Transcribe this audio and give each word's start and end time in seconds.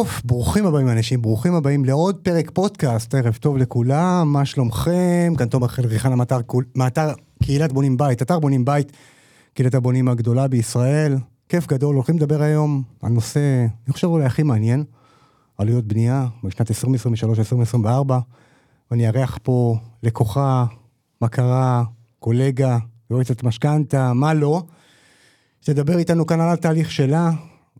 טוב, 0.00 0.20
ברוכים 0.24 0.66
הבאים 0.66 0.88
אנשים, 0.88 1.22
ברוכים 1.22 1.54
הבאים 1.54 1.84
לעוד 1.84 2.16
פרק 2.22 2.50
פודקאסט, 2.50 3.14
ערב 3.14 3.36
טוב 3.40 3.56
לכולם, 3.56 4.32
מה 4.32 4.44
שלומכם? 4.44 5.32
כאן 5.38 5.48
תומר 5.48 5.68
חלריחן 5.68 6.12
המאתר 6.12 6.40
מאתר 6.76 7.12
קהילת 7.42 7.72
בונים 7.72 7.96
בית, 7.96 8.22
אתר 8.22 8.38
בונים 8.38 8.64
בית, 8.64 8.92
קהילת 9.54 9.74
הבונים 9.74 10.08
הגדולה 10.08 10.48
בישראל. 10.48 11.16
כיף 11.48 11.66
גדול, 11.66 11.94
הולכים 11.94 12.16
לדבר 12.16 12.42
היום 12.42 12.82
על 13.02 13.12
נושא, 13.12 13.66
אני 13.86 13.92
חושב 13.92 14.06
אולי 14.06 14.24
הכי 14.24 14.42
מעניין, 14.42 14.84
עלויות 15.58 15.84
בנייה 15.84 16.26
בשנת 16.44 16.70
2023-2024, 16.70 17.84
ואני 18.90 19.08
אארח 19.08 19.38
פה 19.42 19.76
לקוחה, 20.02 20.64
מכרה, 21.22 21.84
קולגה, 22.18 22.78
יועצת 23.10 23.42
משכנתה, 23.42 24.12
מה 24.12 24.34
לא. 24.34 24.62
שתדבר 25.60 25.98
איתנו 25.98 26.26
כאן 26.26 26.40
על 26.40 26.52
התהליך 26.52 26.90
שלה, 26.90 27.30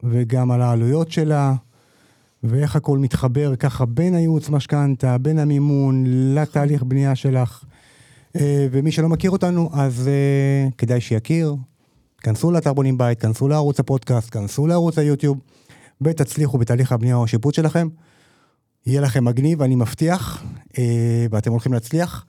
וגם 0.03 0.51
על 0.51 0.63
העלויות 0.63 1.11
שלה, 1.11 1.55
ואיך 2.43 2.77
הכל 2.77 2.99
מתחבר 2.99 3.57
ככה 3.57 3.87
בין 3.87 4.15
הייעוץ 4.15 4.49
משכנתה, 4.49 5.19
בין 5.19 5.39
המימון, 5.39 6.05
לתהליך 6.07 6.83
בנייה 6.83 7.15
שלך. 7.15 7.65
אה, 8.37 8.67
ומי 8.71 8.93
שלא 8.93 9.09
מכיר 9.09 9.31
אותנו, 9.31 9.71
אז 9.73 10.09
אה, 10.09 10.69
כדאי 10.79 11.01
שיכיר. 11.01 11.55
כנסו 12.23 12.51
לאתר 12.51 12.73
בונים 12.73 12.99
בית, 12.99 13.21
כנסו 13.21 13.49
לערוץ 13.49 13.81
הפודקאסט, 13.81 14.31
כנסו 14.31 14.67
לערוץ 14.67 14.99
היוטיוב, 14.99 15.39
ותצליחו 16.01 16.59
בתהליך 16.59 16.93
הבנייה 16.93 17.17
או 17.17 17.25
השיפוט 17.25 17.55
שלכם. 17.55 17.89
יהיה 18.87 19.01
לכם 19.01 19.25
מגניב, 19.25 19.63
אני 19.63 19.77
מבטיח, 19.77 20.45
אה, 20.79 21.27
ואתם 21.31 21.51
הולכים 21.51 21.73
להצליח. 21.73 22.27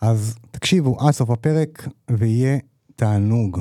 אז 0.00 0.34
תקשיבו 0.50 1.00
עד 1.00 1.10
סוף 1.10 1.30
הפרק, 1.30 1.88
ויהיה 2.10 2.58
תענוג. 2.96 3.60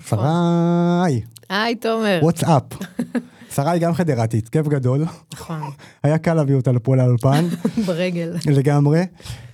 שריי. 0.00 1.20
היי, 1.48 1.76
תומר. 1.76 2.18
וואטסאפ. 2.22 2.62
שריי 3.56 3.78
גם 3.78 3.94
חדרתית, 3.94 4.48
כיף 4.48 4.68
גדול. 4.68 5.04
נכון. 5.32 5.60
היה 6.02 6.18
קל 6.18 6.34
להביא 6.34 6.54
אותה 6.54 6.72
לפה 6.72 6.96
לאולפן. 6.96 7.44
ברגל. 7.86 8.36
לגמרי. 8.46 9.02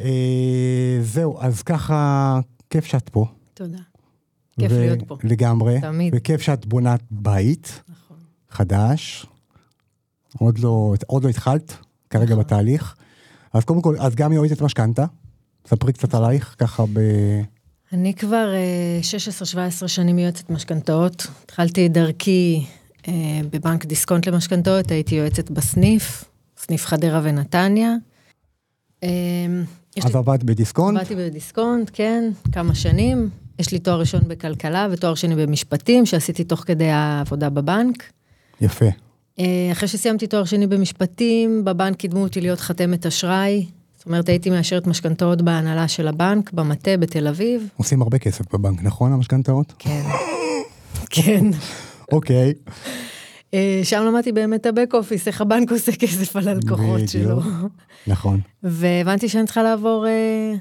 אה, 0.00 0.98
זהו, 1.02 1.38
אז 1.40 1.62
ככה, 1.62 2.40
כיף 2.70 2.84
שאת 2.84 3.08
פה. 3.08 3.27
תודה. 3.54 3.78
כיף 4.60 4.72
להיות 4.72 4.98
פה. 5.06 5.16
לגמרי. 5.24 5.80
תמיד. 5.80 6.14
וכיף 6.16 6.40
שאת 6.40 6.66
בונת 6.66 7.00
בית 7.10 7.82
נכון. 7.88 8.16
חדש. 8.50 9.27
עוד 10.38 10.58
לא, 10.58 10.94
עוד 11.06 11.24
לא 11.24 11.28
התחלת, 11.28 11.77
כרגע 12.10 12.24
נכון. 12.24 12.38
בתהליך. 12.38 12.94
אז 13.52 13.64
קודם 13.64 13.82
כל, 13.82 13.96
את 14.06 14.14
גם 14.14 14.32
יועצת 14.32 14.60
משכנתה. 14.62 15.05
ספרי 15.66 15.92
קצת 15.92 16.14
עלייך, 16.14 16.55
ככה 16.58 16.84
ב... 16.92 16.98
אני 17.92 18.14
כבר 18.14 18.55
אה, 18.55 19.00
16-17 19.84 19.88
שנים 19.88 20.18
יועצת 20.18 20.50
משכנתאות. 20.50 21.27
התחלתי 21.44 21.88
דרכי 21.88 22.64
אה, 22.66 22.81
בבנק 23.50 23.84
דיסקונט 23.84 24.27
למשכנתאות, 24.27 24.91
הייתי 24.91 25.14
יועצת 25.14 25.50
בסניף, 25.50 26.25
סניף 26.56 26.86
חדרה 26.86 27.20
ונתניה. 27.22 27.95
אה, 29.03 29.08
אז 30.05 30.17
עבדת 30.17 30.42
בדיסקונט. 30.42 30.98
עבדתי 30.98 31.17
בדיסקונט, 31.17 31.91
כן, 31.92 32.30
כמה 32.53 32.75
שנים. 32.75 33.30
יש 33.58 33.73
לי 33.73 33.78
תואר 33.78 34.00
ראשון 34.00 34.20
בכלכלה 34.28 34.86
ותואר 34.91 35.14
שני 35.14 35.47
במשפטים, 35.47 36.06
שעשיתי 36.06 36.45
תוך 36.45 36.61
כדי 36.61 36.91
העבודה 36.91 37.50
בבנק. 37.50 38.03
יפה. 38.61 38.86
אה, 39.39 39.69
אחרי 39.73 39.89
שסיימתי 39.89 40.27
תואר 40.27 40.45
שני 40.45 40.67
במשפטים, 40.67 41.64
בבנק 41.64 41.97
קידמו 41.97 42.23
אותי 42.23 42.41
להיות 42.41 42.61
חתמת 42.61 43.06
אשראי. 43.06 43.67
זאת 43.97 44.06
אומרת, 44.06 44.28
הייתי 44.28 44.50
מאשרת 44.50 44.86
משכנתאות 44.86 45.42
בהנהלה 45.42 45.89
של 45.89 46.08
הבנק, 46.08 46.53
במטה 46.53 46.97
בתל 46.97 47.28
אביב. 47.28 47.69
עושים 47.77 48.03
הרבה 48.03 48.19
כסף 48.19 48.55
בבנק, 48.55 48.83
נכון, 48.83 49.12
המשכנתאות? 49.12 49.73
כן. 49.78 50.03
כן. 51.11 51.45
אוקיי. 52.12 52.52
אה, 53.55 53.80
שם 53.84 54.02
למדתי 54.06 54.32
באמת 54.32 54.60
את 54.60 54.66
הבק 54.66 54.94
אופיס, 54.94 55.28
איך 55.28 55.41
הבנק 55.41 55.72
עושה 55.72 55.92
כסף 55.92 56.36
על 56.36 56.48
הלקוחות 56.48 57.08
שלו. 57.08 57.41
נכון. 58.06 58.41
והבנתי 58.62 59.28
שאני 59.28 59.44
צריכה 59.44 59.62
לעבור 59.62 60.06
אה, 60.06 60.55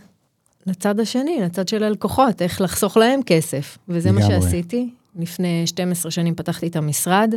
לצד 0.67 0.99
השני, 0.99 1.39
לצד 1.41 1.67
של 1.67 1.83
הלקוחות, 1.83 2.41
איך 2.41 2.61
לחסוך 2.61 2.97
להם 2.97 3.19
כסף. 3.25 3.77
וזה 3.89 4.11
מה. 4.11 4.21
שעשיתי. 4.21 4.89
לפני 5.19 5.67
12 5.67 6.11
שנים 6.11 6.35
פתחתי 6.35 6.67
את 6.67 6.75
המשרד. 6.75 7.33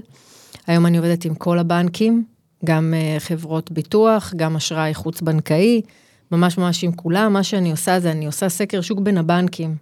היום 0.66 0.86
אני 0.86 0.96
עובדת 0.96 1.24
עם 1.24 1.34
כל 1.34 1.58
הבנקים, 1.58 2.24
גם 2.64 2.94
אה, 2.96 3.20
חברות 3.20 3.72
ביטוח, 3.72 4.34
גם 4.36 4.56
אשראי 4.56 4.94
חוץ-בנקאי, 4.94 5.82
ממש 6.32 6.58
ממש 6.58 6.84
עם 6.84 6.92
כולם. 6.92 7.32
מה 7.32 7.42
שאני 7.42 7.70
עושה 7.70 8.00
זה 8.00 8.10
אני 8.10 8.26
עושה 8.26 8.48
סקר 8.48 8.80
שוק 8.80 9.00
בין 9.00 9.18
הבנקים. 9.18 9.76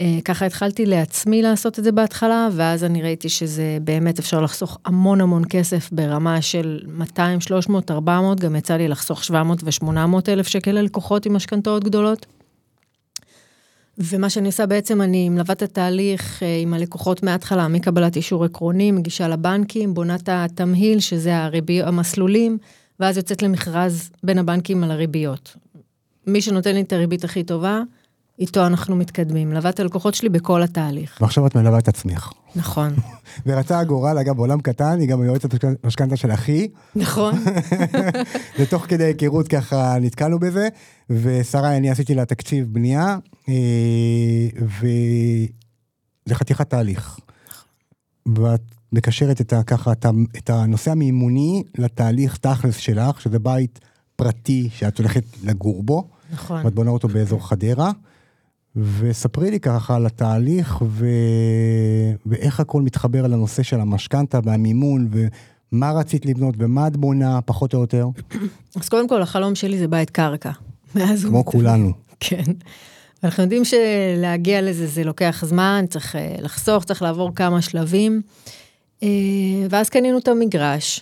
אה, 0.00 0.18
ככה 0.24 0.46
התחלתי 0.46 0.86
לעצמי 0.86 1.42
לעשות 1.42 1.78
את 1.78 1.84
זה 1.84 1.92
בהתחלה, 1.92 2.48
ואז 2.52 2.84
אני 2.84 3.02
ראיתי 3.02 3.28
שזה 3.28 3.78
באמת 3.84 4.18
אפשר 4.18 4.40
לחסוך 4.40 4.78
המון 4.84 5.20
המון 5.20 5.42
כסף 5.50 5.88
ברמה 5.92 6.42
של 6.42 6.80
200, 6.86 7.40
300, 7.40 7.90
400, 7.90 8.40
גם 8.40 8.56
יצא 8.56 8.76
לי 8.76 8.88
לחסוך 8.88 9.24
700 9.24 9.62
ו-800 9.64 9.88
אלף 10.28 10.48
שקל 10.48 10.72
ללקוחות 10.72 11.26
עם 11.26 11.36
משכנתאות 11.36 11.84
גדולות. 11.84 12.26
ומה 13.98 14.30
שאני 14.30 14.46
עושה 14.46 14.66
בעצם, 14.66 15.02
אני 15.02 15.28
מלווה 15.28 15.52
את 15.52 15.62
התהליך 15.62 16.42
אה, 16.42 16.58
עם 16.62 16.74
הלקוחות 16.74 17.22
מההתחלה, 17.22 17.68
מקבלת 17.68 18.16
אישור 18.16 18.44
עקרוני, 18.44 18.92
מגישה 18.92 19.28
לבנקים, 19.28 19.94
בונה 19.94 20.14
את 20.14 20.28
התמהיל, 20.32 21.00
שזה 21.00 21.36
הריבי, 21.36 21.82
המסלולים, 21.82 22.58
ואז 23.00 23.16
יוצאת 23.16 23.42
למכרז 23.42 24.10
בין 24.22 24.38
הבנקים 24.38 24.84
על 24.84 24.90
הריביות. 24.90 25.56
מי 26.26 26.40
שנותן 26.40 26.74
לי 26.74 26.80
את 26.80 26.92
הריבית 26.92 27.24
הכי 27.24 27.44
טובה, 27.44 27.82
איתו 28.40 28.66
אנחנו 28.66 28.96
מתקדמים. 28.96 29.50
מלווה 29.50 29.70
את 29.70 29.80
הלקוחות 29.80 30.14
שלי 30.14 30.28
בכל 30.28 30.62
התהליך. 30.62 31.18
ועכשיו 31.20 31.46
את 31.46 31.54
מלווה 31.54 31.78
את 31.78 31.88
עצמך. 31.88 32.32
נכון. 32.56 32.94
ורצה 33.46 33.78
הגורל, 33.78 34.18
אגב, 34.18 34.36
בעולם 34.36 34.60
קטן, 34.60 35.00
היא 35.00 35.08
גם 35.08 35.20
היועצת 35.20 35.64
משכנתה 35.84 36.16
של 36.16 36.32
אחי, 36.32 36.68
נכון. 36.96 37.34
ותוך 38.58 38.86
כדי 38.88 39.04
היכרות 39.04 39.48
ככה 39.48 39.96
נתקלנו 40.00 40.38
בזה, 40.38 40.68
ושרי, 41.10 41.76
אני 41.76 41.90
עשיתי 41.90 42.14
לה 42.14 42.24
תקציב 42.24 42.66
בנייה, 42.72 43.16
אה, 43.48 43.54
וזה 44.62 46.34
חתיכת 46.34 46.70
תהליך. 46.70 47.18
ואת 48.36 48.62
מקשרת 48.92 49.40
את 49.40 49.52
ה, 49.52 49.62
ככה, 49.62 49.92
את 50.38 50.50
הנושא 50.50 50.90
המימוני 50.90 51.62
לתהליך 51.78 52.36
תכלס 52.36 52.76
שלך, 52.76 53.20
שזה 53.20 53.38
בית 53.38 53.80
פרטי 54.16 54.68
שאת 54.72 54.98
הולכת 54.98 55.24
לגור 55.42 55.82
בו, 55.82 56.08
נכון. 56.32 56.64
ואת 56.64 56.74
בונה 56.74 56.90
אותו 56.90 57.08
באזור 57.08 57.48
חדרה. 57.48 57.90
וספרי 58.76 59.50
לי 59.50 59.60
ככה 59.60 59.96
על 59.96 60.06
התהליך 60.06 60.82
ו... 60.86 61.06
ואיך 62.26 62.60
הכל 62.60 62.82
מתחבר 62.82 63.26
לנושא 63.26 63.62
של 63.62 63.80
המשכנתה 63.80 64.40
והמימון 64.44 65.08
ומה 65.72 65.92
רצית 65.92 66.26
לבנות 66.26 66.54
ומה 66.58 66.86
את 66.86 66.96
בונה 66.96 67.40
פחות 67.42 67.74
או 67.74 67.80
יותר, 67.80 68.06
אז 68.76 68.88
קודם 68.88 69.08
כל, 69.08 69.22
החלום 69.22 69.54
שלי 69.54 69.78
זה 69.78 69.88
בית 69.88 70.10
קרקע. 70.10 70.50
מאז 70.94 71.24
כמו 71.24 71.44
כולנו. 71.44 71.92
כן. 72.20 72.42
אנחנו 73.24 73.42
יודעים 73.42 73.62
שלהגיע 73.64 74.62
לזה 74.62 74.86
זה 74.86 75.04
לוקח 75.04 75.44
זמן, 75.46 75.84
צריך 75.90 76.16
אה, 76.16 76.36
לחסוך, 76.40 76.84
צריך 76.84 77.02
לעבור 77.02 77.34
כמה 77.34 77.62
שלבים. 77.62 78.22
אה, 79.02 79.08
ואז 79.70 79.88
קנינו 79.88 80.18
את 80.18 80.28
המגרש, 80.28 81.00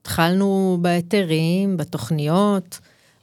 התחלנו 0.00 0.78
בהיתרים, 0.80 1.76
בתוכניות, 1.76 2.78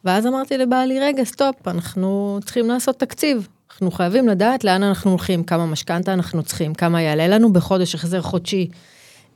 ואז 0.06 0.26
אמרתי 0.26 0.58
לבעלי, 0.58 1.00
רגע, 1.00 1.24
סטופ, 1.24 1.68
אנחנו 1.68 2.40
צריכים 2.46 2.68
לעשות 2.68 3.00
תקציב. 3.00 3.48
אנחנו 3.76 3.92
חייבים 3.92 4.28
לדעת 4.28 4.64
לאן 4.64 4.84
אנחנו 4.84 5.12
הולכים, 5.12 5.44
כמה 5.44 5.66
משכנתה 5.66 6.14
אנחנו 6.14 6.44
צריכים, 6.44 6.74
כמה 6.74 7.02
יעלה 7.02 7.28
לנו 7.28 7.54
בחודש 7.54 7.96
החזר 7.96 8.22
חודשי. 8.22 8.70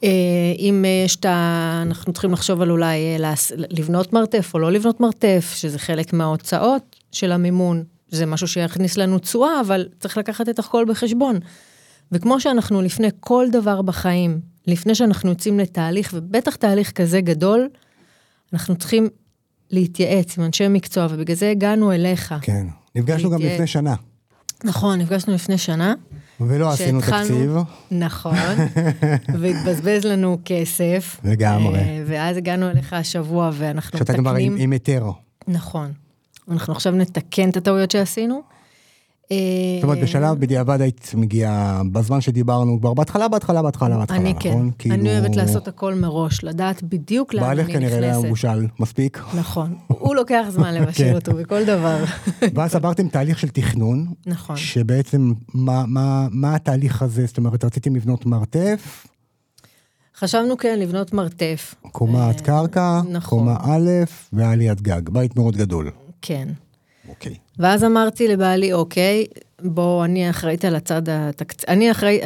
אה, 0.04 0.10
אם 0.60 0.86
אה, 0.86 1.04
יש 1.06 1.16
את 1.16 1.26
ה... 1.26 1.84
אנחנו 1.86 2.14
צריכים 2.14 2.32
לחשוב 2.32 2.62
על 2.62 2.72
אולי 2.72 2.98
אה, 2.98 3.34
לבנות 3.70 4.14
מרתף 4.14 4.52
או 4.54 4.60
לא 4.60 4.72
לבנות 4.72 5.00
מרתף, 5.00 5.54
שזה 5.56 5.80
חלק 5.80 6.14
מההוצאות 6.14 6.96
של 7.12 7.32
המימון. 7.32 7.84
זה 8.10 8.26
משהו 8.26 8.48
שיכניס 8.48 8.98
לנו 8.98 9.20
תשואה, 9.20 9.62
אבל 9.62 9.88
צריך 10.00 10.18
לקחת 10.18 10.50
את 10.50 10.60
הכל 10.60 10.86
בחשבון. 10.88 11.40
וכמו 12.12 12.40
שאנחנו 12.40 12.82
לפני 12.82 13.08
כל 13.20 13.48
דבר 13.52 13.82
בחיים, 13.82 14.40
לפני 14.68 14.96
שאנחנו 14.96 15.30
יוצאים 15.30 15.60
לתהליך, 15.60 16.12
ובטח 16.14 16.56
תהליך 16.56 16.92
כזה 16.92 17.22
גדול, 17.22 17.70
אנחנו 18.54 18.76
צריכים 18.76 19.10
להתייעץ 19.72 20.38
עם 20.38 20.44
אנשי 20.44 20.68
מקצוע, 20.68 21.08
ובגלל 21.10 21.36
זה 21.36 21.50
הגענו 21.52 21.92
אליך. 21.92 22.36
כן. 22.42 22.68
נפגשנו 22.96 23.30
גם. 23.30 23.42
לפני 23.42 23.68
שנה, 23.68 23.96
נכון, 24.64 25.00
נפגשנו 25.00 25.34
לפני 25.34 25.58
שנה. 25.58 25.94
ולא 26.42 26.70
עשינו 26.70 27.02
תקציב. 27.02 27.56
נכון, 27.92 28.36
והתבזבז 29.40 30.06
לנו 30.06 30.38
כסף. 30.46 31.20
לגמרי. 31.24 31.80
אה, 31.80 32.04
ואז 32.06 32.38
הגענו 32.38 32.70
אליך 32.70 32.94
השבוע 32.94 33.50
ואנחנו 33.54 34.00
שאתה 34.00 34.14
כבר 34.14 34.36
עם 34.36 34.72
היתר. 34.72 35.12
נכון. 35.48 35.92
אנחנו 36.52 36.74
עכשיו 36.74 36.94
נתקן 36.94 37.50
את 37.50 37.58
הטעויות 37.58 37.92
שעשינו. 37.92 38.42
אה, 39.32 39.38
זאת 39.76 39.84
אומרת, 39.84 39.98
בשלב 40.04 40.40
בדיעבד 40.40 40.82
היית 40.82 41.12
מגיעה, 41.16 41.82
בזמן 41.92 42.22
שדיברנו, 42.22 42.80
כבר 42.80 42.94
בהתחלה, 42.94 43.28
בהתחלה, 43.28 43.62
בהתחלה, 43.62 43.98
בהתחלה, 43.98 44.18
אני 44.18 44.30
נכון? 44.34 44.42
כן, 44.42 44.76
כאילו- 44.80 44.96
אני 44.96 45.10
אוהבת 45.20 45.36
לעשות 45.36 45.68
הכל 45.68 45.96
מראש, 45.96 46.44
לדעת 46.44 46.84
בדיוק 46.84 47.34
לאן 47.34 47.44
אני 47.44 47.56
בעלך 47.56 47.70
נכנסת. 47.70 47.80
כנראה 47.94 48.10
היה 48.12 48.20
מבושל 48.20 48.68
מספיק. 48.80 49.22
נכון, 49.38 49.76
הוא 49.88 50.16
לוקח 50.16 50.46
זמן 50.50 50.72
כן. 50.76 50.82
לבשל 50.84 51.16
אותו 51.16 51.34
בכל 51.34 51.66
דבר. 51.66 52.04
ואז 52.56 52.76
עברתם 52.76 53.08
תהליך 53.08 53.40
של 53.40 53.48
תכנון, 53.50 54.06
נכון. 54.26 54.58
שבעצם, 54.58 55.34
מה, 55.54 55.84
מה, 55.88 56.28
מה 56.32 56.56
התהליך 56.56 57.02
הזה? 57.02 57.26
זאת 57.26 57.38
אומרת, 57.38 57.64
רציתם 57.64 57.96
לבנות 57.96 58.26
מרתף? 58.26 59.08
חשבנו 60.18 60.58
כן 60.58 60.80
לבנות 60.80 61.14
מרתף. 61.14 61.76
קומת 61.92 62.42
קרקע, 62.42 63.02
נכון. 63.10 63.40
קומה 63.40 63.58
א' 63.62 63.90
ועליית 64.34 64.82
גג, 64.82 65.10
בית 65.10 65.36
מאוד 65.36 65.56
גדול. 65.58 65.92
כן. 66.22 66.48
אוקיי. 67.10 67.36
ואז 67.60 67.84
אמרתי 67.84 68.28
לבעלי, 68.28 68.74
אוקיי, 68.74 69.26
בוא, 69.62 70.06
אני 70.06 70.30
אחראית 70.30 70.66
על 70.66 70.76
הצד 70.76 71.02
התקציב, 71.10 71.66
אני 71.70 71.92
אחראי, 71.92 72.20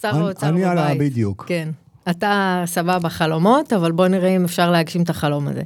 שר 0.00 0.10
אני- 0.10 0.18
האוצר 0.18 0.48
אני 0.48 0.56
בבית. 0.60 0.70
על 0.70 0.78
ה- 0.78 0.94
בדיוק. 0.98 1.44
כן. 1.48 1.68
אתה 2.10 2.62
סבבה 2.66 3.08
חלומות, 3.08 3.72
אבל 3.72 3.92
בוא 3.92 4.08
נראה 4.08 4.36
אם 4.36 4.44
אפשר 4.44 4.70
להגשים 4.70 5.02
את 5.02 5.10
החלום 5.10 5.48
הזה. 5.48 5.62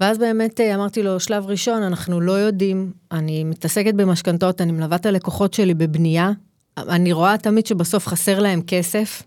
ואז 0.00 0.18
באמת 0.18 0.60
אה, 0.60 0.74
אמרתי 0.74 1.02
לו, 1.02 1.20
שלב 1.20 1.46
ראשון, 1.46 1.82
אנחנו 1.82 2.20
לא 2.20 2.32
יודעים, 2.32 2.92
אני 3.12 3.44
מתעסקת 3.44 3.94
במשכנתות, 3.94 4.60
אני 4.60 4.72
מלווה 4.72 4.96
את 4.96 5.06
הלקוחות 5.06 5.54
שלי 5.54 5.74
בבנייה, 5.74 6.30
אני 6.78 7.12
רואה 7.12 7.38
תמיד 7.38 7.66
שבסוף 7.66 8.06
חסר 8.06 8.38
להם 8.38 8.62
כסף. 8.66 9.22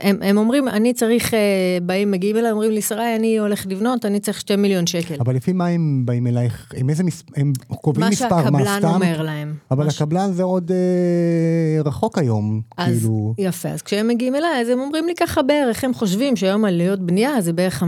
הם, 0.00 0.16
הם 0.22 0.36
אומרים, 0.38 0.68
אני 0.68 0.94
צריך, 0.94 1.34
אה, 1.34 1.38
באים, 1.82 2.10
מגיעים 2.10 2.36
אליי, 2.36 2.50
אומרים 2.50 2.70
לי, 2.70 2.82
שרי, 2.82 3.16
אני 3.16 3.38
הולך 3.38 3.66
לבנות, 3.68 4.04
אני 4.04 4.20
צריך 4.20 4.40
2 4.40 4.62
מיליון 4.62 4.86
שקל. 4.86 5.14
אבל 5.20 5.34
לפי 5.34 5.52
מה 5.52 5.66
הם 5.66 6.02
באים 6.04 6.26
אלייך, 6.26 6.72
עם 6.76 6.90
איזה 6.90 7.04
מספר, 7.04 7.32
הם 7.36 7.52
קובעים 7.68 8.04
מה 8.04 8.10
מספר, 8.10 8.36
מה 8.36 8.42
שהקבלן 8.42 8.78
סתם? 8.78 8.88
אומר 8.94 9.22
להם. 9.22 9.54
אבל 9.70 9.84
מה 9.84 9.90
ש- 9.90 9.96
הקבלן 10.02 10.32
זה 10.32 10.42
עוד 10.42 10.70
אה, 10.70 11.82
רחוק 11.84 12.18
היום, 12.18 12.60
אז 12.76 12.94
כאילו. 12.98 13.34
יפה, 13.38 13.68
אז 13.68 13.82
כשהם 13.82 14.08
מגיעים 14.08 14.34
אליי, 14.34 14.60
אז 14.60 14.68
הם 14.68 14.80
אומרים 14.80 15.06
לי 15.06 15.14
ככה 15.14 15.42
בערך, 15.42 15.84
הם 15.84 15.94
חושבים 15.94 16.36
שהיום 16.36 16.64
עלויות 16.64 17.00
בנייה 17.00 17.40
זה 17.40 17.52
בערך 17.52 17.82
5,000-6,000 17.82 17.86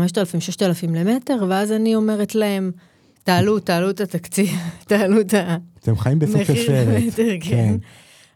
למטר, 0.94 1.44
ואז 1.49 1.73
אני 1.73 1.94
אומרת 1.94 2.35
להם, 2.35 2.70
תעלו, 3.25 3.58
תעלו 3.58 3.91
את 3.91 4.00
התקציב, 4.00 4.50
תעלו 4.88 5.20
את 5.20 5.35
אתם 5.82 5.96
חיים 5.96 6.19
בסוף 6.19 6.37
המחיר 6.37 6.62
הסרט. 6.62 7.03
למטר, 7.03 7.32
כן. 7.41 7.75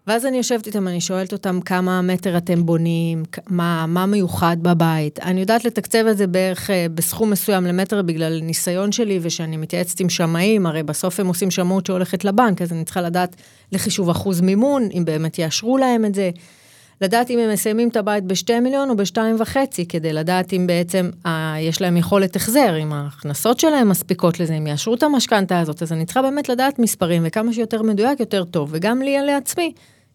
ואז 0.06 0.26
אני 0.26 0.36
יושבת 0.36 0.66
איתם, 0.66 0.88
אני 0.88 1.00
שואלת 1.00 1.32
אותם 1.32 1.60
כמה 1.60 2.02
מטר 2.02 2.36
אתם 2.36 2.66
בונים, 2.66 3.22
מה, 3.46 3.86
מה 3.88 4.06
מיוחד 4.06 4.56
בבית. 4.62 5.20
אני 5.20 5.40
יודעת 5.40 5.64
לתקצב 5.64 6.06
את 6.06 6.16
זה 6.16 6.26
בערך 6.26 6.70
אה, 6.70 6.86
בסכום 6.94 7.30
מסוים 7.30 7.64
למטר 7.64 8.02
בגלל 8.02 8.40
ניסיון 8.42 8.92
שלי 8.92 9.18
ושאני 9.22 9.56
מתייעצת 9.56 10.00
עם 10.00 10.08
שמאים, 10.08 10.66
הרי 10.66 10.82
בסוף 10.82 11.20
הם 11.20 11.26
עושים 11.26 11.50
שמאות 11.50 11.86
שהולכת 11.86 12.24
לבנק, 12.24 12.62
אז 12.62 12.72
אני 12.72 12.84
צריכה 12.84 13.00
לדעת 13.00 13.36
לחישוב 13.72 14.10
אחוז 14.10 14.40
מימון, 14.40 14.88
אם 14.94 15.04
באמת 15.04 15.38
יאשרו 15.38 15.78
להם 15.78 16.04
את 16.04 16.14
זה. 16.14 16.30
לדעת 17.00 17.30
אם 17.30 17.38
הם 17.38 17.52
מסיימים 17.52 17.88
את 17.88 17.96
הבית 17.96 18.24
בשתי 18.24 18.60
מיליון 18.60 18.90
או 18.90 18.96
בשתיים 18.96 19.36
וחצי, 19.38 19.86
כדי 19.86 20.12
לדעת 20.12 20.52
אם 20.52 20.66
בעצם 20.66 21.10
אה, 21.26 21.56
יש 21.60 21.80
להם 21.80 21.96
יכולת 21.96 22.36
החזר, 22.36 22.76
אם 22.82 22.92
ההכנסות 22.92 23.60
שלהם 23.60 23.88
מספיקות 23.88 24.40
לזה, 24.40 24.54
אם 24.54 24.66
יאשרו 24.66 24.94
את 24.94 25.02
המשכנתה 25.02 25.60
הזאת, 25.60 25.82
אז 25.82 25.92
אני 25.92 26.04
צריכה 26.04 26.22
באמת 26.22 26.48
לדעת 26.48 26.78
מספרים, 26.78 27.22
וכמה 27.26 27.52
שיותר 27.52 27.82
מדויק 27.82 28.20
יותר 28.20 28.44
טוב, 28.44 28.68
וגם 28.72 29.02
לי 29.02 29.16
לעצמי, 29.26 29.72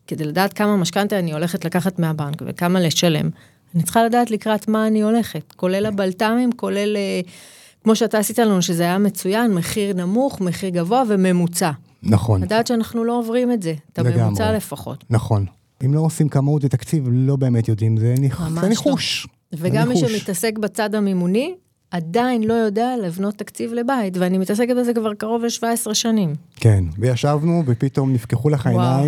כדי 0.09 0.23
לדעת 0.23 0.53
כמה 0.53 0.77
משכנתה 0.77 1.19
אני 1.19 1.33
הולכת 1.33 1.65
לקחת 1.65 2.00
מהבנק 2.00 2.41
וכמה 2.45 2.79
לשלם. 2.79 3.29
אני 3.75 3.83
צריכה 3.83 4.03
לדעת 4.03 4.31
לקראת 4.31 4.67
מה 4.67 4.88
אני 4.88 5.01
הולכת, 5.03 5.53
כולל 5.56 5.85
הבלת"מים, 5.85 6.51
כולל, 6.51 6.97
אה, 6.97 7.21
כמו 7.83 7.95
שאתה 7.95 8.17
עשית 8.17 8.39
לנו, 8.39 8.61
שזה 8.61 8.83
היה 8.83 8.97
מצוין, 8.97 9.53
מחיר 9.53 9.94
נמוך, 9.95 10.41
מחיר 10.41 10.69
גבוה 10.69 11.03
וממוצע. 11.07 11.71
נכון, 12.03 12.41
לדעת 12.44 12.67
שאנחנו 12.67 13.03
לא 13.03 13.19
עוברים 13.19 13.51
את 13.51 13.61
זה, 13.63 13.73
את 13.94 14.00
לגמרי. 14.00 14.21
הממוצע 14.21 14.53
לפחות. 14.53 15.03
נכון. 15.09 15.45
אם 15.85 15.94
לא 15.94 16.00
עושים 16.00 16.29
כמות 16.29 16.63
ותקציב, 16.65 17.07
לא 17.11 17.35
באמת 17.35 17.67
יודעים, 17.67 17.97
זה 17.97 18.15
ניח- 18.19 18.50
זה 18.50 18.61
לא. 18.61 18.67
ניחוש. 18.67 19.27
וגם 19.53 19.89
מי. 19.89 19.97
שמתעסק 19.97 20.57
בצד 20.57 20.95
המימוני, 20.95 21.56
עדיין 21.91 22.44
לא 22.44 22.53
יודע 22.53 22.94
לבנות 23.03 23.35
תקציב 23.35 23.73
לבית, 23.73 24.17
ואני 24.17 24.38
מתעסקת 24.38 24.75
בזה 24.79 24.94
כבר 24.94 25.13
קרוב 25.13 25.44
ל-17 25.44 25.94
שנים. 25.94 26.35
כן, 26.56 26.83
וישבנו 26.97 27.63
ופתאום 27.65 28.13
נפקחו 28.13 28.50
לך 28.50 28.69
וואו. 28.73 29.06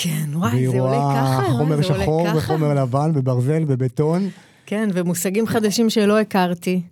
כן, 0.00 0.28
וואי, 0.34 0.68
זה 0.68 0.80
עולה 0.80 1.14
ככה, 1.16 1.52
חומר 1.52 1.82
זה 1.82 1.88
עולה 1.88 2.02
שחור 2.04 2.26
ככה. 2.26 2.36
וחומר 2.36 2.74
לבן 2.74 3.12
וברזל 3.14 3.64
ובטון. 3.66 4.28
כן, 4.66 4.88
ומושגים 4.92 5.46
חדשים 5.46 5.90
שלא 5.90 6.18
הכרתי 6.18 6.82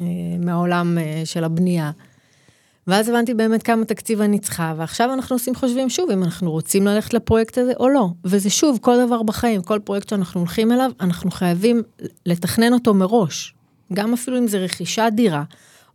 אה, 0.00 0.06
מהעולם 0.38 0.98
אה, 0.98 1.22
של 1.24 1.44
הבנייה. 1.44 1.90
ואז 2.86 3.08
הבנתי 3.08 3.34
באמת 3.34 3.62
כמה 3.62 3.84
תקציב 3.84 4.20
אני 4.20 4.38
צריכה, 4.38 4.74
ועכשיו 4.76 5.12
אנחנו 5.12 5.36
עושים 5.36 5.54
חושבים 5.54 5.90
שוב 5.90 6.10
אם 6.10 6.24
אנחנו 6.24 6.50
רוצים 6.50 6.86
ללכת 6.86 7.14
לפרויקט 7.14 7.58
הזה 7.58 7.72
או 7.80 7.88
לא. 7.88 8.08
וזה 8.24 8.50
שוב, 8.50 8.78
כל 8.80 9.06
דבר 9.06 9.22
בחיים, 9.22 9.62
כל 9.62 9.78
פרויקט 9.84 10.08
שאנחנו 10.08 10.40
הולכים 10.40 10.72
אליו, 10.72 10.90
אנחנו 11.00 11.30
חייבים 11.30 11.82
לתכנן 12.26 12.72
אותו 12.72 12.94
מראש. 12.94 13.54
גם 13.92 14.12
אפילו 14.12 14.38
אם 14.38 14.46
זה 14.46 14.58
רכישת 14.58 15.12
דירה, 15.14 15.42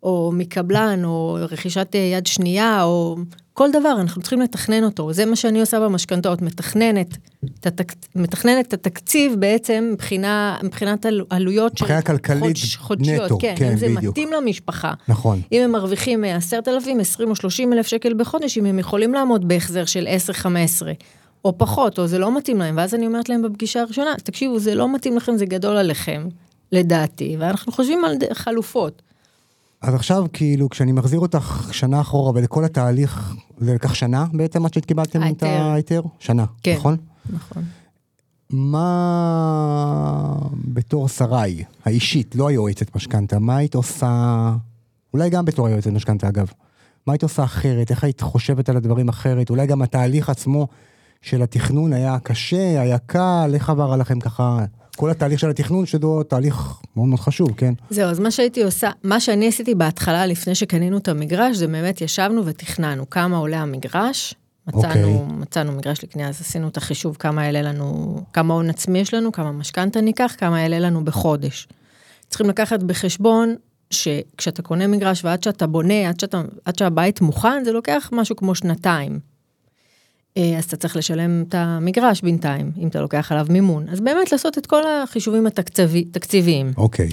או 0.04 0.32
מקבלן, 0.34 1.06
או 1.06 1.38
רכישת 1.42 1.96
אה, 1.96 2.00
יד 2.00 2.28
שנייה, 2.28 2.84
או 2.84 3.18
כל 3.60 3.72
דבר, 3.72 3.96
אנחנו 4.02 4.22
צריכים 4.22 4.42
לתכנן 4.42 4.84
אותו. 4.84 5.14
זה 5.14 5.26
מה 5.26 5.36
שאני 5.36 5.60
עושה 5.60 5.80
במשכנתאות, 5.80 6.42
מתכננת, 6.42 7.18
את 7.60 7.68
התק... 7.68 7.94
מתכננת 8.16 8.68
את 8.68 8.74
התקציב 8.74 9.36
בעצם 9.40 9.90
מבחינה, 9.94 10.58
מבחינת 10.64 11.06
עלו- 11.06 11.26
עלויות 11.30 11.78
של 11.78 11.86
חודש, 12.40 12.76
חודשיות. 12.76 13.26
נטו, 13.26 13.38
כן, 13.40 13.54
כן, 13.58 13.72
אם 13.72 13.78
זה 13.78 13.86
בדיוק. 13.86 14.12
מתאים 14.12 14.30
למשפחה. 14.34 14.94
נכון. 15.08 15.42
אם 15.52 15.62
הם 15.64 15.72
מרוויחים 15.72 16.24
10,000, 16.24 17.00
20 17.00 17.30
או 17.30 17.36
30 17.36 17.74
אלף 17.74 17.88
שקל 17.88 18.14
בחודש, 18.14 18.58
אם 18.58 18.66
הם 18.66 18.80
יכולים 18.80 19.14
לעמוד 19.14 19.48
בהחזר 19.48 19.86
של 19.86 20.08
10-15, 20.42 20.46
או 21.46 21.58
פחות, 21.58 22.00
או 22.00 22.08
זה 22.08 22.20
לא 22.20 22.38
מתאים 22.38 22.58
להם, 22.58 22.78
ואז 22.78 22.96
אני 22.96 23.08
אומרת 23.08 23.30
להם 23.30 23.42
בפגישה 23.42 23.82
הראשונה, 23.82 24.14
תקשיבו, 24.24 24.60
זה 24.60 24.76
לא 24.76 24.94
מתאים 24.94 25.18
לכם, 25.18 25.38
זה 25.38 25.46
גדול 25.46 25.78
עליכם, 25.78 26.28
לדעתי, 26.72 27.36
ואנחנו 27.40 27.72
חושבים 27.72 28.06
על 28.06 28.16
חלופות. 28.34 29.02
אז 29.82 29.94
עכשיו, 29.94 30.26
כאילו, 30.34 30.70
כשאני 30.70 30.92
מחזיר 30.92 31.20
אותך 31.20 31.70
שנה 31.72 32.02
אחורה 32.02 32.32
ולכל 32.36 32.66
התהליך, 32.66 33.36
זה 33.58 33.74
לקח 33.74 33.94
שנה 33.94 34.26
בעצם 34.34 34.66
עד 34.66 34.74
שקיבלתם 34.74 35.22
את 35.28 35.44
ההיתר. 35.44 36.02
שנה, 36.20 36.46
כן. 36.64 36.76
נכון? 36.78 36.98
נכון. 37.34 37.64
מה 38.50 40.36
בתור 40.54 41.08
שריי, 41.08 41.64
האישית, 41.86 42.36
לא 42.36 42.48
היועצת 42.48 42.96
משכנתה, 42.96 43.40
מה 43.40 43.58
היית 43.58 43.76
עושה, 43.76 44.56
אולי 45.14 45.30
גם 45.30 45.46
בתור 45.46 45.68
היועצת 45.68 45.92
משכנתה 45.92 46.28
אגב, 46.28 46.52
מה 47.08 47.14
היית 47.14 47.24
עושה 47.24 47.44
אחרת, 47.44 47.92
איך 47.92 48.04
היית 48.04 48.22
חושבת 48.22 48.70
על 48.70 48.78
הדברים 48.78 49.10
אחרת, 49.10 49.50
אולי 49.50 49.68
גם 49.68 49.82
התהליך 49.82 50.30
עצמו 50.30 50.68
של 51.22 51.42
התכנון 51.42 51.94
היה 51.94 52.20
קשה, 52.24 52.82
היה 52.82 52.98
קל, 52.98 53.52
איך 53.54 53.70
עבר 53.70 53.94
עליכם 53.94 54.20
ככה, 54.20 54.66
כל 55.00 55.10
התהליך 55.10 55.40
של 55.40 55.50
התכנון, 55.50 55.86
שזו 55.86 56.24
תהליך 56.24 56.56
מאוד 56.96 57.08
מאוד 57.08 57.20
חשוב, 57.20 57.52
כן? 57.58 57.74
זהו, 57.90 58.10
אז 58.10 58.20
מה 58.20 58.32
שהייתי 58.32 58.64
עושה, 58.64 58.90
מה 59.04 59.20
שאני 59.20 59.48
עשיתי 59.48 59.76
בהתחלה, 59.76 60.26
לפני 60.26 60.56
שקנינו 60.56 60.98
את 60.98 61.08
המגרש, 61.08 61.58
זה 61.58 61.68
באמת 61.68 62.02
ישבנו 62.02 62.46
ותכננו 62.46 63.10
כמה 63.10 63.38
עולה 63.38 63.58
המגרש. 63.58 64.36
מצאנו, 64.68 64.88
אוקיי. 64.88 65.38
מצאנו 65.38 65.72
מגרש 65.72 66.04
לקנייה, 66.04 66.30
אז 66.30 66.42
עשינו 66.42 66.68
את 66.68 66.78
החישוב 66.78 67.16
כמה 67.20 67.46
יעלה 67.46 67.62
לנו, 67.62 68.18
כמה 68.34 68.54
הון 68.54 68.70
עצמי 68.70 69.00
יש 69.00 69.14
לנו, 69.14 69.32
כמה 69.32 69.52
משכנתה 69.52 70.02
ניקח, 70.02 70.36
כמה 70.38 70.62
יעלה 70.62 70.80
לנו 70.80 71.06
בחודש. 71.06 71.68
צריכים 72.28 72.50
לקחת 72.50 72.84
בחשבון 72.84 73.56
שכשאתה 73.90 74.62
קונה 74.62 74.88
מגרש 74.88 75.26
ועד 75.26 75.44
שאתה 75.44 75.68
בונה, 75.68 76.10
עד, 76.10 76.20
שאתה, 76.20 76.42
עד 76.66 76.78
שהבית 76.78 77.22
מוכן, 77.22 77.64
זה 77.64 77.72
לוקח 77.72 78.10
משהו 78.14 78.36
כמו 78.36 78.56
שנתיים. 78.56 79.20
אה, 80.40 80.58
אז 80.58 80.64
אתה 80.64 80.78
צריך 80.78 80.96
לשלם 80.96 81.44
את 81.48 81.56
המגרש 81.58 82.22
בינתיים, 82.22 82.72
אם 82.78 82.88
אתה 82.88 83.02
לוקח 83.02 83.32
עליו 83.32 83.48
מימון. 83.50 83.90
אז 83.90 84.00
באמת 84.00 84.32
לעשות 84.32 84.58
את 84.58 84.66
כל 84.66 84.82
החישובים 84.88 85.48
התקציביים. 85.48 86.72
אוקיי. 86.78 87.10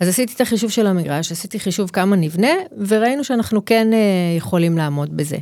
אז 0.00 0.08
עשיתי 0.08 0.32
את 0.34 0.40
החישוב 0.40 0.70
של 0.70 0.86
המגרש, 0.86 1.32
עשיתי 1.32 1.60
חישוב 1.60 1.90
כמה 1.90 2.16
נבנה, 2.16 2.52
וראינו 2.88 3.24
שאנחנו 3.24 3.64
כן 3.64 3.92
אה, 3.92 3.98
יכולים 4.36 4.76
לעמוד 4.76 5.16
בזה. 5.16 5.36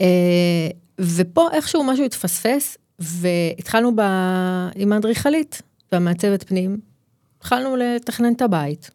אה, 0.00 0.68
ופה 0.98 1.48
איכשהו 1.52 1.84
משהו 1.84 2.04
התפספס, 2.04 2.78
והתחלנו 2.98 3.96
ב... 3.96 4.00
עם 4.76 4.92
האדריכלית 4.92 5.62
והמעצבת 5.92 6.42
פנים, 6.42 6.80
התחלנו 7.38 7.76
לתכנן 7.76 8.32
את 8.32 8.42
הבית. 8.42 8.90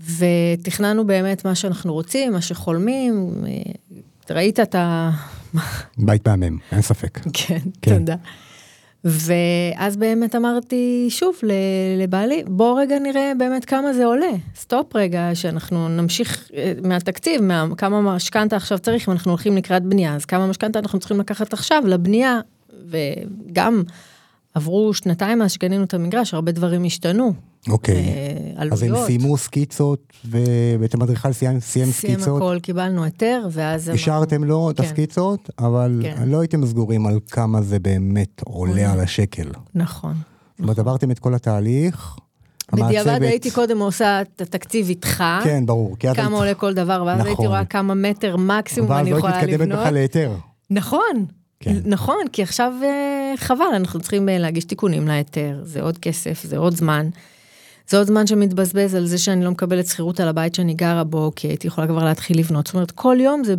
ותכננו 0.00 1.06
באמת 1.06 1.44
מה 1.44 1.54
שאנחנו 1.54 1.92
רוצים, 1.92 2.32
מה 2.32 2.40
שחולמים, 2.40 3.44
אה, 3.46 3.72
ראית 4.30 4.60
את 4.60 4.74
ה... 4.74 5.10
בית 5.98 6.28
מהמם, 6.28 6.58
אין 6.72 6.82
ספק. 6.82 7.18
כן, 7.32 7.58
כן. 7.82 7.98
תודה. 7.98 8.14
ואז 9.04 9.96
באמת 9.96 10.34
אמרתי 10.34 11.06
שוב 11.10 11.36
לבעלי, 11.98 12.42
בוא 12.46 12.80
רגע 12.80 12.98
נראה 12.98 13.32
באמת 13.38 13.64
כמה 13.64 13.92
זה 13.92 14.04
עולה. 14.04 14.30
סטופ 14.56 14.96
רגע, 14.96 15.30
שאנחנו 15.34 15.88
נמשיך 15.88 16.50
אה, 16.54 16.72
מהתקציב, 16.82 17.42
מה, 17.42 17.66
כמה 17.76 18.00
משכנתה 18.00 18.56
עכשיו 18.56 18.78
צריך, 18.78 19.08
אם 19.08 19.12
אנחנו 19.12 19.30
הולכים 19.30 19.56
לקראת 19.56 19.82
בנייה, 19.82 20.14
אז 20.14 20.24
כמה 20.24 20.46
משכנתה 20.46 20.78
אנחנו 20.78 20.98
צריכים 20.98 21.20
לקחת 21.20 21.52
עכשיו 21.52 21.82
לבנייה. 21.86 22.40
וגם 22.90 23.82
עברו 24.54 24.94
שנתיים 24.94 25.38
מאז 25.38 25.52
שקנינו 25.52 25.84
את 25.84 25.94
המגרש, 25.94 26.34
הרבה 26.34 26.52
דברים 26.52 26.84
השתנו. 26.84 27.32
אוקיי. 27.68 27.94
אה, 27.96 28.62
אז 28.72 28.82
הם 28.82 28.88
עלויות. 28.88 29.06
סיימו 29.06 29.36
סקיצות, 29.36 30.12
ובעצם 30.24 31.02
אדריכל 31.02 31.32
סיים 31.32 31.60
סיים 31.60 31.90
סיים 31.92 32.14
סקיצות. 32.14 32.42
הכל, 32.42 32.58
קיבלנו 32.62 33.04
היתר, 33.04 33.46
ואז... 33.50 33.88
השארתם 33.88 34.44
לו 34.44 34.70
את 34.70 34.76
כן. 34.76 34.82
הסקיצות, 34.82 35.50
אבל 35.58 36.00
כן. 36.02 36.28
לא 36.28 36.40
הייתם 36.40 36.66
סגורים 36.66 37.06
על 37.06 37.18
כמה 37.30 37.62
זה 37.62 37.78
באמת 37.78 38.42
עולה. 38.44 38.92
על 38.92 39.00
השקל. 39.00 39.48
נכון. 39.74 40.14
זאת 40.52 40.60
אומרת, 40.62 40.78
עברתם 40.78 41.10
את 41.10 41.18
כל 41.18 41.34
התהליך. 41.34 42.16
בדיעבד 42.72 43.08
המעצבת- 43.08 43.22
הייתי 43.22 43.50
קודם 43.50 43.78
עושה 43.78 44.20
את 44.22 44.40
התקציב 44.40 44.88
איתך. 44.88 45.24
כן, 45.44 45.66
ברור. 45.66 45.94
את 45.94 46.00
כמה 46.16 46.22
היית- 46.24 46.32
עולה 46.32 46.54
כל 46.54 46.74
דבר, 46.74 47.02
ואז 47.06 47.18
הייתי 47.18 47.32
נכון. 47.32 47.46
רואה 47.46 47.64
כמה 47.64 47.94
מטר 47.94 48.36
מקסימום 48.36 48.90
ואז 48.90 49.00
אני 49.00 49.10
לא 49.10 49.16
יכולה 49.16 49.32
היית 49.36 49.44
מתקדמת 49.48 49.60
לבנות. 49.68 49.78
בכלל 49.80 49.94
להיתר. 49.94 50.32
נכון, 50.70 51.24
כן. 51.62 51.76
נכון, 51.84 52.16
כי 52.32 52.42
עכשיו 52.42 52.72
אה, 52.82 53.34
חבל, 53.36 53.64
אנחנו 53.74 54.00
צריכים 54.00 54.28
אה, 54.28 54.38
להגיש 54.38 54.64
תיקונים 54.64 55.08
להיתר, 55.08 55.60
זה 55.62 55.82
עוד 55.82 55.98
כסף, 55.98 56.42
זה 56.44 56.58
עוד 56.58 56.76
זמן. 56.76 57.08
זה 57.88 57.98
עוד 57.98 58.06
זמן 58.06 58.26
שמתבזבז 58.26 58.94
על 58.94 59.06
זה 59.06 59.18
שאני 59.18 59.44
לא 59.44 59.50
מקבלת 59.50 59.86
שכירות 59.86 60.20
על 60.20 60.28
הבית 60.28 60.54
שאני 60.54 60.74
גרה 60.74 61.04
בו, 61.04 61.32
כי 61.36 61.48
הייתי 61.48 61.66
יכולה 61.66 61.86
כבר 61.86 62.04
להתחיל 62.04 62.38
לבנות. 62.38 62.66
זאת 62.66 62.74
אומרת, 62.74 62.90
כל 62.90 63.16
יום 63.20 63.44
זה 63.44 63.54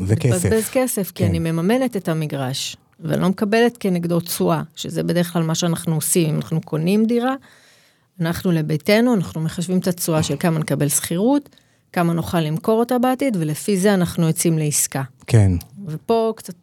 זה 0.00 0.14
מתבזבז 0.14 0.46
כסף. 0.46 0.70
כסף, 0.72 1.10
כי 1.10 1.24
כן. 1.24 1.28
אני 1.28 1.38
מממנת 1.38 1.96
את 1.96 2.08
המגרש, 2.08 2.76
ואני 3.00 3.22
לא 3.22 3.28
מקבלת 3.28 3.76
כנגדו 3.80 4.20
תשואה, 4.20 4.62
שזה 4.76 5.02
בדרך 5.02 5.32
כלל 5.32 5.42
מה 5.42 5.54
שאנחנו 5.54 5.94
עושים, 5.94 6.28
אם 6.28 6.36
אנחנו 6.36 6.60
קונים 6.60 7.06
דירה, 7.06 7.34
אנחנו 8.20 8.52
לביתנו, 8.52 9.14
אנחנו 9.14 9.40
מחשבים 9.40 9.78
את 9.78 9.88
התשואה 9.88 10.22
של 10.22 10.34
כמה 10.40 10.58
נקבל 10.58 10.88
שכירות, 10.88 11.56
כמה 11.92 12.12
נוכל 12.12 12.40
למכור 12.40 12.78
אותה 12.78 12.98
בעתיד, 12.98 13.36
ולפי 13.40 13.76
זה 13.76 13.94
אנחנו 13.94 14.26
יוצאים 14.26 14.58
לעסקה. 14.58 15.02
כן. 15.26 15.52
ופה 15.86 16.32
קצת 16.36 16.54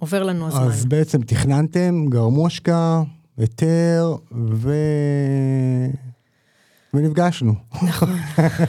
עובר 0.00 0.22
לנו 0.22 0.46
הזמן. 0.46 0.62
אז 0.62 0.86
בעצם 0.86 1.22
תכננתם, 1.22 2.04
גרמו 2.08 2.46
השקעה, 2.46 3.02
היתר, 3.36 4.14
ו... 4.32 4.74
ונפגשנו. 6.94 7.54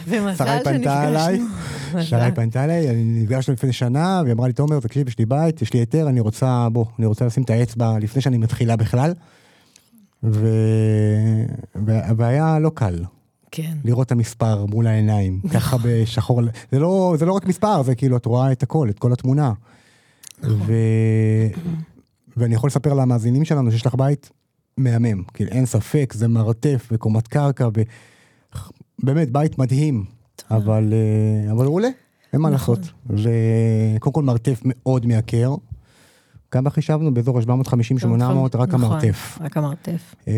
ומזל 0.08 0.36
שרי 0.36 0.64
פנתה 0.64 1.10
מזל. 1.10 1.38
שרי 2.02 2.32
פנתה 2.36 2.64
אליי, 2.64 2.90
אני 2.90 3.04
נפגשנו 3.04 3.54
לפני 3.54 3.74
שנה, 3.74 4.22
והיא 4.24 4.34
אמרה 4.34 4.48
לי, 4.48 4.54
תומר, 4.54 4.80
תקשיב, 4.80 5.08
יש 5.08 5.20
לי 5.20 5.26
בית, 5.26 5.62
יש 5.62 5.74
לי 5.74 5.80
היתר, 5.80 6.10
אני 6.10 6.20
רוצה, 6.20 6.68
בוא, 6.72 6.86
אני 7.00 7.06
רוצה 7.06 7.26
לשים 7.26 7.44
את 7.44 7.50
האצבע 7.50 8.00
לפני 8.00 8.22
שאני 8.22 8.38
מתחילה 8.38 8.76
בכלל. 8.76 9.14
ו... 10.24 10.48
והיה 12.18 12.60
לא 12.60 12.72
קל 12.74 13.04
כן, 13.52 13.78
לראות 13.86 14.08
את 14.08 14.12
המספר 14.12 14.66
מול 14.66 14.88
העיניים, 14.88 15.40
ככה 15.54 15.78
בשחור, 15.84 16.42
זה 16.72 16.80
לא, 16.80 17.16
זה 17.20 17.26
לא 17.26 17.34
רק 17.34 17.46
מספר, 17.46 17.84
זה 17.84 17.96
כאילו, 17.96 18.18
את 18.18 18.26
רואה 18.26 18.52
את 18.52 18.64
הכל, 18.64 18.90
את 18.90 19.00
כל 19.00 19.14
התמונה. 19.14 19.54
ו... 20.44 20.74
ואני 22.38 22.56
יכול 22.56 22.68
לספר 22.68 22.94
למאזינים 22.94 23.46
שלנו 23.46 23.72
שיש 23.72 23.86
לך 23.86 23.96
בית 23.96 24.32
מהמם, 24.78 25.24
כאילו 25.34 25.52
אין 25.52 25.66
ספק, 25.66 26.14
זה 26.16 26.28
מרתף 26.28 26.88
וקומת 26.92 27.28
קרקע, 27.28 27.70
ובאמת 29.04 29.32
בית 29.32 29.58
מדהים, 29.58 30.06
אבל, 30.52 30.94
אה, 30.94 31.52
אבל 31.52 31.66
הוא 31.66 31.76
עולה, 31.76 31.90
אין 32.34 32.42
מה 32.42 32.50
נכון. 32.50 32.76
לעשות. 32.76 32.94
וקודם 33.06 34.14
כל 34.14 34.24
מרתף 34.24 34.62
מאוד 34.66 35.06
מייקר, 35.06 35.56
כמה 36.52 36.70
חישבנו? 36.70 37.14
באזור 37.14 37.40
ה-750-800, 37.40 37.46
רק 38.58 38.70
נכון, 38.70 38.84
המרתף. 38.84 39.38
רק 39.42 39.58
המרתף. 39.58 40.16
אה, 40.28 40.34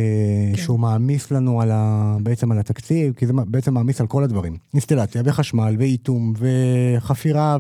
כן. 0.55 0.61
שהוא 0.61 0.79
מעמיס 0.79 1.31
לנו 1.31 1.61
על 1.61 1.71
ה... 1.71 2.17
בעצם 2.23 2.51
על 2.51 2.59
התקציב, 2.59 3.13
כי 3.13 3.27
זה 3.27 3.33
בעצם 3.33 3.73
מעמיס 3.73 4.01
על 4.01 4.07
כל 4.07 4.23
הדברים. 4.23 4.57
אינסטלציה 4.73 5.21
וחשמל 5.25 5.75
ואיטום 5.79 6.33
וחפירה 6.37 7.57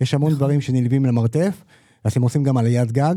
ויש 0.00 0.14
המון 0.14 0.28
נכון. 0.28 0.38
דברים 0.38 0.60
שנלווים 0.60 1.04
למרתף. 1.04 1.64
אז 2.04 2.12
אתם 2.12 2.22
עושים 2.22 2.42
גם 2.42 2.56
עליית 2.56 2.92
גג, 2.92 3.14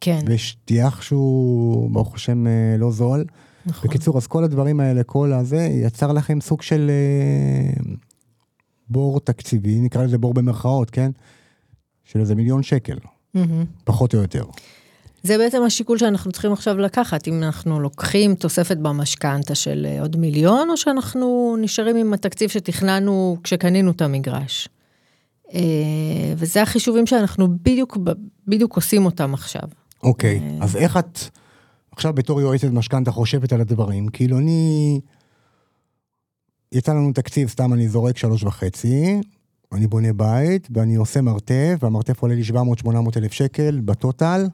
כן, 0.00 0.20
ויש 0.26 0.56
טיח 0.64 1.02
שהוא 1.02 1.90
ברוך 1.90 2.14
השם 2.14 2.46
אה, 2.46 2.76
לא 2.78 2.90
זול. 2.90 3.24
נכון. 3.66 3.90
בקיצור, 3.90 4.16
אז 4.16 4.26
כל 4.26 4.44
הדברים 4.44 4.80
האלה, 4.80 5.02
כל 5.02 5.32
הזה, 5.32 5.62
יצר 5.62 6.12
לכם 6.12 6.40
סוג 6.40 6.62
של 6.62 6.90
אה, 6.90 7.82
בור 8.88 9.20
תקציבי, 9.20 9.80
נקרא 9.80 10.04
לזה 10.04 10.18
בור 10.18 10.34
במרכאות, 10.34 10.90
כן? 10.90 11.10
של 12.04 12.20
איזה 12.20 12.34
מיליון 12.34 12.62
שקל, 12.62 12.96
מהמם. 13.34 13.64
פחות 13.84 14.14
או 14.14 14.18
יותר. 14.18 14.44
זה 15.22 15.38
בעצם 15.38 15.62
השיקול 15.62 15.98
שאנחנו 15.98 16.32
צריכים 16.32 16.52
עכשיו 16.52 16.78
לקחת, 16.78 17.28
אם 17.28 17.42
אנחנו 17.42 17.80
לוקחים 17.80 18.34
תוספת 18.34 18.76
במשכנתה 18.76 19.54
של 19.54 19.86
אה, 19.88 20.00
עוד 20.00 20.16
מיליון, 20.16 20.70
או 20.70 20.76
שאנחנו 20.76 21.56
נשארים 21.60 21.96
עם 21.96 22.12
התקציב 22.12 22.50
שתכננו 22.50 23.36
כשקנינו 23.42 23.90
את 23.90 24.02
המגרש. 24.02 24.68
אה, 25.54 25.60
וזה 26.36 26.62
החישובים 26.62 27.06
שאנחנו 27.06 27.48
בדיוק, 27.62 27.98
בדיוק 28.46 28.76
עושים 28.76 29.04
אותם 29.04 29.34
עכשיו. 29.34 29.68
אוקיי, 30.02 30.40
אה. 30.42 30.64
אז 30.64 30.76
איך 30.76 30.96
את 30.96 31.18
עכשיו 31.92 32.12
בתור 32.12 32.40
יועצת 32.40 32.68
משכנתה 32.68 33.10
חושבת 33.10 33.52
על 33.52 33.60
הדברים? 33.60 34.08
כאילו 34.08 34.38
אני... 34.38 35.00
יצא 36.72 36.92
לנו 36.92 37.12
תקציב, 37.12 37.48
סתם 37.48 37.72
אני 37.72 37.88
זורק 37.88 38.16
שלוש 38.16 38.44
וחצי, 38.44 39.20
אני 39.72 39.86
בונה 39.86 40.12
בית 40.12 40.68
ואני 40.74 40.94
עושה 40.94 41.20
מרתף, 41.20 41.76
והמרתף 41.80 42.22
עולה 42.22 42.34
לי 42.34 42.42
700-800 42.84 42.88
אלף 43.16 43.32
שקל 43.32 43.80
בטוטל. 43.84 44.46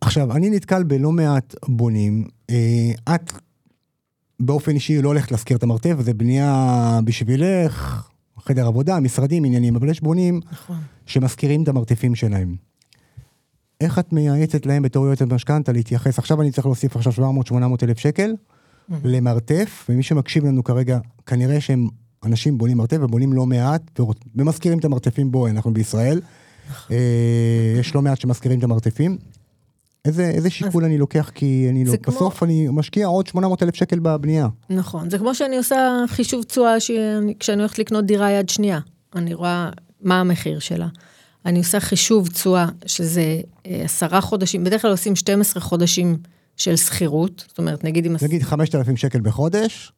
עכשיו, 0.00 0.32
אני 0.32 0.50
נתקל 0.50 0.82
בלא 0.82 1.12
מעט 1.12 1.54
בונים, 1.68 2.24
אה, 2.50 3.14
את 3.14 3.32
באופן 4.40 4.74
אישי 4.74 5.02
לא 5.02 5.08
הולכת 5.08 5.32
להשכיר 5.32 5.56
את 5.56 5.62
המרתף, 5.62 5.94
זה 6.00 6.14
בנייה 6.14 7.00
בשבילך, 7.04 8.09
חדר 8.44 8.66
עבודה, 8.66 9.00
משרדים, 9.00 9.44
עניינים, 9.44 9.76
אבל 9.76 9.88
יש 9.88 10.00
בונים 10.00 10.40
נכון. 10.52 10.76
שמשכירים 11.06 11.62
את 11.62 11.68
המרתפים 11.68 12.14
שלהם. 12.14 12.56
איך 13.80 13.98
את 13.98 14.12
מייעצת 14.12 14.66
להם 14.66 14.82
בתור 14.82 15.06
יועצת 15.06 15.32
משכנתה 15.32 15.72
להתייחס? 15.72 16.18
עכשיו 16.18 16.42
אני 16.42 16.50
צריך 16.50 16.66
להוסיף 16.66 16.96
עכשיו 16.96 17.12
700-800 17.50 17.54
אלף 17.82 17.98
שקל 17.98 18.34
למרתף, 19.04 19.86
ומי 19.88 20.02
שמקשיב 20.02 20.44
לנו 20.44 20.64
כרגע, 20.64 20.98
כנראה 21.26 21.60
שהם 21.60 21.88
אנשים 22.24 22.58
בונים 22.58 22.76
מרתף 22.76 22.98
ובונים 23.00 23.32
לא 23.32 23.46
מעט, 23.46 24.00
ומשכירים 24.36 24.78
את 24.78 24.84
המרתפים 24.84 25.30
בו, 25.30 25.46
אנחנו 25.46 25.74
בישראל. 25.74 26.20
אה, 26.90 26.96
יש 27.80 27.94
לא 27.94 28.02
מעט 28.02 28.20
שמשכירים 28.20 28.58
את 28.58 28.64
המרתפים. 28.64 29.18
איזה, 30.04 30.30
איזה 30.30 30.50
שיקול 30.50 30.84
אני 30.84 30.98
לוקח? 30.98 31.30
כי 31.34 31.66
אני 31.70 31.84
לא, 31.84 31.94
כמו- 32.02 32.14
בסוף 32.14 32.42
אני 32.42 32.68
משקיע 32.72 33.06
עוד 33.06 33.26
800 33.26 33.62
אלף 33.62 33.74
שקל 33.74 33.98
בבנייה. 33.98 34.48
נכון, 34.70 35.10
זה 35.10 35.18
כמו 35.18 35.34
שאני 35.34 35.56
עושה 35.56 35.76
חישוב 36.08 36.42
תשואה 36.44 36.80
שאני- 36.80 37.34
כשאני 37.40 37.58
הולכת 37.62 37.78
לקנות 37.78 38.04
דירה 38.06 38.30
יד 38.30 38.48
שנייה. 38.48 38.78
אני 39.14 39.34
רואה 39.34 39.70
מה 40.02 40.20
המחיר 40.20 40.58
שלה. 40.58 40.88
אני 41.46 41.58
עושה 41.58 41.80
חישוב 41.80 42.28
תשואה, 42.28 42.66
שזה 42.86 43.40
אה, 43.66 43.82
עשרה 43.84 44.20
חודשים, 44.20 44.64
בדרך 44.64 44.82
כלל 44.82 44.90
עושים 44.90 45.16
12 45.16 45.62
חודשים 45.62 46.16
של 46.56 46.76
שכירות, 46.76 47.44
זאת 47.48 47.58
אומרת, 47.58 47.84
נגיד 47.84 48.06
אם... 48.06 48.16
נגיד 48.22 48.42
5,000 48.42 48.96
שקל 48.96 49.20
בחודש, 49.20 49.92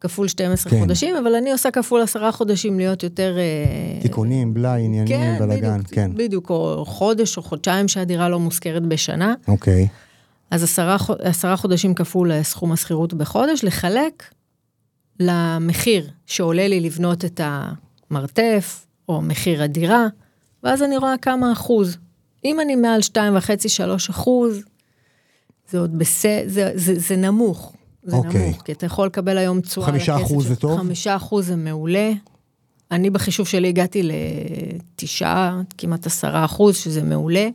כפול 0.00 0.28
12 0.28 0.70
כן. 0.72 0.80
חודשים, 0.80 1.16
אבל 1.16 1.34
אני 1.34 1.52
עושה 1.52 1.70
כפול 1.70 2.02
עשרה 2.02 2.32
חודשים 2.32 2.78
להיות 2.78 3.02
יותר... 3.02 3.36
אה, 3.38 4.00
תיקונים, 4.02 4.54
בלאי, 4.54 4.84
עניינים, 4.84 5.08
כן, 5.08 5.36
בלאגן, 5.38 5.80
כן. 5.92 6.10
בדיוק, 6.14 6.50
או 6.50 6.84
חודש 6.86 7.36
או 7.36 7.42
חודשיים 7.42 7.88
שהדירה 7.88 8.28
לא 8.28 8.40
מושכרת 8.40 8.82
בשנה. 8.82 9.34
אוקיי. 9.48 9.88
אז 10.50 10.62
עשרה, 10.62 10.96
עשרה 11.18 11.56
חודשים 11.56 11.94
כפול 11.94 12.42
סכום 12.42 12.72
השכירות 12.72 13.14
בחודש, 13.14 13.64
לחלק 13.64 14.24
למחיר 15.20 16.10
שעולה 16.26 16.68
לי 16.68 16.80
לבנות 16.80 17.24
את 17.24 17.40
המרתף, 17.44 18.86
או 19.08 19.22
מחיר 19.22 19.62
הדירה, 19.62 20.06
ואז 20.62 20.82
אני 20.82 20.96
רואה 20.96 21.14
כמה 21.22 21.52
אחוז. 21.52 21.96
אם 22.44 22.60
אני 22.60 22.76
מעל 22.76 23.00
2.5-3 23.00 23.20
אחוז, 24.10 24.62
זה 25.70 25.78
עוד 25.78 25.98
בסדר, 25.98 26.44
זה, 26.46 26.72
זה, 26.74 26.98
זה 26.98 27.16
נמוך. 27.16 27.75
זה 28.06 28.16
אוקיי. 28.16 28.46
נמוך, 28.46 28.62
כי 28.62 28.72
אתה 28.72 28.86
יכול 28.86 29.06
לקבל 29.06 29.38
היום 29.38 29.60
תשואה 29.60 29.86
על 29.86 29.92
חמישה 29.92 30.16
אחוז 30.16 30.48
זה. 30.48 30.56
טוב? 30.56 30.78
חמישה 30.78 31.16
אחוז 31.16 31.46
זה 31.46 31.56
מעולה. 31.56 32.12
אני 32.90 33.10
בחישוב 33.10 33.46
שלי 33.46 33.68
הגעתי 33.68 34.02
לתשעה, 34.02 35.62
כמעט 35.78 36.06
עשרה 36.06 36.44
אחוז, 36.44 36.76
שזה 36.76 37.02
מעולה. 37.02 37.48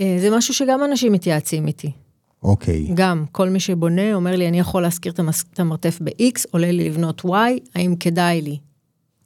אה, 0.00 0.16
זה 0.20 0.36
משהו 0.36 0.54
שגם 0.54 0.84
אנשים 0.84 1.12
מתייעצים 1.12 1.66
איתי. 1.66 1.92
אוקיי. 2.42 2.86
גם, 2.94 3.24
כל 3.32 3.48
מי 3.48 3.60
שבונה 3.60 4.14
אומר 4.14 4.36
לי, 4.36 4.48
אני 4.48 4.60
יכול 4.60 4.82
להשכיר 4.82 5.12
את 5.12 5.60
המרתף 5.60 5.98
ב-X, 6.04 6.44
עולה 6.50 6.70
לי 6.70 6.88
לבנות 6.88 7.24
Y, 7.24 7.30
האם 7.74 7.96
כדאי 7.96 8.42
לי? 8.42 8.58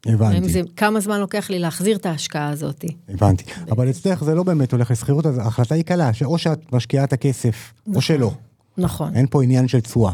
הבנתי. 0.07 0.49
זה, 0.49 0.61
כמה 0.77 1.01
זמן 1.01 1.21
לוקח 1.21 1.51
לי 1.51 1.59
להחזיר 1.59 1.97
את 1.97 2.07
ההשקעה 2.07 2.49
הזאת? 2.49 2.85
הבנתי. 3.09 3.45
אבל 3.71 3.91
אצלך 3.91 4.25
זה 4.25 4.35
לא 4.35 4.43
באמת 4.43 4.73
הולך 4.73 4.91
לשכירות, 4.91 5.27
אז 5.27 5.39
ההחלטה 5.39 5.75
היא 5.75 5.85
קלה, 5.85 6.13
שאו 6.13 6.39
שאת 6.39 6.73
משקיעה 6.73 7.05
את 7.05 7.13
הכסף, 7.13 7.73
או 7.95 8.01
שלא. 8.01 8.31
נכון, 8.79 9.15
אין 9.15 9.27
פה 9.31 9.43
עניין 9.43 9.69
של 9.69 9.81
תשואה. 9.81 10.13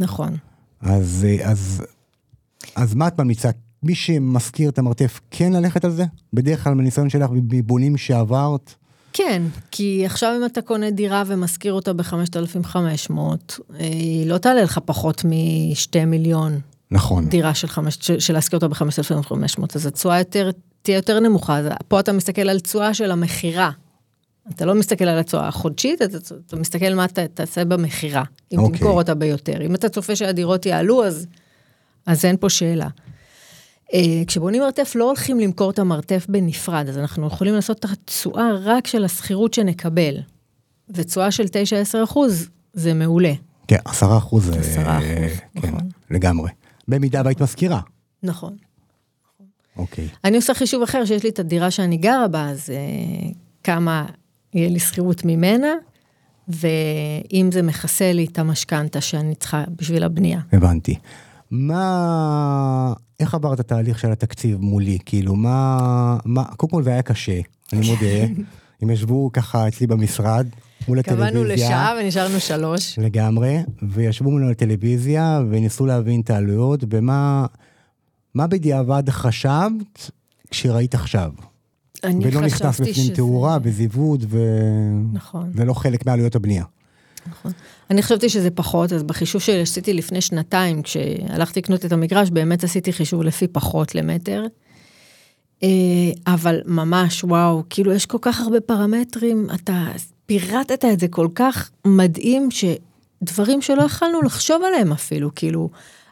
נכון. 0.00 0.36
אז, 0.80 1.26
אה, 1.28 1.50
אז, 1.50 1.82
אז 2.76 2.94
מה 2.94 3.08
את 3.08 3.20
ממליצה? 3.20 3.50
מי 3.82 3.94
שמשכיר 3.94 4.70
את 4.70 4.78
המרתף, 4.78 5.20
כן 5.30 5.52
ללכת 5.52 5.84
על 5.84 5.90
זה? 5.90 6.04
בדרך 6.32 6.64
כלל 6.64 6.74
מהניסיון 6.74 7.10
שלך 7.10 7.30
מבונים 7.32 7.96
שעברת, 7.96 8.74
כן, 9.16 9.42
כי 9.70 10.06
עכשיו 10.06 10.34
אם 10.38 10.46
אתה 10.46 10.62
קונה 10.62 10.90
דירה 10.90 11.22
ומשכיר 11.26 11.72
אותה 11.72 11.92
ב-5,500, 11.92 13.12
היא 13.78 14.26
לא 14.26 14.38
תעלה 14.38 14.62
לך 14.62 14.78
פחות 14.84 15.24
מ-2 15.24 16.04
מיליון 16.06 16.60
נכון. 16.90 17.28
דירה 17.28 17.54
של, 17.54 17.68
חמש, 17.68 17.98
של 18.18 18.34
להשכיר 18.34 18.56
אותה 18.56 18.68
ב-5,500, 18.68 19.62
אז 19.74 19.86
התשואה 19.86 20.18
יותר, 20.18 20.50
תהיה 20.82 20.96
יותר 20.96 21.20
נמוכה. 21.20 21.60
פה 21.88 22.00
אתה 22.00 22.12
מסתכל 22.12 22.48
על 22.48 22.60
תשואה 22.60 22.94
של 22.94 23.10
המכירה. 23.10 23.70
אתה 24.50 24.64
לא 24.64 24.74
מסתכל 24.74 25.04
על 25.04 25.18
התשואה 25.18 25.48
החודשית, 25.48 26.02
אתה, 26.02 26.16
אתה 26.46 26.56
מסתכל 26.56 26.94
מה 26.94 27.04
אתה 27.04 27.28
תעשה 27.28 27.64
במכירה, 27.64 28.22
אם 28.52 28.58
אוקיי. 28.58 28.78
תמכור 28.78 28.98
אותה 28.98 29.14
ביותר. 29.14 29.62
אם 29.62 29.74
אתה 29.74 29.88
צופה 29.88 30.16
שהדירות 30.16 30.66
יעלו, 30.66 31.04
אז, 31.04 31.26
אז 32.06 32.24
אין 32.24 32.36
פה 32.36 32.50
שאלה. 32.50 32.88
אה, 33.94 34.22
כשבונים 34.26 34.62
מרתף 34.62 34.92
לא 34.94 35.04
הולכים 35.04 35.40
למכור 35.40 35.70
את 35.70 35.78
המרתף 35.78 36.26
בנפרד, 36.28 36.88
אז 36.88 36.98
אנחנו 36.98 37.26
יכולים 37.26 37.54
לעשות 37.54 37.78
את 37.78 37.84
התשואה 37.84 38.50
רק 38.62 38.86
של 38.86 39.04
השכירות 39.04 39.54
שנקבל. 39.54 40.16
ותשואה 40.90 41.30
של 41.30 41.44
9-10 41.44 42.04
אחוז 42.04 42.48
זה 42.72 42.94
מעולה. 42.94 43.32
כן, 43.68 43.76
עשרה 43.84 44.18
אחוז. 44.18 44.50
אה, 44.50 44.98
10%, 44.98 45.00
כן, 45.62 45.68
נכון. 45.68 45.88
לגמרי. 46.10 46.50
במידה 46.88 47.22
והיית 47.24 47.40
משכירה. 47.40 47.80
נכון. 48.22 48.56
אוקיי. 49.76 50.08
אני 50.24 50.36
עושה 50.36 50.54
חישוב 50.54 50.82
אחר, 50.82 51.04
שיש 51.04 51.22
לי 51.22 51.28
את 51.28 51.38
הדירה 51.38 51.70
שאני 51.70 51.96
גרה 51.96 52.28
בה, 52.28 52.48
אז 52.50 52.70
אה, 52.70 53.30
כמה 53.64 54.06
יהיה 54.56 54.68
לי 54.68 54.78
שכירות 54.78 55.24
ממנה, 55.24 55.68
ואם 56.48 57.48
זה 57.52 57.62
מכסה 57.62 58.12
לי 58.12 58.24
את 58.24 58.38
המשכנתה 58.38 59.00
שאני 59.00 59.34
צריכה 59.34 59.64
בשביל 59.76 60.04
הבנייה. 60.04 60.40
הבנתי. 60.52 60.94
מה... 61.50 62.92
איך 63.20 63.34
עברת 63.34 63.60
תהליך 63.60 63.98
של 63.98 64.12
התקציב 64.12 64.60
מולי? 64.60 64.98
כאילו, 65.06 65.36
מה... 65.36 66.18
מה... 66.24 66.44
קודם 66.44 66.70
כל 66.70 66.82
זה 66.82 66.90
היה 66.90 67.02
קשה, 67.02 67.40
אני 67.72 67.90
מודה. 67.90 68.46
הם 68.82 68.90
ישבו 68.90 69.30
ככה 69.32 69.68
אצלי 69.68 69.86
במשרד, 69.86 70.46
מול 70.88 70.98
הטלוויזיה. 70.98 71.30
קבענו 71.30 71.44
לשעה 71.44 71.94
ונשארנו 72.00 72.40
שלוש. 72.40 72.98
לגמרי, 72.98 73.58
וישבו 73.82 74.30
מול 74.30 74.50
הטלוויזיה 74.50 75.40
וניסו 75.50 75.86
להבין 75.86 76.20
את 76.20 76.30
העלויות, 76.30 76.84
ומה 76.90 77.46
מה 78.34 78.46
בדיעבד 78.46 79.10
חשבת 79.10 80.10
כשראית 80.50 80.94
עכשיו? 80.94 81.30
ולא 82.22 82.40
נכנס 82.40 82.80
בפנים 82.80 82.94
שזה- 82.94 83.14
תאורה 83.14 83.58
וזיווד, 83.62 84.24
ו... 84.28 84.38
נכון. 85.12 85.50
ולא 85.54 85.74
חלק 85.74 86.06
מעלויות 86.06 86.34
הבנייה. 86.34 86.64
נכון. 87.30 87.52
אני 87.90 88.02
חשבתי 88.02 88.28
שזה 88.28 88.50
פחות, 88.50 88.92
אז 88.92 89.02
בחישוב 89.02 89.40
שעשיתי 89.40 89.94
לפני 89.94 90.20
שנתיים, 90.20 90.82
כשהלכתי 90.82 91.60
לקנות 91.60 91.84
את 91.84 91.92
המגרש, 91.92 92.30
באמת 92.30 92.64
עשיתי 92.64 92.92
חישוב 92.92 93.22
לפי 93.22 93.46
פחות 93.48 93.94
למטר. 93.94 94.44
אה, 95.62 95.68
אבל 96.26 96.60
ממש, 96.66 97.24
וואו, 97.24 97.62
כאילו 97.70 97.92
יש 97.92 98.06
כל 98.06 98.18
כך 98.20 98.40
הרבה 98.40 98.60
פרמטרים, 98.60 99.46
אתה 99.54 99.86
פירטת 100.26 100.84
את 100.84 101.00
זה 101.00 101.08
כל 101.08 101.28
כך 101.34 101.70
מדהים, 101.86 102.48
שדברים 102.50 103.62
שלא 103.62 103.82
יכלנו 103.82 104.22
לחשוב 104.22 104.62
עליהם 104.62 104.92
אפילו, 104.92 105.30
כאילו, 105.34 105.68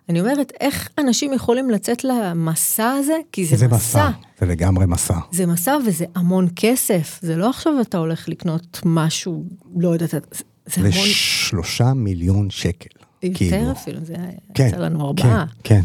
אני 0.08 0.20
אומרת, 0.20 0.52
איך 0.60 0.88
אנשים 0.98 1.32
יכולים 1.32 1.70
לצאת 1.70 2.04
למסע 2.04 2.90
הזה? 2.90 3.16
כי 3.32 3.44
זה, 3.46 3.56
זה 3.56 3.68
מסע, 3.68 4.10
זה 4.40 4.46
לגמרי 4.46 4.86
מסע. 4.86 5.18
זה 5.32 5.46
מסע 5.46 5.76
וזה 5.86 6.04
המון 6.14 6.48
כסף, 6.56 7.18
זה 7.22 7.36
לא 7.36 7.50
עכשיו 7.50 7.72
אתה 7.80 7.98
הולך 7.98 8.28
לקנות 8.28 8.80
משהו, 8.84 9.44
לא 9.76 9.88
יודעת, 9.88 10.10
זה, 10.10 10.18
זה 10.66 10.80
המון, 10.80 10.86
לשלושה 10.90 11.92
מיליון 11.94 12.50
שקל. 12.50 12.88
יותר 13.22 13.38
כאילו. 13.38 13.72
אפילו, 13.72 14.00
זה 14.04 14.14
כן, 14.54 14.66
יצא 14.68 14.76
לנו 14.76 15.06
ארבעה. 15.06 15.44
כן, 15.62 15.74
כן. 15.74 15.80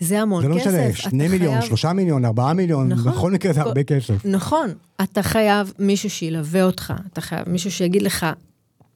זה 0.00 0.20
המון 0.20 0.42
זה 0.42 0.48
לא 0.48 0.54
כסף. 0.54 0.66
משנה, 0.68 0.92
שני 1.10 1.28
מיליון, 1.28 1.52
חייב- 1.54 1.66
שלושה 1.66 1.92
מיליון, 1.92 2.24
ארבעה 2.24 2.52
מיליון, 2.52 2.88
נכון. 2.88 3.12
בכל 3.12 3.30
מקרה 3.32 3.52
זה 3.52 3.60
הרבה 3.60 3.82
כסף. 3.82 4.24
נכון, 4.24 4.70
אתה 5.02 5.22
חייב 5.22 5.72
מישהו 5.78 6.10
שילווה 6.10 6.62
אותך, 6.62 6.92
אתה 7.12 7.20
חייב 7.20 7.48
מישהו 7.48 7.70
שיגיד 7.70 8.02
לך, 8.02 8.26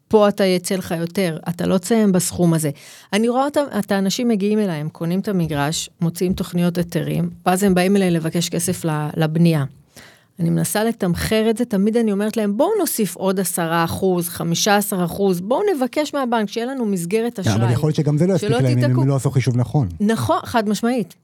פה 0.09 0.29
אתה 0.29 0.45
יצא 0.45 0.75
לך 0.75 0.95
יותר, 0.99 1.38
אתה 1.49 1.67
לא 1.67 1.79
תסיים 1.79 2.12
בסכום 2.12 2.55
הזה. 2.55 2.71
אני 3.12 3.29
רואה 3.29 3.45
אותם, 3.45 3.65
את 3.79 3.93
האנשים 3.93 4.29
מגיעים 4.29 4.59
אליי, 4.59 4.81
הם 4.81 4.88
קונים 4.88 5.21
את 5.21 5.29
המגרש, 5.29 5.91
מוציאים 6.00 6.33
תוכניות 6.33 6.79
היתרים, 6.79 7.31
ואז 7.47 7.62
הם 7.62 7.75
באים 7.75 7.97
אליי 7.97 8.11
לבקש 8.11 8.49
כסף 8.49 8.85
לבנייה. 9.17 9.65
אני 10.41 10.50
מנסה 10.50 10.85
לתמחר 10.85 11.50
את 11.50 11.57
זה, 11.57 11.65
תמיד 11.65 11.97
אני 11.97 12.12
אומרת 12.12 12.37
להם, 12.37 12.57
בואו 12.57 12.71
נוסיף 12.81 13.17
עוד 13.17 13.41
10 13.41 13.85
אחוז, 13.85 14.29
15 14.29 15.05
אחוז, 15.05 15.41
בואו 15.41 15.61
נבקש 15.77 16.15
מהבנק, 16.15 16.49
שיהיה 16.49 16.67
לנו 16.67 16.85
מסגרת 16.85 17.38
אשראי. 17.38 17.55
אבל 17.55 17.73
יכול 17.73 17.88
להיות 17.88 17.97
שגם 17.97 18.19
זה 18.19 18.27
לא 18.27 18.35
יספיק 18.35 18.50
להם 18.50 18.79
אם. 18.79 18.85
הם 19.00 19.09
לא 19.09 19.17
עשו 19.17 19.31
חישוב 19.31 19.57
נכון. 19.57 19.88
נכון, 20.00 20.38
חד 20.45 20.69
משמעית. 20.69 21.15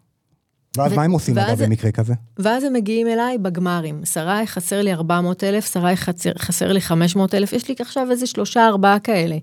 ואז 0.76 0.92
ו- 0.92 0.96
מה 0.96 1.02
הם 1.02 1.10
עושים 1.12 1.36
ואז- 1.36 1.48
אגב 1.48 1.64
במקרה 1.64 1.90
כזה? 1.92 2.14
ואז 2.38 2.64
הם 2.64 2.72
מגיעים 2.72 3.06
אליי 3.06 3.38
בגמרים, 3.38 4.04
שרי 4.04 4.46
חסר 4.46 4.82
לי 4.82 4.92
400 4.92 5.44
אלף, 5.44 5.72
שרי 5.72 5.96
חסר, 5.96 6.32
חסר 6.38 6.72
לי 6.72 6.80
500 6.80 7.34
אלף, 7.34 7.52
יש 7.52 7.68
לי 7.68 7.74
עכשיו 7.78 8.10
איזה 8.10 8.26
שלושה 8.26 8.66
ארבעה 8.66 8.98
כאלה, 8.98 9.36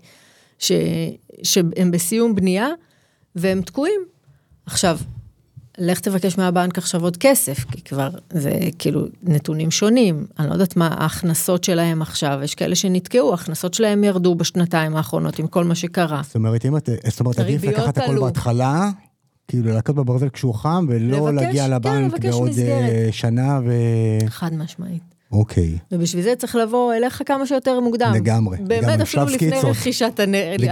ש, 0.60 0.72
שהם 1.44 1.92
בסיום 1.92 2.36
בנייה 2.36 2.68
והם 3.36 3.62
תקועים. 3.62 4.02
עכשיו, 4.66 4.98
לך 5.78 6.00
תבקש 6.00 6.38
מהבנק 6.38 6.78
עכשיו 6.78 7.04
עוד 7.04 7.18
כסף, 7.18 7.66
כי 7.72 7.82
כבר 7.82 8.10
זה 8.30 8.52
כאילו 8.80 9.06
נתונים 9.24 9.72
שונים, 9.72 10.26
אני 10.40 10.48
לא 10.48 10.54
יודעת 10.54 10.76
מה 10.76 10.88
ההכנסות 10.88 11.64
שלהם 11.64 12.02
עכשיו, 12.02 12.40
יש 12.44 12.56
כאלה 12.56 12.76
שנתקעו, 12.76 13.32
ההכנסות 13.32 13.74
שלהם 13.74 14.04
ירדו 14.04 14.36
בשנתיים 14.36 14.96
האחרונות 14.96 15.40
עם 15.40 15.48
כל 15.48 15.64
מה 15.64 15.76
שקרה. 15.76 16.22
זאת 16.24 16.36
אומרת, 16.36 16.66
אם 16.66 16.78
את, 16.78 16.90
זאת 17.08 17.20
אומרת, 17.20 17.40
עדיף 17.40 17.64
לקחת 17.64 17.98
הכל. 17.98 18.20
בהתחלה, 18.20 18.90
כאילו 19.52 19.74
להכות 19.74 19.96
בברזל 19.96 20.30
כשהוא 20.30 20.54
חם, 20.54 20.86
ולא 20.90 21.30
לבקש, 21.32 21.44
להגיע 21.46 21.64
כן, 21.66 21.72
לבנק 21.72 22.14
לבקש 22.14 22.26
בעוד 22.30 22.50
מסגרת. 22.50 22.90
אה, 22.90 23.08
שנה 23.12 23.60
ו... 23.66 23.74
חד 24.28 24.54
משמעית. 24.54 25.02
אוקיי. 25.32 25.78
ובשביל 25.92 26.24
זה 26.24 26.34
צריך 26.38 26.56
לבוא 26.56 26.94
אליך 26.94 27.22
כמה 27.26 27.46
שיותר 27.46 27.80
מוקדם. 27.80 28.12
לגמרי, 28.16 28.58
באמת 28.58 28.84
לגמרי, 28.84 29.04
אפילו 29.04 29.24
לפני 29.26 29.38
סקיצות. 29.38 29.70
רכישת 29.70 30.20
הנ... 30.20 30.32
לג- 30.60 30.70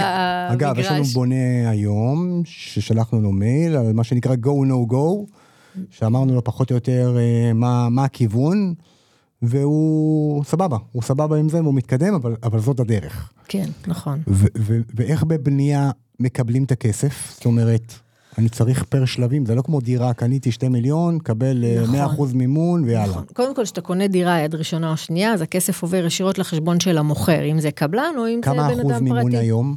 אגב, 0.51 0.77
יש 0.79 0.85
לנו 0.85 0.95
המגרש. 0.95 1.13
בונה 1.13 1.35
היום, 1.69 2.41
ששלחנו 2.45 3.21
לו 3.21 3.31
מייל 3.31 3.75
על 3.75 3.93
מה 3.93 4.03
שנקרא 4.03 4.35
go 4.35 4.47
no 4.69 4.91
go, 4.93 5.31
שאמרנו 5.89 6.35
לו 6.35 6.43
פחות 6.43 6.71
או 6.71 6.75
יותר 6.75 7.17
אה, 7.19 7.53
מה, 7.53 7.89
מה 7.89 8.03
הכיוון, 8.03 8.73
והוא 9.41 10.43
סבבה, 10.43 10.77
הוא 10.91 11.03
סבבה 11.03 11.37
עם 11.37 11.49
זה 11.49 11.61
והוא 11.63 11.73
מתקדם, 11.73 12.13
אבל, 12.13 12.35
אבל 12.43 12.59
זאת 12.59 12.79
הדרך. 12.79 13.31
כן, 13.47 13.69
נכון. 13.87 14.19
ו- 14.27 14.47
ו- 14.57 14.79
ואיך 14.95 15.23
בבנייה 15.23 15.91
מקבלים 16.19 16.63
את 16.63 16.71
הכסף? 16.71 17.31
זאת 17.35 17.45
אומרת, 17.45 17.93
אני 18.39 18.49
צריך 18.49 18.83
פר 18.83 19.05
שלבים, 19.05 19.45
זה 19.45 19.55
לא 19.55 19.61
כמו 19.61 19.81
דירה, 19.81 20.13
קניתי 20.13 20.51
שתי 20.51 20.67
מיליון, 20.67 21.19
קבל 21.19 21.63
אה, 21.63 22.03
נכון. 22.03 22.29
100% 22.29 22.35
מימון 22.35 22.83
ויאללה. 22.83 23.11
נכון. 23.11 23.23
קודם 23.33 23.55
כל, 23.55 23.63
כשאתה 23.63 23.81
קונה 23.81 24.07
דירה 24.07 24.39
יד 24.39 24.55
ראשונה 24.55 24.91
או 24.91 24.97
שנייה, 24.97 25.33
אז 25.33 25.41
הכסף 25.41 25.81
עובר 25.81 26.05
ישירות 26.05 26.37
לחשבון 26.37 26.79
של 26.79 26.97
המוכר, 26.97 27.51
אם 27.51 27.59
זה 27.59 27.71
קבלן 27.71 28.13
או 28.17 28.27
אם 28.27 28.35
זה 28.35 28.41
כמה 28.41 28.67
בן 28.67 28.79
אחוז 28.79 28.91
אדם 28.91 29.03
מימון 29.03 29.23
פרטי. 29.23 29.37
היום? 29.37 29.75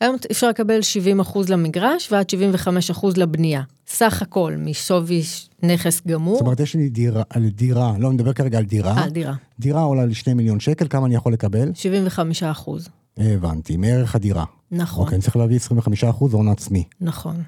היום 0.00 0.16
אפשר 0.30 0.48
לקבל 0.48 0.82
70 0.82 1.20
אחוז 1.20 1.48
למגרש 1.48 2.12
ועד 2.12 2.30
75 2.30 2.90
אחוז 2.90 3.16
לבנייה. 3.16 3.62
סך 3.86 4.22
הכל, 4.22 4.54
משווי 4.58 5.22
נכס 5.62 6.02
גמור, 6.06 6.34
זאת 6.34 6.42
אומרת, 6.42 6.60
יש 6.60 6.74
לי 6.74 6.88
דירה, 6.88 7.22
על 7.30 7.48
דירה, 7.48 7.92
לא, 7.98 8.08
אני 8.08 8.14
מדבר 8.14 8.32
כרגע 8.32 8.58
על 8.58 8.64
דירה. 8.64 9.04
על 9.04 9.10
דירה. 9.10 9.34
דירה 9.58 9.82
עולה 9.82 10.06
לי 10.06 10.14
2 10.14 10.36
מיליון 10.36 10.60
שקל, 10.60 10.86
כמה 10.88 11.06
אני 11.06 11.14
יכול 11.14 11.32
לקבל? 11.32 11.70
75 11.74 12.42
אחוז. 12.42 12.88
הבנתי, 13.18 13.76
מערך 13.76 14.14
הדירה. 14.14 14.44
נכון, 14.72 15.04
אוקיי, 15.04 15.16
אני 15.16 15.22
צריך 15.22 15.36
להביא 15.36 15.56
25 15.56 16.04
אחוז 16.04 16.34
הון 16.34 16.48
עצמי. 16.48 16.84
נכון. 17.00 17.42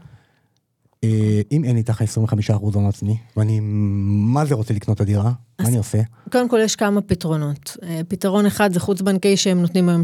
אה, 1.04 1.40
אם 1.52 1.64
אין 1.64 1.72
לי 1.72 1.78
איתך 1.78 2.02
25 2.02 2.50
אחוז 2.50 2.74
הון 2.74 2.86
עצמי, 2.86 3.16
ואני 3.36 3.60
מה 3.62 4.44
זה 4.44 4.54
רוצה 4.54 4.74
לקנות 4.74 4.96
את 4.96 5.00
הדירה, 5.00 5.32
מה 5.60 5.68
אני 5.68 5.76
עושה? 5.76 5.98
קודם 6.32 6.48
כל 6.48 6.60
יש 6.64 6.76
כמה 6.76 7.00
פתרונות. 7.00 7.76
אה, 7.82 8.00
פתרון 8.08 8.46
אחד 8.46 8.72
זה 8.72 8.80
חוץ 8.80 9.00
בנקאי 9.00 9.36
שהם 9.36 9.60
נותנים 9.60 9.88
היום 9.88 10.02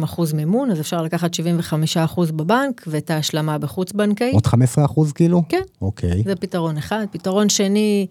85-90 0.00 0.04
אחוז 0.04 0.32
מימון, 0.32 0.70
אז 0.70 0.80
אפשר 0.80 1.02
לקחת 1.02 1.34
75 1.34 1.96
אחוז 1.96 2.30
בבנק 2.30 2.84
ואת 2.86 3.10
ההשלמה 3.10 3.58
בחוץ 3.58 3.92
בנקאי. 3.92 4.30
עוד 4.32 4.46
15 4.46 4.84
אחוז 4.84 5.12
כאילו? 5.12 5.42
כן. 5.48 5.62
אוקיי. 5.82 6.22
זה 6.24 6.36
פתרון 6.36 6.76
אחד. 6.76 7.06
פתרון 7.10 7.48
שני, 7.48 8.06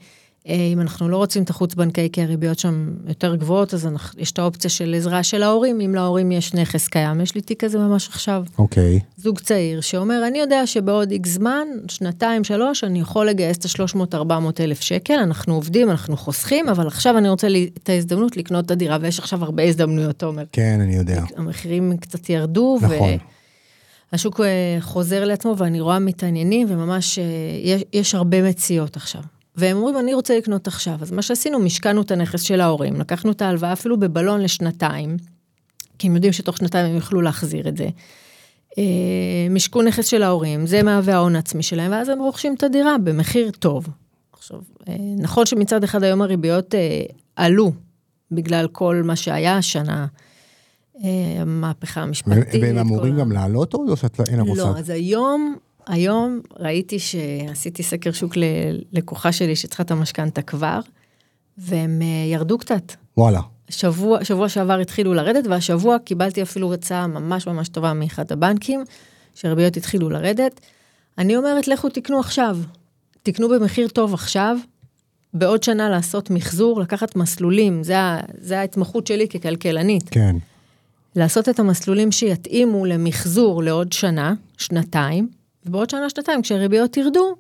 אם 0.47 0.81
אנחנו 0.81 1.09
לא 1.09 1.17
רוצים 1.17 1.43
את 1.43 1.49
החוץ 1.49 1.73
בנקאי 1.73 2.09
כי 2.11 2.21
הריביות 2.21 2.59
שם 2.59 2.93
יותר 3.07 3.35
גבוהות, 3.35 3.73
אז 3.73 3.87
אנחנו, 3.87 4.21
יש 4.21 4.31
את 4.31 4.39
האופציה 4.39 4.69
של 4.69 4.93
עזרה 4.97 5.23
של 5.23 5.43
ההורים, 5.43 5.81
אם 5.81 5.95
להורים 5.95 6.31
יש 6.31 6.53
נכס 6.53 6.87
קיים. 6.87 7.21
יש 7.21 7.35
לי 7.35 7.41
תיק 7.41 7.63
כזה 7.63 7.77
ממש 7.79 8.07
עכשיו. 8.07 8.43
אוקיי. 8.57 8.99
זוג 9.17 9.39
צעיר 9.39 9.81
שאומר, 9.81 10.27
אני 10.27 10.39
יודע 10.39 10.67
שבעוד 10.67 11.11
איקס 11.11 11.29
זמן, 11.29 11.67
שנתיים, 11.87 12.43
שלוש, 12.43 12.83
אני 12.83 12.99
יכול 12.99 13.27
לגייס 13.29 13.57
את 13.57 13.65
ה-300-400 13.65 14.33
אלף 14.59 14.81
שקל, 14.81 15.13
אנחנו 15.13 15.55
עובדים, 15.55 15.89
אנחנו 15.89 16.17
חוסכים, 16.17 16.69
אבל 16.69 16.87
עכשיו 16.87 17.17
אני 17.17 17.29
רוצה 17.29 17.47
לי, 17.47 17.69
את 17.83 17.89
ההזדמנות 17.89 18.37
לקנות 18.37 18.65
את 18.65 18.71
הדירה, 18.71 18.97
ויש 19.01 19.19
עכשיו 19.19 19.43
הרבה 19.43 19.63
הזדמנויות, 19.63 20.15
תומר. 20.15 20.43
כן, 20.51 20.79
אני 20.81 20.95
יודע. 20.95 21.23
המחירים 21.35 21.97
קצת 21.97 22.29
ירדו, 22.29 22.79
נכון. 22.81 23.17
והשוק 24.11 24.41
אה, 24.41 24.77
חוזר 24.81 25.25
לעצמו, 25.25 25.55
ואני 25.57 25.81
רואה 25.81 25.99
מתעניינים, 25.99 26.67
וממש 26.69 27.19
אה, 27.19 27.23
יש, 27.63 27.83
יש 27.93 28.15
הרבה 28.15 28.49
מציאות 28.49 28.95
עכשיו. 28.95 29.21
והם 29.57 29.77
אומרים, 29.77 29.97
אני 29.97 30.13
רוצה 30.13 30.37
לקנות 30.37 30.67
עכשיו. 30.67 30.97
אז 31.01 31.11
מה 31.11 31.21
שעשינו, 31.21 31.59
משקענו 31.59 32.01
את 32.01 32.11
הנכס 32.11 32.41
של 32.41 32.61
ההורים, 32.61 32.99
לקחנו 32.99 33.31
את 33.31 33.41
ההלוואה 33.41 33.73
אפילו 33.73 33.99
בבלון 33.99 34.41
לשנתיים, 34.41 35.17
כי 35.99 36.07
הם 36.07 36.15
יודעים 36.15 36.33
שתוך 36.33 36.57
שנתיים 36.57 36.85
הם 36.85 36.95
יוכלו 36.95 37.21
להחזיר 37.21 37.67
את 37.67 37.77
זה. 37.77 37.89
אה, 38.77 38.83
משכו 39.49 39.81
נכס 39.81 40.05
של 40.05 40.23
ההורים, 40.23 40.67
זה 40.67 40.83
מהווה 40.83 41.15
ההון 41.15 41.35
העצמי 41.35 41.63
שלהם, 41.63 41.91
ואז 41.91 42.09
הם 42.09 42.19
רוכשים 42.19 42.55
את 42.55 42.63
הדירה 42.63 42.97
במחיר 42.97 43.51
טוב. 43.51 43.87
עכשיו, 44.33 44.59
אה, 44.89 44.95
נכון 45.17 45.45
שמצד 45.45 45.83
אחד 45.83 46.03
היום 46.03 46.21
הריביות 46.21 46.75
אה, 46.75 47.01
עלו 47.35 47.71
בגלל 48.31 48.67
כל 48.71 49.01
מה 49.05 49.15
שהיה 49.15 49.57
השנה, 49.57 50.05
המהפכה 51.39 52.01
המשפטית. 52.01 52.61
והם 52.61 52.77
אמורים 52.77 53.17
גם 53.17 53.31
לעלות 53.31 53.73
או 53.73 53.97
שאת 53.97 54.19
לא- 54.19 54.25
לך 54.25 54.57
לא? 54.57 54.77
אז 54.77 54.89
היום, 54.89 55.55
היום 55.87 56.39
ראיתי 56.59 56.99
שעשיתי 56.99 57.83
סקר 57.83 58.11
שוק 58.11 58.33
ללקוחה 58.35 59.31
שלי 59.31 59.55
שצריכה 59.55 59.83
את 59.83 59.91
המשכנתה 59.91 60.41
כבר, 60.41 60.79
והם 61.57 62.01
אה, 62.01 62.33
ירדו 62.33 62.57
קצת. 62.57 62.93
וואלה. 63.17 63.41
שבוע, 63.69 64.23
שבוע 64.25 64.49
שעבר 64.49 64.79
התחילו 64.79 65.13
לרדת, 65.13 65.47
והשבוע 65.47 65.99
קיבלתי 65.99 66.41
אפילו 66.41 66.73
הצעה 66.73 67.07
ממש 67.07 67.47
ממש 67.47 67.69
טובה 67.69 67.93
מאחד 67.93 68.31
הבנקים, 68.31 68.83
שהריביות 69.35 69.77
התחילו 69.77 70.09
לרדת. 70.09 70.61
אני 71.17 71.37
אומרת, 71.37 71.67
לכו 71.67 71.89
תקנו 71.89 72.19
עכשיו. 72.19 72.57
תקנו 73.23 73.49
במחיר 73.49 73.87
טוב 73.87 74.13
עכשיו, 74.13 74.57
בעוד 75.33 75.63
שנה 75.63 75.89
לעשות 75.89 76.29
מחזור, 76.29 76.79
לקחת 76.81 77.15
מסלולים, 77.15 77.83
זה, 77.83 77.95
זה 78.37 78.59
ההתמחות 78.59 79.07
שלי 79.07 79.27
ככלכלנית. 79.27 80.09
כן. 80.09 80.35
לעשות 81.15 81.49
את 81.49 81.59
המסלולים 81.59 82.11
שיתאימו 82.11 82.85
למחזור 82.85 83.63
לעוד 83.63 83.93
שנה, 83.93 84.33
שנתיים, 84.57 85.29
ובעוד 85.67 85.89
שנה, 85.89 86.09
שנתיים, 86.09 86.41
כשהריביות 86.41 86.97
ירדו, 86.97 87.35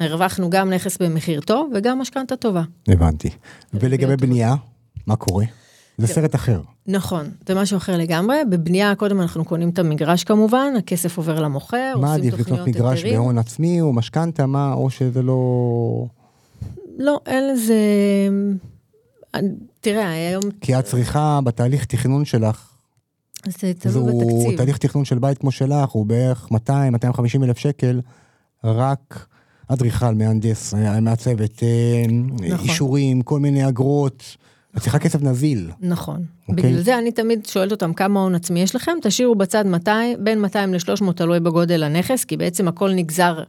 הרווחנו 0.00 0.50
גם 0.50 0.70
נכס 0.70 0.98
במחיר 0.98 1.40
טוב 1.40 1.72
וגם 1.74 1.98
משכנתה 1.98 2.36
טובה. 2.36 2.62
הבנתי. 2.88 3.30
ולגבי. 3.74 4.16
בנייה? 4.16 4.54
מה 5.06 5.16
קורה? 5.16 5.44
זה 5.98 6.06
כן. 6.06 6.12
סרט 6.12 6.34
אחר. 6.34 6.60
נכון, 6.86 7.30
זה 7.46 7.54
משהו 7.54 7.76
אחר 7.76 7.96
לגמרי. 7.96 8.36
בבנייה 8.50 8.94
קודם 8.94 9.20
אנחנו 9.20 9.44
קונים 9.44 9.68
את 9.68 9.78
המגרש 9.78 10.24
כמובן, 10.24 10.72
הכסף 10.78 11.16
עובר 11.16 11.40
למוכר, 11.40 11.94
מה 12.00 12.08
עושים 12.08 12.22
עדיף 12.22 12.34
לקנות 12.34 12.46
תוכניות 12.46 12.68
מגרש 12.68 12.98
היתרים. 12.98 13.14
בהון 13.14 13.38
עצמי 13.38 13.80
או 13.80 13.92
משכנתה, 13.92 14.46
מה, 14.46 14.72
או 14.72 14.90
שזה 14.90 15.22
לא... 15.22 16.06
לא, 16.98 17.20
אין 17.26 17.52
לזה... 17.52 17.76
תראה, 19.80 20.10
היום 20.10 20.42
כי 20.60 20.78
את 20.78 20.84
צריכה 20.84 21.40
בתהליך 21.44 21.84
תכנון 21.84 22.24
שלך, 22.24 22.71
זה 23.46 23.72
תלוי 23.78 24.12
בתקציב. 24.14 24.56
תהליך 24.56 24.78
תכנון 24.78 25.04
של 25.04 25.18
בית 25.18 25.38
כמו 25.38 25.50
שלך, 25.50 25.90
הוא 25.90 26.06
בערך 26.06 26.48
200-250 26.68 27.44
אלף 27.44 27.58
שקל, 27.58 28.00
רק 28.64 29.26
אדריכל, 29.68 30.14
מהנדס, 30.14 30.74
אה, 30.74 31.00
מעצבת, 31.00 31.62
אה, 31.62 32.02
נכון. 32.52 32.68
אישורים, 32.68 33.22
כל 33.22 33.40
מיני 33.40 33.68
אגרות. 33.68 34.36
את 34.76 34.82
צריכה 34.82 34.98
כסף 34.98 35.22
נזיל. 35.22 35.70
נכון. 35.80 36.24
אוקיי. 36.48 36.70
בגלל 36.70 36.82
זה 36.82 36.98
אני 36.98 37.12
תמיד 37.12 37.46
שואלת 37.46 37.72
אותם 37.72 37.92
כמה 37.92 38.20
הון 38.20 38.34
עצמי 38.34 38.60
יש 38.60 38.74
לכם, 38.74 38.92
תשאירו 39.02 39.34
בצד 39.34 39.66
200, 39.66 40.24
בין 40.24 40.40
200 40.40 40.74
ל-300 40.74 41.12
תלוי 41.16 41.40
בגודל 41.40 41.82
הנכס, 41.82 42.24
כי 42.24 42.36
בעצם 42.36 42.68
הכל 42.68 42.92
נגזר 42.94 43.42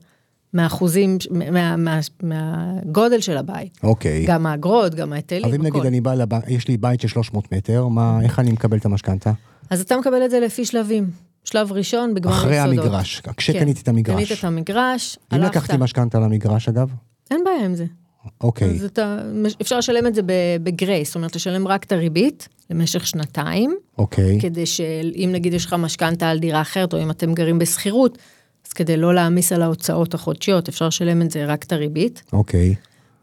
מהאחוזים, 0.54 1.18
מה, 1.52 1.76
מה, 1.78 2.00
מהגודל 2.24 3.22
של 3.22 3.38
הבית. 3.38 3.80
אוקיי. 3.84 4.26
גם 4.26 4.46
האגרות, 4.46 4.96
גם 4.96 5.14
ההיטלים, 5.14 5.46
אז 5.46 5.54
אם 5.54 5.62
נגיד 5.62 5.76
הכל. 5.76 5.88
אני 5.88 6.02
בא, 6.02 6.14
לב... 6.14 6.30
יש 6.48 6.68
לי 6.68 6.78
בית 6.78 7.02
של 7.02 7.08
300 7.08 7.54
מטר, 7.54 7.88
מה, 7.88 8.20
איך 8.24 8.40
אני 8.40 8.52
מקבל 8.52 8.78
את 8.78 8.86
המשכנתה? 8.86 9.32
אז 9.74 9.82
אתה 9.82 9.98
מקבל 9.98 10.26
את 10.26 10.32
זה 10.32 10.40
לפי 10.40 10.66
שלבים. 10.66 11.10
שלב 11.44 11.72
ראשון 11.72 12.14
בגמר 12.14 12.34
אחרי 12.34 12.60
היסודות. 12.60 12.86
המגרש, 12.86 13.20
כן. 13.20 13.32
כשקניתי 13.38 13.82
את 13.82 13.88
המגרש. 13.88 14.16
קנית 14.16 14.40
את 14.40 14.44
המגרש, 14.44 15.18
אם 15.34 15.38
הלכת. 15.38 15.56
לקחתי 15.56 15.78
משכנתה 15.78 16.20
למגרש 16.20 16.70
אגב, 16.70 16.90
אין 17.32 17.44
בעיה 17.46 17.66
עם 17.66 17.76
זה. 17.76 17.86
אוקיי, 18.42 18.70
אז 18.72 18.84
אתה, 18.84 19.18
אפשר 19.62 19.78
לשלם 19.78 20.08
את 20.08 20.16
זה 20.16 20.22
בגרייס, 20.64 21.08
זאת 21.08 21.16
אומרת, 21.16 21.36
לשלם 21.36 21.68
רק 21.68 21.84
את 21.84 21.92
הריבית 21.92 22.48
למשך 22.70 23.08
שנתיים, 23.08 23.76
אוקיי, 23.98 24.40
כדי 24.42 24.66
שאם 24.66 25.30
נגיד 25.34 25.54
יש 25.54 25.66
לך 25.66 25.74
משכנתה 25.74 26.30
על 26.30 26.40
דירה 26.40 26.62
אחרת, 26.62 26.94
או 26.94 27.04
אם 27.04 27.12
אתם 27.12 27.34
גרים 27.34 27.60
בשכירות, 27.60 28.18
אז 28.68 28.74
כדי 28.74 28.98
לא 28.98 29.16
להעמיס 29.16 29.52
על 29.52 29.62
ההוצאות 29.62 30.14
החודשיות, 30.14 30.70
אפשר 30.70 30.88
לשלם 30.88 31.22
את 31.22 31.32
זה 31.32 31.46
רק 31.46 31.64
את 31.64 31.72
הריבית. 31.72 32.24
אוקיי, 32.34 32.76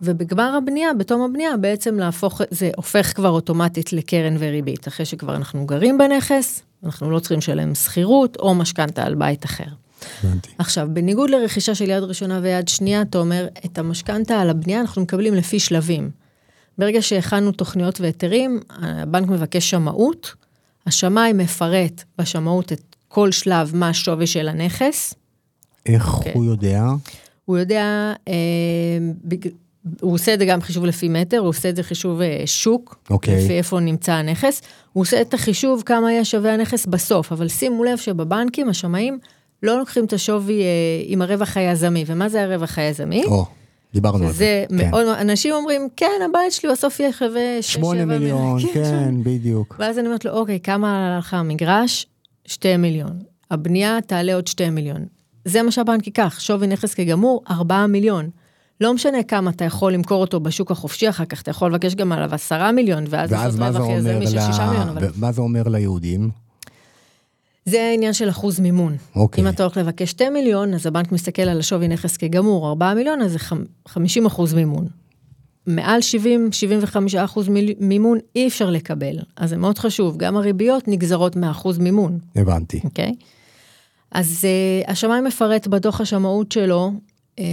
ובגמר 0.03 0.57
הבנייה, 0.57 0.95
בתום 0.95 1.23
הבנייה, 1.23 1.57
בעצם 1.57 1.99
להפוך, 1.99 2.41
זה 2.51 2.71
הופך 2.77 3.13
כבר 3.17 3.29
אוטומטית 3.29 3.93
לקרן 3.93 4.37
וריבית. 4.39 4.89
אחרי 4.89 5.07
שכבר 5.07 5.37
אנחנו 5.37 5.67
גרים 5.67 5.99
בנכס, 5.99 6.63
אנחנו 6.85 7.11
לא 7.11 7.19
צריכים 7.19 7.39
לשלם 7.39 7.75
שכירות 7.75 8.37
או 8.37 8.55
משכנתה 8.55 9.03
על 9.03 9.15
בית 9.15 9.45
אחר. 9.45 9.65
הבנתי. 10.25 10.51
עכשיו, 10.59 10.89
בניגוד 10.93 11.31
לרכישה 11.31 11.75
של 11.75 11.91
יד 11.91 12.03
ראשונה 12.03 12.41
ויד 12.43 12.69
שנייה, 12.69 13.03
אתה 13.03 13.19
אומר, 13.19 13.47
את 13.65 13.79
המשכנתה 13.79 14.41
על 14.41 14.51
הבנייה 14.51 14.81
אנחנו 14.81 15.03
מקבלים 15.03 15.35
לפי 15.35 15.61
שלבים. 15.61 16.11
ברגע 16.79 17.03
שהכנו 17.03 17.53
תוכניות 17.53 18.01
והיתרים, 18.01 18.61
הבנק 18.71 19.29
מבקש 19.29 19.71
שמאות, 19.71 20.35
השמאי 20.87 21.33
מפרט 21.33 22.03
בשמאות 22.19 22.73
את 22.73 22.97
כל 23.09 23.33
שלב 23.33 23.71
מה 23.75 23.89
השווי 23.89 24.27
של 24.27 24.49
הנכס, 24.49 25.15
איך 25.87 26.15
אוקיי. 26.15 26.33
הוא 26.35 26.45
יודע? 26.45 26.83
הוא 27.45 27.59
יודע, 27.59 28.13
אה, 28.29 28.35
בג... 29.25 29.49
הוא 30.01 30.15
עושה 30.15 30.35
את 30.35 30.39
זה 30.39 30.45
גם 30.45 30.61
חישוב 30.61 30.85
לפי 30.85 31.09
מטר, 31.09 31.39
הוא 31.39 31.49
עושה 31.49 31.69
את 31.69 31.77
זה 31.77 31.83
חישוב 31.83 32.21
אה, 32.21 32.43
שוק, 32.47 32.99
אוקיי. 33.11 33.45
לפי 33.45 33.53
איפה 33.53 33.81
נמצא 33.81 34.13
הנכס, 34.13 34.63
הוא 34.93 35.01
עושה 35.01 35.21
את 35.21 35.35
החישוב 35.35 35.83
כמה 35.87 36.13
יהיה 36.13 36.25
שווה 36.25 36.55
הנכס 36.55 36.87
בסוף, 36.87 37.33
אבל 37.33 37.49
שימו 37.49 37.85
לב 37.85 37.99
שבבנקים 37.99 38.69
השמאים 38.69 39.19
לא 39.63 39.79
לוקחים 39.79 40.05
את 40.05 40.13
השווי 40.13 40.63
אה, 40.63 40.67
עם 41.05 41.23
הרווח 41.23 41.57
היזמי, 41.57 42.05
ומה 42.07 42.29
זה 42.29 42.43
הרווח 42.43 42.79
היזמי? 42.79 43.25
או, 43.25 43.45
דיברנו 43.95 44.27
על 44.27 44.33
זה. 44.33 44.39
זה 44.39 44.65
כן. 44.69 44.91
מאוד, 44.91 45.07
אנשים 45.07 45.55
אומרים, 45.55 45.89
כן, 45.97 46.21
הבית 46.31 46.53
שלי 46.53 46.71
בסוף 46.71 47.01
יהיה 47.01 47.13
שווה 47.13 47.59
6-7 47.61 47.63
שמונה 47.63 48.05
מיליון, 48.05 48.61
כן, 48.75 49.15
בדיוק. 49.23 49.77
ואז 49.79 49.99
אני 49.99 50.07
אומרת 50.07 50.25
לו, 50.25 50.33
אוקיי, 50.33 50.61
כמה 50.61 51.07
עלה 51.07 51.19
לך 51.19 51.35
המגרש? 51.35 52.07
2 52.47 52.83
מיליון. 52.83 53.19
הבנייה 53.51 53.99
תעלה 54.07 54.35
עוד 54.35 54.47
2 54.47 54.75
מיליון. 54.75 55.05
זה 55.45 55.63
מה 55.63 55.71
שהבנק 55.71 56.07
ייקח, 56.07 56.41
שווי 56.41 56.67
נכס 56.67 56.95
כגמור, 56.95 57.43
4 57.51 57.87
מיליון. 57.87 58.31
לא 58.81 58.95
משנה 58.95 59.23
כמה 59.23 59.51
אתה 59.51 59.65
יכול 59.65 59.93
למכור 59.93 60.21
אותו 60.21 60.41
בשוק 60.41 60.71
החופשי 60.71 61.09
אחר 61.09 61.25
כך, 61.25 61.43
אתה 61.43 61.51
יכול 61.51 61.71
לבקש 61.71 61.95
גם 61.95 62.13
עליו 62.13 62.35
10 62.35 62.71
מיליון, 62.71 63.05
ואז 63.09 63.33
ואז 63.33 63.45
לעשות 63.45 63.61
מה 63.61 63.73
זה 63.73 63.79
רווח 63.79 63.91
אומר 63.91 64.23
יזמי 64.23 64.27
של 64.27 64.53
6 64.53 64.59
מיליון, 64.61 64.87
ל... 64.89 64.91
אבל 64.91 65.09
מה 65.17 65.33
זה 65.33 65.41
אומר 65.41 65.63
ליהודים? 65.69 66.31
זה 67.65 67.83
העניין 67.83 68.13
של 68.13 68.29
אחוז 68.29 68.61
מימון. 68.61 68.97
אוקיי. 69.17 69.45
אם 69.45 69.49
אתה 69.49 69.63
הולך 69.63 69.77
לבקש 69.77 70.11
2 70.11 70.33
מיליון, 70.33 70.75
אז 70.75 70.87
הבנק 70.87 71.13
מסתכל 71.13 71.43
על 71.43 71.59
השווי 71.61 71.89
נכס 71.89 72.17
כגמור, 72.17 72.69
4 72.69 72.95
מיליון, 72.95 73.23
אז 73.23 73.33
זה 73.33 73.39
חמ- 73.39 73.89
50 73.89 74.27
אחוז 74.27 74.55
מימון. 74.55 74.87
מעל 75.67 76.01
70-75 76.01 76.97
אחוז 77.25 77.49
מימון 77.81 78.19
אי 78.37 78.49
אפשר 78.49 78.71
לקבל, 78.71 79.17
אז 79.37 79.51
זה 79.51 79.57
מאוד 79.57 79.79
חשוב, 79.79 80.17
גם 80.17 80.37
הריביות 80.37 80.89
נגזרות 80.89 81.37
מאחוז 81.37 81.79
מימון. 81.79 82.19
הבנתי. 82.37 82.81
אוקיי? 82.85 83.15
אז 84.13 84.47
uh, 84.87 84.91
השמאי 84.91 85.21
מפרט 85.21 85.67
בדוח 85.67 86.01
השמאות 86.01 86.53
שלו 86.53 86.93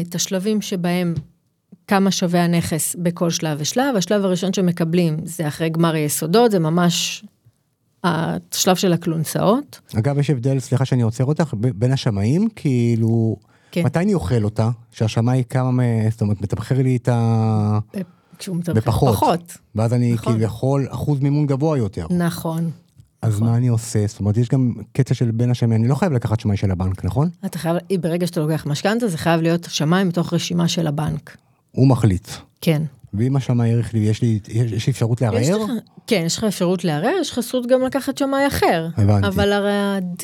את 0.01 0.15
השלבים 0.15 0.61
שבהם 0.61 1.13
כמה 1.87 2.11
שווה 2.11 2.43
הנכס 2.43 2.95
בכל 2.99 3.29
שלב 3.29 3.57
ושלב. 3.61 3.95
השלב 3.95 4.25
הראשון 4.25 4.53
שמקבלים 4.53 5.17
זה 5.23 5.47
אחרי 5.47 5.69
גמר 5.69 5.93
היסודות, 5.93 6.51
זה 6.51 6.59
ממש 6.59 7.25
השלב 8.03 8.75
של 8.75 8.93
הכלונסאות. 8.93 9.79
אגב, 9.99 10.19
יש 10.19 10.29
הבדל, 10.29 10.59
סליחה 10.59 10.85
שאני 10.85 11.01
עוצר 11.01 11.25
אותך, 11.25 11.53
בין 11.57 11.91
השמאים, 11.91 12.47
כאילו, 12.55 13.35
כן. 13.71 13.85
מתי 13.85 13.99
אני 13.99 14.13
אוכל 14.13 14.43
אותה? 14.43 14.69
שהשמאי 14.91 15.43
כמה, 15.49 15.83
זאת 16.11 16.21
אומרת, 16.21 16.41
מתמחר 16.41 16.81
לי 16.81 16.95
את 16.95 17.07
ה... 17.07 17.79
כשהוא 18.37 18.57
מתמחר 18.57 18.79
בפחות. 18.79 19.15
פחות. 19.15 19.57
ואז 19.75 19.93
אני 19.93 20.13
נכון. 20.13 20.33
כביכול 20.33 20.87
אחוז 20.89 21.19
מימון 21.19 21.45
גבוה 21.45 21.77
יותר. 21.77 22.07
נכון. 22.09 22.71
אז 23.27 23.39
מה 23.39 23.57
אני 23.57 23.67
עושה? 23.67 24.07
זאת 24.07 24.19
אומרת, 24.19 24.37
יש 24.37 24.47
גם 24.49 24.73
קטע 24.93 25.13
של 25.13 25.31
בין 25.31 25.51
השמאי, 25.51 25.75
אני 25.77 25.87
לא 25.87 25.95
חייב 25.95 26.11
לקחת 26.13 26.39
שמאי 26.39 26.57
של 26.57 26.71
הבנק, 26.71 27.05
נכון? 27.05 27.29
אתה 27.45 27.59
חייב, 27.59 27.77
ברגע 28.01 28.27
שאתה 28.27 28.39
לוקח 28.39 28.65
משכנתה, 28.65 29.07
זה 29.07 29.17
חייב 29.17 29.41
להיות 29.41 29.67
שמאי 29.69 30.03
מתוך 30.03 30.33
רשימה 30.33 30.67
של 30.67 30.87
הבנק. 30.87 31.37
הוא 31.71 31.87
מחליט. 31.87 32.27
כן. 32.61 32.81
ואם 33.13 33.35
השמאי 33.35 33.69
העריך 33.69 33.93
לי, 33.93 33.99
יש 33.99 34.21
לי, 34.21 34.39
יש, 34.47 34.71
יש 34.71 34.87
לי 34.87 34.91
אפשרות 34.91 35.21
לערער? 35.21 35.65
כן, 36.07 36.23
יש 36.25 36.37
לך 36.37 36.43
אפשרות 36.43 36.83
לערער, 36.83 37.13
יש 37.21 37.31
לך 37.31 37.39
זכות 37.39 37.67
גם 37.67 37.81
לקחת 37.81 38.17
שמאי 38.17 38.47
אחר. 38.47 38.87
הבנתי. 38.97 39.27
אבל 39.27 39.53
הרי 39.53 39.71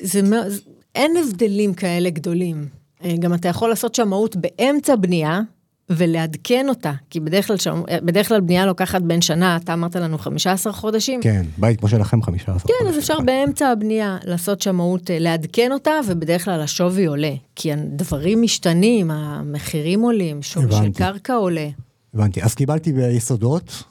זה, 0.04 0.22
זה- 0.50 0.60
אין 0.96 1.12
הבדלים 1.18 1.74
כאלה 1.74 2.10
גדולים. 2.10 2.68
אה, 3.04 3.16
גם 3.20 3.34
אתה 3.34 3.48
יכול 3.48 3.70
לעשות 3.70 3.96
שמאות 3.96 4.36
באמצע 4.36 4.96
בנייה 4.96 5.42
ולעדכן 5.90 6.66
אותה, 6.70 6.92
כי 7.10 7.20
בדרך 7.20 7.48
כלל, 7.48 7.58
שם, 7.58 7.82
בדרך 8.04 8.28
כלל 8.28 8.42
בנייה 8.42 8.66
לוקחת 8.66 9.02
בין 9.02 9.22
שנה, 9.22 9.58
אתה 9.58 9.74
אמרת 9.74 9.96
לנו 9.96 10.18
15 10.18 10.74
חודשים. 10.74 11.22
כן, 11.22 11.46
בית 11.58 11.80
כמו 11.80 11.90
שלכם 11.90 12.22
15. 12.22 12.60
כן, 12.60 12.74
אז 12.80 12.86
חודשים. 12.86 13.00
אפשר 13.00 13.20
באמצע 13.20 13.68
הבנייה 13.68 14.18
לעשות 14.24 14.62
שמאות, 14.62 15.12
אה, 15.12 15.20
לעדכן 15.20 15.72
אותה, 15.72 15.92
ובדרך 16.08 16.46
כלל 16.46 16.62
השווי 16.62 17.06
עולה. 17.06 17.34
כי 17.56 17.74
הדברים 17.74 18.42
משתנים, 18.42 19.12
המחירים 19.12 20.02
עולים, 20.02 20.42
שווי 20.42 20.72
של. 20.72 20.92
קרקע 20.94 21.34
עולה. 21.34 21.70
הבנתי, 22.14 22.44
אז 22.44 22.56
קיבלתי 22.56 22.94
ביסודות 22.94 23.84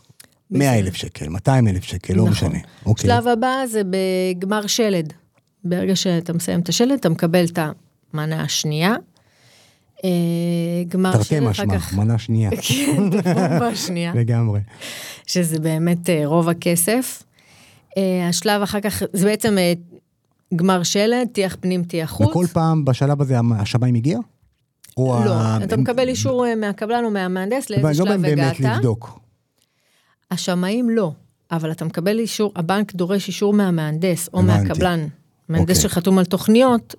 100 0.50 0.78
אלף 0.78 0.94
שקל, 0.94 1.28
200 1.28 1.68
אלף 1.68 1.84
שקל, 1.84 2.14
לא 2.14 2.28
נכון. 2.28 2.48
משנה. 2.48 2.58
אוקיי. 2.86 3.10
שלב 3.10 3.26
הבא 3.26 3.62
זה 3.66 3.82
בגמר 3.84 4.66
שלד. 4.66 5.12
ברגע 5.64 5.96
שאתה 5.96 6.32
מסיים 6.32 6.60
את 6.60 6.68
השלד, 6.68 6.92
אתה 6.92 7.08
מקבל 7.08 7.44
את 7.44 7.58
המנה 8.14 8.42
השנייה. 8.42 8.94
אה, 10.04 10.08
גמר 10.88 11.12
תרתי 11.12 11.24
שלד, 11.24 11.38
אחר 11.42 11.50
משמע, 11.50 11.78
כך... 11.78 11.94
מנה 11.94 12.18
שנייה. 12.18 12.50
כן, 12.68 13.08
את 13.18 13.26
הפומפה 13.26 13.66
השנייה, 13.66 14.12
לגמרי. 14.14 14.60
שזה 15.26 15.58
באמת 15.60 16.10
אה, 16.10 16.22
רוב 16.24 16.48
הכסף. 16.48 17.22
אה, 17.96 18.28
השלב 18.28 18.62
אחר 18.62 18.80
כך, 18.80 19.02
זה 19.12 19.24
בעצם 19.26 19.56
גמר 20.56 20.82
שלד, 20.82 21.28
טיח 21.32 21.56
פנים, 21.60 21.84
טיח 21.84 22.10
חוץ. 22.10 22.28
וכל 22.28 22.46
פעם 22.52 22.84
בשלב 22.84 23.22
הזה 23.22 23.36
מגיע? 23.92 24.18
או 24.96 25.20
לא, 25.24 25.32
ה- 25.34 25.58
אתה 25.64 25.76
מקבל 25.76 26.08
אישור 26.08 26.44
מהקבלן 26.56 27.04
או 27.04 27.10
מהמהנדס 27.10 27.70
לאיזה 27.70 27.82
אבל 27.88 27.96
לא 27.98 28.04
שלב 28.06 28.22
באמת 28.22 28.32
הגעת. 28.58 28.76
לבדוק. 28.76 29.20
השמאים 30.30 30.90
לא, 30.90 31.12
אבל 31.50 31.70
אתה 31.70 31.84
מקבל 31.84 32.18
אישור, 32.18 32.52
הבנק 32.56 32.94
דורש 32.94 33.28
אישור 33.28 33.52
מהמהנדס 33.54 34.28
או. 34.34 34.42
מהקבלן, 34.42 35.06
מהנדס 35.48 35.76
אוקיי. 35.76 35.90
שחתום 35.90 36.18
על 36.18 36.24
תוכניות, 36.24 36.94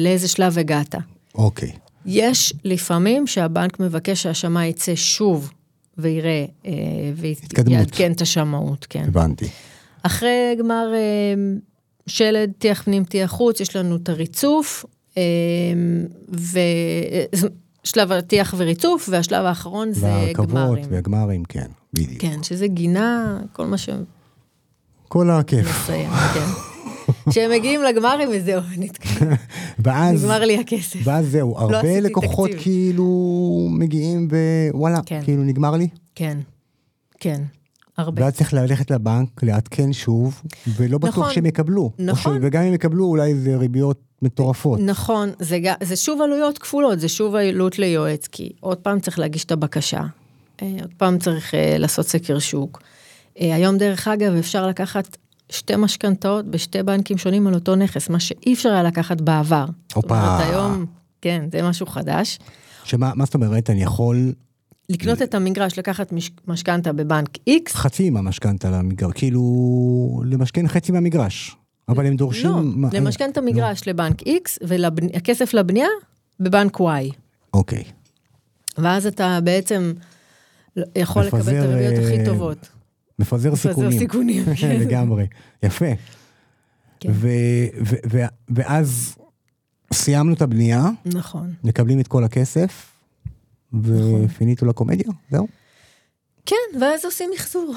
לאיזה 0.00 0.28
שלב 0.28 0.58
הגעת. 0.58 0.94
אוקיי. 1.34 1.72
יש 2.06 2.54
לפעמים 2.64 3.26
שהבנק 3.26 3.80
מבקש 3.80 4.22
שהשמאי 4.22 4.66
יצא 4.66 4.94
שוב 4.94 5.50
ויראה, 5.98 6.44
אה. 6.66 6.72
ויעדכן 7.66 8.12
את 8.12 8.20
השמאות, 8.20 8.86
כן. 8.90 9.04
הבנתי. 9.08 9.48
אחרי 10.02 10.56
גמר 10.58 10.92
אה, 10.94 11.34
שלד, 12.06 12.52
טיח 12.58 12.82
פנים, 12.82 13.04
טיח 13.04 13.30
חוץ, 13.30 13.60
יש 13.60 13.76
לנו 13.76 13.96
את 13.96 14.08
הריצוף, 14.08 14.84
אה, 15.16 15.22
ושלב 17.84 18.12
הטיח 18.12 18.54
וריצוף, 18.56 19.08
והשלב 19.12 19.44
האחרון 19.44 19.92
זה 19.92 20.06
והרכבות 20.06 20.48
גמרים. 20.48 20.84
והגמרים, 20.90 21.44
כן, 21.44 21.68
בדיוק. 21.92 22.20
כן, 22.20 22.42
שזה 22.42 22.66
גינה, 22.66 23.40
כל 23.52 23.66
מה 23.66 23.78
שמסיים, 23.78 24.04
כל 25.08 25.30
הכיף. 25.30 25.86
כן. 26.34 26.73
כשהם 27.30 27.50
מגיעים 27.50 27.82
לגמרים 27.82 28.28
וזהו, 28.32 28.60
ואז, 29.84 30.24
נגמר 30.24 30.44
לי 30.44 30.58
הכסף. 30.58 30.98
ואז 31.04 31.26
זהו, 31.30 31.58
הרבה 31.58 31.78
עשיתי 31.78 32.00
לקוחות 32.00 32.50
תקציב. 32.50 32.62
כאילו 32.62 33.68
מגיעים 33.70 34.28
ווואלה, 34.72 35.00
כן. 35.06 35.20
כאילו 35.24 35.42
נגמר 35.42 35.70
לי. 35.70 35.88
כן, 36.14 36.38
כן. 37.20 37.42
הרבה. 37.96 38.24
ואז 38.24 38.34
צריך 38.34 38.54
ללכת 38.54 38.90
לבנק, 38.90 39.42
לעדכן 39.42 39.92
שוב, 39.92 40.42
ולא 40.76 40.98
בטוח 40.98 41.18
נכון, 41.18 41.32
שהם 41.32 41.46
יקבלו. 41.46 41.90
נכון. 41.98 42.36
ש... 42.36 42.38
וגם 42.42 42.62
אם 42.62 42.74
יקבלו, 42.74 43.04
אולי 43.04 43.34
זה 43.34 43.56
ריביות 43.56 43.98
מטורפות. 44.22 44.80
נכון, 44.80 45.30
זה, 45.38 45.58
זה 45.82 45.96
שוב 45.96 46.22
עלויות 46.22 46.58
כפולות, 46.58 47.00
זה 47.00 47.08
שוב 47.08 47.34
עלות 47.34 47.78
ליועץ, 47.78 48.26
כי 48.26 48.52
עוד 48.60 48.78
פעם 48.78 49.00
צריך 49.00 49.18
להגיש 49.18 49.44
את 49.44 49.52
הבקשה, 49.52 50.00
אה, 50.62 50.76
עוד 50.80 50.94
פעם 50.96 51.18
צריך 51.18 51.54
אה, 51.54 51.78
לעשות 51.78 52.06
סקר 52.06 52.38
שוק. 52.38 52.82
אה, 53.40 53.54
היום, 53.54 53.78
דרך 53.78 54.08
אגב, 54.08 54.34
אפשר 54.34 54.66
לקחת 54.66 55.16
שתי 55.50 55.76
משכנתאות 55.76 56.46
בשתי 56.46 56.82
בנקים 56.82 57.18
שונים 57.18 57.46
על 57.46 57.54
אותו 57.54 57.76
נכס, 57.76 58.08
מה 58.08 58.20
שאי 58.20 58.54
אפשר 58.54 58.68
היה 58.68 58.82
לקחת 58.82 59.20
בעבר. 59.20 59.64
זאת 59.66 59.94
הופה. 59.94 60.20
אומרת, 60.20 60.40
היום, 60.48 60.86
כן, 61.20 61.44
זה 61.52 61.62
משהו 61.62 61.86
חדש. 61.86 62.38
שמה 62.84 63.12
מה 63.14 63.24
זאת 63.24 63.34
אומרת, 63.34 63.70
אני 63.70 63.82
יכול 63.82 64.32
לקנות 64.88 65.22
את 65.22 65.34
המגרש, 65.34 65.78
לקחת 65.78 66.12
מש- 66.12 66.30
משכנתה 66.48 66.92
בבנק 66.92 67.28
X, 67.50 67.70
חצי 67.72 68.10
מהמשכנתה 68.10 68.70
למגרש, 68.70 69.12
כאילו, 69.14 69.42
למשכן 70.26 70.68
חצי 70.68 70.92
מהמגרש. 70.92 71.56
אבל 71.88 72.06
הם 72.06 72.16
דורשים... 72.16 72.50
לא, 72.50 72.60
מה- 72.62 72.88
למשכן 72.92 73.30
את 73.30 73.38
המגרש 73.38 73.88
לבנק 73.88 74.22
X, 74.22 74.58
והכסף 74.62 75.54
לבנייה 75.54 75.88
בבנק 76.40 76.76
Y. 76.80 76.84
אוקיי. 77.54 77.84
ואז 78.78 79.06
אתה 79.06 79.38
בעצם 79.44 79.92
יכול 80.96 81.22
לקבל 81.22 81.40
את 81.40 81.64
הריביות 81.64 82.04
הכי 82.04 82.18
אה, 82.20 82.24
טובות. 82.24 82.68
מפזר 83.18 83.52
מפזר 83.52 83.68
סיכונים. 83.70 83.98
סיכונים, 83.98 84.44
כן. 84.60 84.80
לגמרי. 84.80 85.26
יפה. 85.62 85.86
כן. 87.00 87.12
ואז 88.48 89.16
סיימנו 89.92 90.34
את 90.34 90.42
הבנייה, 90.42 90.90
נכון. 91.06 91.54
מקבלים 91.64 92.00
את 92.00 92.08
כל 92.08 92.24
הכסף, 92.24 92.90
נכון. 93.72 94.24
ופיניטו 94.24 94.66
לקומדיה, 94.66 95.12
זהו. 95.30 95.48
כן, 96.46 96.80
ואז 96.80 97.04
עושים 97.04 97.30
מחזור. 97.34 97.74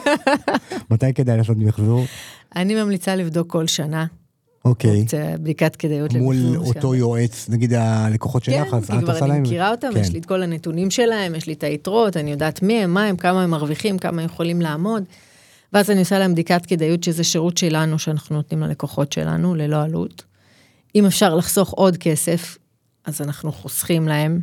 מתי 0.90 1.14
כדאי 1.14 1.36
לעשות 1.36 1.56
מחזור? 1.56 2.04
אני 2.56 2.74
ממליצה 2.74 3.16
לבדוק 3.16 3.50
כל 3.50 3.66
שנה. 3.66 4.06
אוקיי. 4.66 5.00
אופציה, 5.00 5.38
בדיקת 5.38 5.76
כדאיות 5.76 6.14
מול 6.14 6.36
למחזור 6.36 6.66
אותו 6.66 6.92
שם. 6.92 6.98
יועץ, 6.98 7.46
נגיד 7.48 7.72
הלקוחות 7.72 8.42
כן, 8.42 8.52
שלך, 8.64 8.74
אז 8.74 8.90
כי 8.90 8.98
את 8.98 9.02
כבר 9.02 9.12
עושה 9.12 9.24
אני 9.24 9.32
להם... 9.32 9.42
מכירה 9.42 9.70
אותם, 9.70 9.88
כן. 9.94 10.00
יש 10.00 10.12
לי 10.12 10.18
את 10.18 10.26
כל 10.26 10.42
הנתונים 10.42 10.90
שלהם, 10.90 11.34
יש 11.34 11.46
לי 11.46 11.52
את 11.52 11.64
היתרות, 11.64 12.16
אני 12.16 12.30
יודעת 12.30 12.62
מי 12.62 12.74
הם, 12.74 12.94
מה 12.94 13.04
הם, 13.04 13.16
כמה 13.16 13.42
הם 13.42 13.50
מרוויחים, 13.50 13.98
כמה 13.98 14.22
הם 14.22 14.26
יכולים 14.26 14.60
לעמוד. 14.60 15.02
ואז 15.72 15.90
אני 15.90 16.00
עושה 16.00 16.18
להם 16.18 16.32
בדיקת 16.32 16.66
כדאיות, 16.66 17.04
שזה 17.04 17.24
שירות 17.24 17.58
שלנו, 17.58 17.98
שאנחנו 17.98 18.36
נותנים 18.36 18.60
ללקוחות 18.60 19.12
שלנו, 19.12 19.54
ללא 19.54 19.82
עלות. 19.82 20.24
אם 20.94 21.06
אפשר 21.06 21.34
לחסוך 21.34 21.70
עוד 21.70 21.96
כסף, 21.96 22.58
אז 23.04 23.20
אנחנו 23.20 23.52
חוסכים 23.52 24.08
להם. 24.08 24.40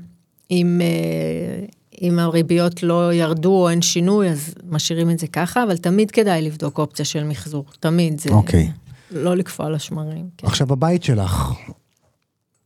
אם, 0.51 0.81
אה, 0.83 1.65
אם 2.01 2.19
הריביות 2.19 2.83
לא 2.83 3.13
ירדו 3.13 3.51
או 3.51 3.69
אין 3.69 3.81
שינוי, 3.81 4.29
אז 4.29 4.53
משאירים 4.69 5.09
את 5.09 5.19
זה 5.19 5.27
ככה, 5.27 5.63
אבל 5.63 5.77
תמיד 5.77 6.11
כדאי 6.11 6.41
לבדוק 6.41 6.77
אופציה 6.77 7.05
של 7.05 7.23
מחזור. 7.23 7.65
תמיד 7.79 8.19
זה... 8.19 8.29
אוקיי. 8.29 8.71
לא 9.13 9.35
לקפוא 9.35 9.65
על 9.65 9.75
השמרים. 9.75 10.29
כן. 10.37 10.47
עכשיו, 10.47 10.73
הבית 10.73 11.03
שלך 11.03 11.53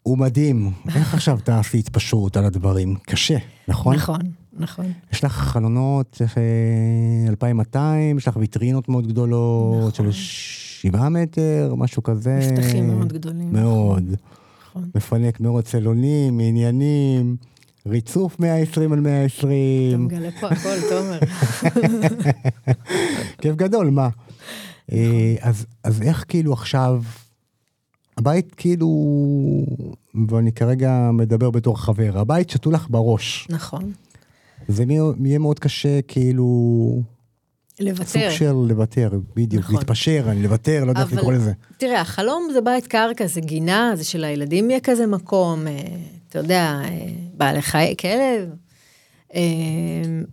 הוא 0.04 0.18
מדהים. 0.18 0.72
איך 0.96 1.14
עכשיו 1.14 1.40
תעשי 1.44 1.78
התפשרות 1.80 2.38
על 2.38 2.46
הדברים? 2.46 2.96
קשה, 2.96 3.38
נכון? 3.68 3.96
נכון, 3.96 4.22
נכון. 4.54 4.86
יש 5.14 5.24
לך 5.24 5.32
חלונות 5.32 6.22
אה, 6.22 7.30
2,200, 7.30 8.18
יש 8.18 8.28
לך 8.28 8.38
ויטרינות 8.38 8.90
מאוד 8.90 9.08
גדולות 9.08 9.94
נכון. 10.00 10.12
של 10.12 10.12
7 10.12 11.10
מטר, 11.10 11.74
משהו 11.78 12.04
כזה. 12.04 12.40
מפתחים 12.54 12.88
מאוד 12.88 13.14
גדולים. 13.14 13.54
מאוד. 13.54 14.16
נכון. 14.70 14.90
מפנק 14.96 15.40
מאוד 15.40 15.64
צלונים, 15.64 16.40
עניינים, 16.40 17.36
ריצוף 17.88 18.40
120 18.40 18.94
על 18.94 19.00
אתה 19.00 19.10
120. 19.10 20.06
מגלה 20.06 20.30
פה 20.40 20.48
הכל, 20.48 20.78
תומר. 20.90 21.20
כיף 23.42 23.56
גדול, 23.56 23.90
מה? 23.90 24.10
אה, 24.92 25.36
אז, 25.42 25.66
אז 25.84 26.02
איך 26.02 26.26
כאילו 26.28 26.54
עכשיו, 26.54 27.04
הבית 28.18 28.56
כאילו, 28.56 28.88
ואני 30.30 30.52
כרגע 30.52 31.10
מדבר 31.14 31.50
בתור 31.50 31.82
חבר, 31.82 32.12
הבית 32.20 32.50
שתו 32.50 32.72
לך 32.72 32.88
בראש. 32.90 33.48
נכון. 33.50 33.92
זה 34.68 34.86
יהיה- 35.26 35.40
מאוד 35.40 35.60
קשה 35.60 36.02
כאילו, 36.02 36.46
סוג 37.78 37.88
לוותר. 37.88 38.30
של 38.30 38.52
לוותר, 38.52 39.10
בדיוק, 39.36 39.64
נכון. 39.64 39.76
להתפשר, 39.76 40.24
אני 40.28 40.44
לוותר, 40.44 40.84
לא 40.86 40.90
יודע 40.90 41.02
איך 41.02 41.14
לקרוא 41.14 41.34
לזה. 41.34 41.52
תראה, 41.78 42.02
החלום 42.02 42.48
זה 42.54 42.62
בית 42.62 42.88
קרקע, 42.88 43.28
זה 43.28 43.42
גינה, 43.42 43.92
זה 43.96 44.04
שלילדים 44.04 44.70
יהיה 44.70 44.80
כזה 44.80 45.08
מקום, 45.08 45.68
אה, 45.68 45.80
אתה 46.30 46.40
יודע, 46.40 46.80
אה, 46.84 47.08
בעלי 47.34 47.62
חי, 47.62 47.96
כלב. 48.00 48.50
אה, 49.36 49.42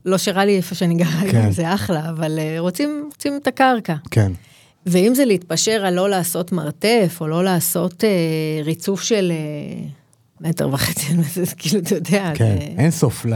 לא 0.04 0.18
שרע 0.18 0.44
לי 0.44 0.56
איפה 0.56 0.74
שאני 0.74 0.94
גרה 0.94 1.30
כן. 1.30 1.50
זה 1.58 1.74
אחלה, 1.74 2.10
אבל 2.10 2.38
אה, 2.38 2.56
רוצים, 2.58 3.08
רוצים 3.12 3.38
את 3.42 3.46
הקרקע. 3.46 3.94
כן, 4.10 4.32
ואם 4.86 5.14
זה 5.14 5.24
להתפשר 5.24 5.84
על 5.86 5.94
לא 5.94 6.10
לעשות 6.10 6.52
מרתף, 6.52 7.18
או 7.20 7.28
לא 7.28 7.44
לעשות 7.44 8.04
אה, 8.04 8.62
ריצוף 8.64 9.02
של 9.02 9.32
אה, 9.32 9.86
מטר 10.40 10.68
וחצי, 10.72 11.22
זה 11.22 11.42
כאילו, 11.58 11.82
אתה 11.82 11.94
יודע, 11.94 12.32
כן, 12.34 12.56
זה... 12.60 12.66
אין 12.78 12.90
סוף 12.90 13.26
ל... 13.26 13.34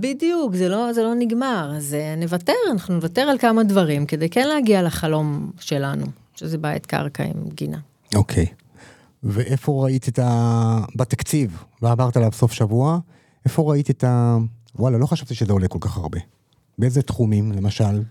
בדיוק, 0.00 0.54
זה 0.54 0.68
לא, 0.68 0.92
זה 0.92 1.02
לא 1.02 1.14
נגמר, 1.14 1.72
אז 1.76 1.94
אה, 1.94 2.14
נוותר, 2.16 2.52
אנחנו 2.72 2.94
נוותר 2.94 3.20
על 3.20 3.38
כמה 3.38 3.62
דברים 3.64 4.06
כדי 4.06 4.28
כן 4.28 4.48
להגיע 4.48 4.82
לחלום 4.82 5.50
שלנו, 5.60 6.06
שזה 6.34 6.58
בית 6.58 6.86
קרקע 6.86 7.24
עם 7.24 7.48
גינה. 7.54 7.78
אוקיי. 8.14 8.46
ואיפה 9.22 9.84
ראית 9.84 10.08
את 10.08 10.18
ה... 10.18 10.78
בתקציב, 10.96 11.64
ועברת 11.82 12.16
עליו 12.16 12.32
סוף 12.32 12.52
שבוע, 12.52 12.98
איפה 13.44 13.62
ראית 13.72 13.90
את 13.90 14.04
ה... 14.04 14.36
וואלה, 14.76 14.98
לא 14.98 15.06
חשבתי 15.06 15.34
שזה 15.34 15.52
עולה 15.52 15.68
כל 15.68 15.78
כך 15.80 15.96
הרבה. 15.96 16.18
באיזה 16.78 17.02
תחומים, 17.02 17.52
למשל? 17.52 17.84
אה, 17.84 18.02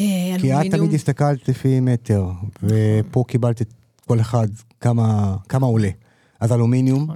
כי 0.00 0.04
את 0.36 0.40
אלומיניום- 0.44 0.70
תמיד 0.76 0.94
הסתכלת 0.94 1.48
לפי 1.48 1.80
מטר, 1.80 2.26
ופה 2.62 3.24
קיבלת 3.28 3.62
את 3.62 3.68
כל 4.06 4.20
אחד 4.20 4.48
כמה, 4.80 5.36
כמה 5.48 5.66
עולה. 5.66 5.88
אז 6.40 6.52
אלומיניום. 6.52 7.08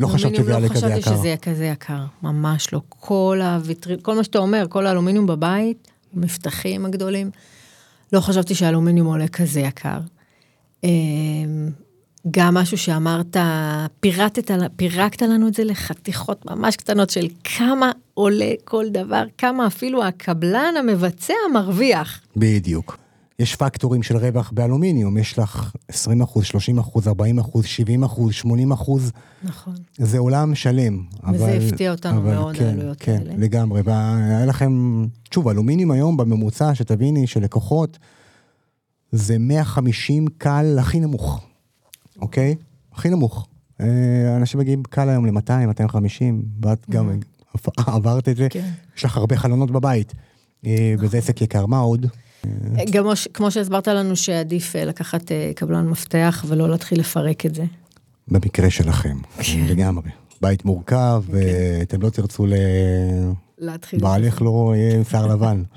לא 0.00 0.06
חשבת 0.06 0.32
אלומיניום 0.32 0.44
שזה 0.44 0.52
יעלה 0.52 0.68
כזה 0.68 0.86
לא 0.88 0.92
יקר. 0.92 1.00
חשבתי 1.02 1.16
שזה 1.18 1.26
יהיה 1.26 1.36
כזה 1.36 1.64
יקר, 1.66 2.04
ממש 2.22 2.72
לא. 2.72 2.80
כל 2.88 3.40
הוויטרין, 3.42 3.98
כל 4.02 4.16
מה 4.16 4.24
שאתה 4.24 4.38
אומר, 4.38 4.66
כל 4.68 4.86
האלומיניום 4.86 5.26
בבית, 5.26 5.88
המפתחים 6.16 6.84
הגדולים, 6.86 7.30
לא 8.12 8.20
חשבתי 8.20 8.54
שהאלומיניום 8.54 9.06
עולה 9.06 9.28
כזה 9.28 9.60
יקר. 9.60 10.00
גם 12.30 12.54
משהו 12.54 12.78
שאמרת, 12.78 13.36
פירטת, 14.00 14.50
פירקת 14.76 15.22
לנו 15.22 15.48
את 15.48 15.54
זה 15.54 15.64
לחתיכות 15.64 16.46
ממש 16.46 16.76
קטנות 16.76 17.10
של 17.10 17.26
כמה 17.44 17.90
עולה 18.14 18.52
כל 18.64 18.84
דבר, 18.90 19.22
כמה 19.38 19.66
אפילו 19.66 20.04
הקבלן 20.04 20.74
המבצע 20.78 21.34
מרוויח. 21.54 22.20
בדיוק. 22.36 22.98
יש 23.38 23.56
פקטורים 23.56 24.02
של 24.02 24.16
רווח 24.16 24.50
באלומיניום, 24.54 25.18
יש 25.18 25.38
לך 25.38 25.72
20 25.88 26.22
אחוז, 26.22 26.44
30 26.44 26.78
אחוז, 26.78 27.08
40 27.08 27.38
אחוז, 27.38 27.64
70 27.64 28.02
אחוז, 28.04 28.32
80 28.32 28.72
אחוז, 28.72 29.12
נכון. 29.42 29.74
זה 29.98 30.18
עולם 30.18 30.54
שלם. 30.54 31.02
וזה 31.32 31.44
אבל- 31.44 31.66
הפתיע 31.68 31.90
אותנו 31.90 32.18
אבל 32.18 32.34
מאוד, 32.34 32.56
כן, 32.56 32.64
העלויות 32.64 32.96
כן, 33.00 33.18
האלה. 33.26 33.34
לגמרי, 33.38 33.80
והיה 33.84 34.46
לכם, 34.46 35.04
שוב, 35.34 35.48
אלומיניום 35.48 35.90
היום 35.90 36.16
בממוצע, 36.16 36.74
שתביני, 36.74 37.26
של 37.26 37.40
לקוחות, 37.42 37.98
זה 39.12 39.38
150 39.38 40.26
קל 40.38 40.76
הכי 40.80 41.00
נמוך, 41.00 41.40
אוקיי? 42.20 42.54
הכי 42.92 43.08
נמוך. 43.08 43.48
אה, 43.80 44.36
אנשים 44.36 44.60
מגיעים 44.60 44.82
קל 44.82 45.08
היום 45.08 45.26
ל-200, 45.26 45.66
250, 45.66 46.42
ואת 46.62 46.90
גם 46.90 47.10
עברת 47.86 48.28
את 48.28 48.36
זה. 48.36 48.46
כן. 48.50 48.70
יש 48.96 49.04
לך 49.04 49.16
הרבה 49.16 49.36
חלונות 49.36 49.70
בבית, 49.70 50.12
אה, 50.66 50.94
וזה 50.98 51.18
עסק 51.18 51.42
יקר. 51.42 51.66
מה 51.66 51.78
עוד? 51.78 52.06
גם 52.90 53.06
כמו 53.34 53.50
שהסברת 53.50 53.88
לנו 53.88 54.16
שעדיף 54.16 54.76
אה, 54.76 54.84
לקחת 54.84 55.32
אה, 55.32 55.52
קבלן 55.54 55.88
מפתח 55.88 56.44
ולא 56.48 56.68
להתחיל 56.68 57.00
לפרק 57.00 57.46
את 57.46 57.54
זה. 57.54 57.64
במקרה 58.28 58.70
שלכם, 58.70 59.16
לגמרי. 59.68 60.10
בית 60.40 60.64
מורכב, 60.64 61.22
ואתם 61.30 62.02
לא 62.02 62.10
תרצו 62.10 62.46
ל... 62.46 62.52
להתחיל. 63.58 64.00
בעלך 64.00 64.42
לא 64.42 64.72
יהיה 64.76 65.04
שיער 65.04 65.26
לבן. 65.26 65.62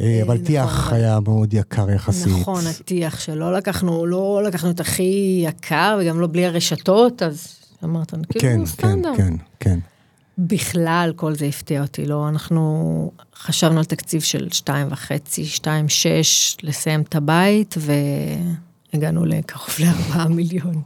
אה, 0.00 0.22
אבל 0.22 0.34
נכון, 0.34 0.46
טיח 0.46 0.88
אבל- 0.88 0.96
היה 0.96 1.20
מאוד 1.20 1.54
יקר 1.54 1.90
יחסית. 1.90 2.32
נכון, 2.40 2.64
הטיח 2.66 3.20
שלא 3.20 3.52
לקחנו, 3.52 4.06
לא 4.06 4.42
לקחנו 4.46 4.70
את 4.70 4.80
הכי 4.80 5.40
יקר 5.48 5.98
וגם 6.00 6.20
לא 6.20 6.26
בלי 6.26 6.46
הרשתות, 6.46 7.22
אז 7.22 7.48
אמרת, 7.84 8.10
כן, 8.10 8.20
כאילו 8.28 8.42
כן, 8.58 8.66
סטנדרט. 8.66 9.16
כן, 9.16 9.34
כן. 9.60 9.78
בכלל 10.38 11.12
כל 11.16 11.34
זה 11.34 11.46
הפתיע 11.46 11.82
אותי, 11.82 12.06
לא, 12.06 12.28
אנחנו 12.28 13.10
חשבנו 13.36 13.78
על 13.78 13.84
תקציב 13.84 14.20
של 14.20 14.48
שתיים 14.52 14.86
וחצי, 14.90 15.44
שתיים 15.44 15.88
שש, 15.88 16.56
לסיים 16.62 17.00
את 17.00 17.14
הבית, 17.14 17.74
והגענו 18.92 19.24
לקרוב 19.24 19.68
לארבעה 19.80 20.28
מיליון. 20.36 20.82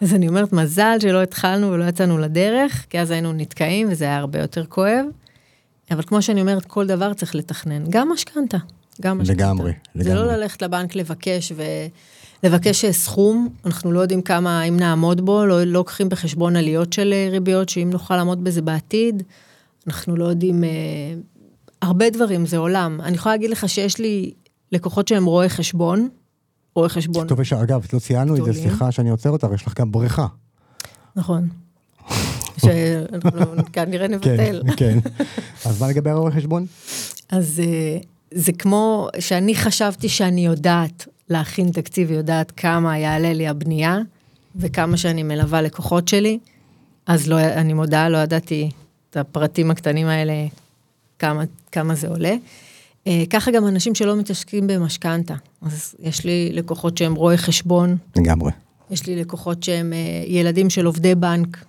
אז 0.00 0.14
אני 0.14 0.28
אומרת, 0.28 0.52
מזל 0.52 0.96
שלא 1.00 1.22
התחלנו 1.22 1.70
ולא 1.70 1.84
יצאנו 1.84 2.18
לדרך, 2.18 2.86
כי 2.90 3.00
אז 3.00 3.10
היינו 3.10 3.32
נתקעים 3.32 3.88
וזה 3.90 4.04
היה 4.04 4.18
הרבה 4.18 4.38
יותר 4.40 4.64
כואב. 4.66 5.04
אבל 5.92 6.02
כמו 6.02 6.22
שאני 6.22 6.40
אומרת, 6.40 6.64
כל 6.64 6.86
דבר 6.86 7.14
צריך 7.14 7.34
לתכנן, 7.34 7.84
גם 7.90 8.08
משכנתה. 8.12 8.58
גם 9.00 9.18
משכנתה. 9.18 9.42
לגמרי, 9.42 9.72
זה 9.94 10.14
לא 10.14 10.20
לגמרי. 10.20 10.36
ללכת 10.36 10.62
לבנק 10.62 10.94
לבקש 10.94 11.52
ולבקש 12.42 12.84
סכום, 12.84 13.48
אנחנו 13.64 13.92
לא 13.92 14.00
יודעים 14.00 14.22
כמה, 14.22 14.62
אם 14.62 14.76
נעמוד 14.76 15.20
בו, 15.20 15.46
לא, 15.46 15.58
לא 15.58 15.64
לוקחים 15.64 16.08
בחשבון 16.08 16.56
עליות 16.56 16.92
של 16.92 17.12
אה, 17.12 17.28
ריביות, 17.30 17.68
שאם 17.68 17.90
נוכל 17.92 18.16
לעמוד 18.16 18.44
בזה 18.44 18.62
בעתיד, 18.62 19.22
אנחנו 19.86 20.16
לא 20.16 20.24
יודעים, 20.24 20.64
אה, 20.64 20.70
הרבה 21.82 22.10
דברים, 22.10 22.46
זה 22.46 22.58
עולם. 22.58 23.00
אני 23.00 23.14
יכולה 23.14 23.34
להגיד 23.34 23.50
לך 23.50 23.68
שיש 23.68 23.98
לי 23.98 24.32
לקוחות 24.72 25.08
שהם 25.08 25.24
רואי 25.24 25.48
חשבון, 25.48 26.08
רואי 26.74 26.88
חשבון. 26.88 27.26
טוב, 27.26 27.40
יש, 27.40 27.52
אגב, 27.52 27.86
לא 27.92 27.98
ציינו 27.98 28.36
את 28.36 28.44
זה. 28.44 28.52
סליחה 28.52 28.92
שאני 28.92 29.10
עוצר 29.10 29.30
אותך, 29.30 29.46
יש 29.54 29.66
לך 29.66 29.80
גם 29.80 29.92
בריכה. 29.92 30.26
נכון. 31.16 31.48
שאנחנו 32.64 33.40
כנראה 33.72 34.08
נבטל. 34.08 34.62
כן, 34.66 34.76
כן. 34.76 34.98
אז 35.64 35.80
מה 35.80 35.88
לגבי 35.88 36.10
הרואה 36.10 36.32
חשבון? 36.32 36.66
אז 37.28 37.62
אה, 37.64 37.98
זה 38.34 38.52
כמו 38.52 39.08
שאני 39.18 39.54
חשבתי 39.54 40.08
שאני 40.08 40.46
יודעת 40.46 41.06
להכין 41.28 41.70
תקציב, 41.70 42.10
יודעת 42.10 42.50
כמה 42.50 42.98
יעלה 42.98 43.32
לי 43.32 43.48
הבנייה, 43.48 43.98
וכמה 44.56 44.96
שאני 44.96 45.22
מלווה 45.22 45.62
לקוחות 45.62 46.08
שלי, 46.08 46.38
אז 47.06 47.28
לא, 47.28 47.40
אני 47.40 47.72
מודה, 47.72 48.08
לא 48.08 48.18
ידעתי 48.18 48.70
את 49.10 49.16
הפרטים 49.16 49.70
הקטנים 49.70 50.06
האלה, 50.06 50.34
כמה, 51.18 51.42
כמה 51.72 51.94
זה 51.94 52.08
עולה. 52.08 52.34
אה, 53.06 53.22
ככה 53.30 53.50
גם 53.50 53.66
אנשים 53.66 53.94
שלא 53.94 54.16
מתעסקים 54.16 54.66
במשכנתה. 54.66 55.34
אז 55.62 55.94
יש 56.00 56.24
לי 56.24 56.50
לקוחות 56.52 56.98
שהם 56.98 57.14
רואי 57.14 57.36
חשבון, 57.36 57.96
לגמרי. 58.16 58.52
יש 58.90 59.06
לי 59.06 59.16
לקוחות 59.16 59.62
שהם 59.62 59.92
אה, 59.92 59.98
ילדים 60.26 60.70
של 60.70 60.86
עובדי 60.86 61.14
בנק, 61.14 61.64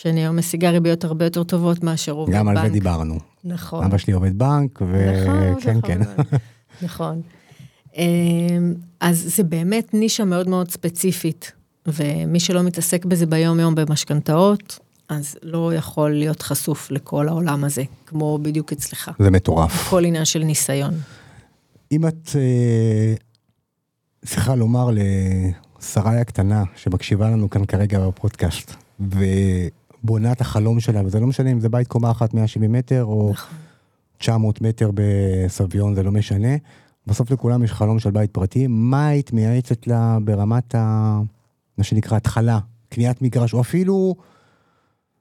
שאני 0.00 0.20
היום 0.20 0.36
משיגה 0.38 0.70
ריביות 0.70 1.04
הרבה 1.04 1.24
יותר 1.24 1.44
טובות 1.44 1.82
מאשר 1.82 2.12
עובד 2.12 2.32
בנק. 2.32 2.40
גם 2.40 2.48
על 2.48 2.56
זה 2.62 2.68
דיברנו. 2.68 3.18
נכון. 3.44 3.84
אבא 3.84 3.98
שלי 3.98 4.12
עובד 4.12 4.38
בנק, 4.38 4.82
נכון, 4.82 5.54
וכן, 5.58 5.80
כן. 5.82 6.00
נכון. 6.00 6.24
נכון. 6.82 7.22
אמ, 7.96 8.74
אז 9.00 9.34
זה 9.36 9.42
באמת 9.42 9.94
נישה 9.94 10.24
מאוד 10.24 10.48
מאוד 10.48 10.70
ספציפית, 10.70 11.52
ומי 11.86 12.40
שלא 12.40 12.62
מתעסק 12.62 13.04
בזה 13.04 13.26
ביום-יום 13.26 13.74
במשכנתאות, 13.74 14.78
אז 15.08 15.36
לא 15.42 15.74
יכול 15.74 16.10
להיות 16.10 16.42
חשוף 16.42 16.90
לכל 16.90 17.28
העולם 17.28 17.64
הזה, 17.64 17.82
כמו 18.06 18.38
בדיוק 18.42 18.72
אצלך. 18.72 19.10
זה 19.18 19.30
מטורף. 19.30 19.88
כל 19.88 20.04
עניין 20.04 20.24
של 20.24 20.44
ניסיון. 20.44 20.94
אם 21.92 22.08
את 22.08 22.30
אה, 22.34 23.14
צריכה 24.24 24.54
לומר 24.54 24.88
לשרי 24.90 26.16
הקטנה, 26.16 26.62
שמקשיבה 26.76 27.30
לנו 27.30 27.50
כאן 27.50 27.64
כרגע 27.64 28.08
בפודקאסט, 28.08 28.74
ובונה 30.04 30.32
את 30.32 30.40
החלום 30.40 30.80
שלה, 30.80 31.02
וזה 31.04 31.20
לא 31.20 31.26
משנה 31.26 31.52
אם 31.52 31.60
זה 31.60 31.68
בית 31.68 31.88
קומה 31.88 32.10
אחת 32.10 32.34
170 32.34 32.72
מטר, 32.72 33.04
או 33.04 33.30
נכון. 33.32 33.58
900 34.18 34.60
מטר 34.60 34.90
בסביון, 34.94 35.94
זה 35.94 36.02
לא 36.02 36.12
משנה. 36.12 36.56
בסוף 37.06 37.30
לכולם 37.30 37.64
יש 37.64 37.72
חלום 37.72 37.98
של 37.98 38.10
בית 38.10 38.30
פרטי. 38.30 38.66
מה 38.66 39.06
היית 39.06 39.32
מייעצת 39.32 39.86
לה 39.86 40.18
ברמת 40.24 40.74
ה... 40.74 41.20
מה 41.78 41.84
שנקרא 41.84 42.16
התחלה, 42.16 42.58
קניית 42.88 43.22
מגרש, 43.22 43.54
או 43.54 43.60
אפילו 43.60 44.14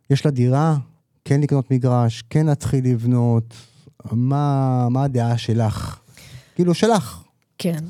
יש 0.10 0.26
לה 0.26 0.32
דירה, 0.32 0.78
כן 1.26 1.42
לקנות 1.42 1.72
מגרש, 1.72 2.24
כן 2.30 2.46
להתחיל 2.46 2.86
לבנות, 2.86 3.54
מה, 4.12 4.88
מה 4.90 5.04
הדעה 5.04 5.38
שלך? 5.38 6.00
כאילו 6.56 6.74
שלך. 6.74 7.24
כן. 7.58 7.84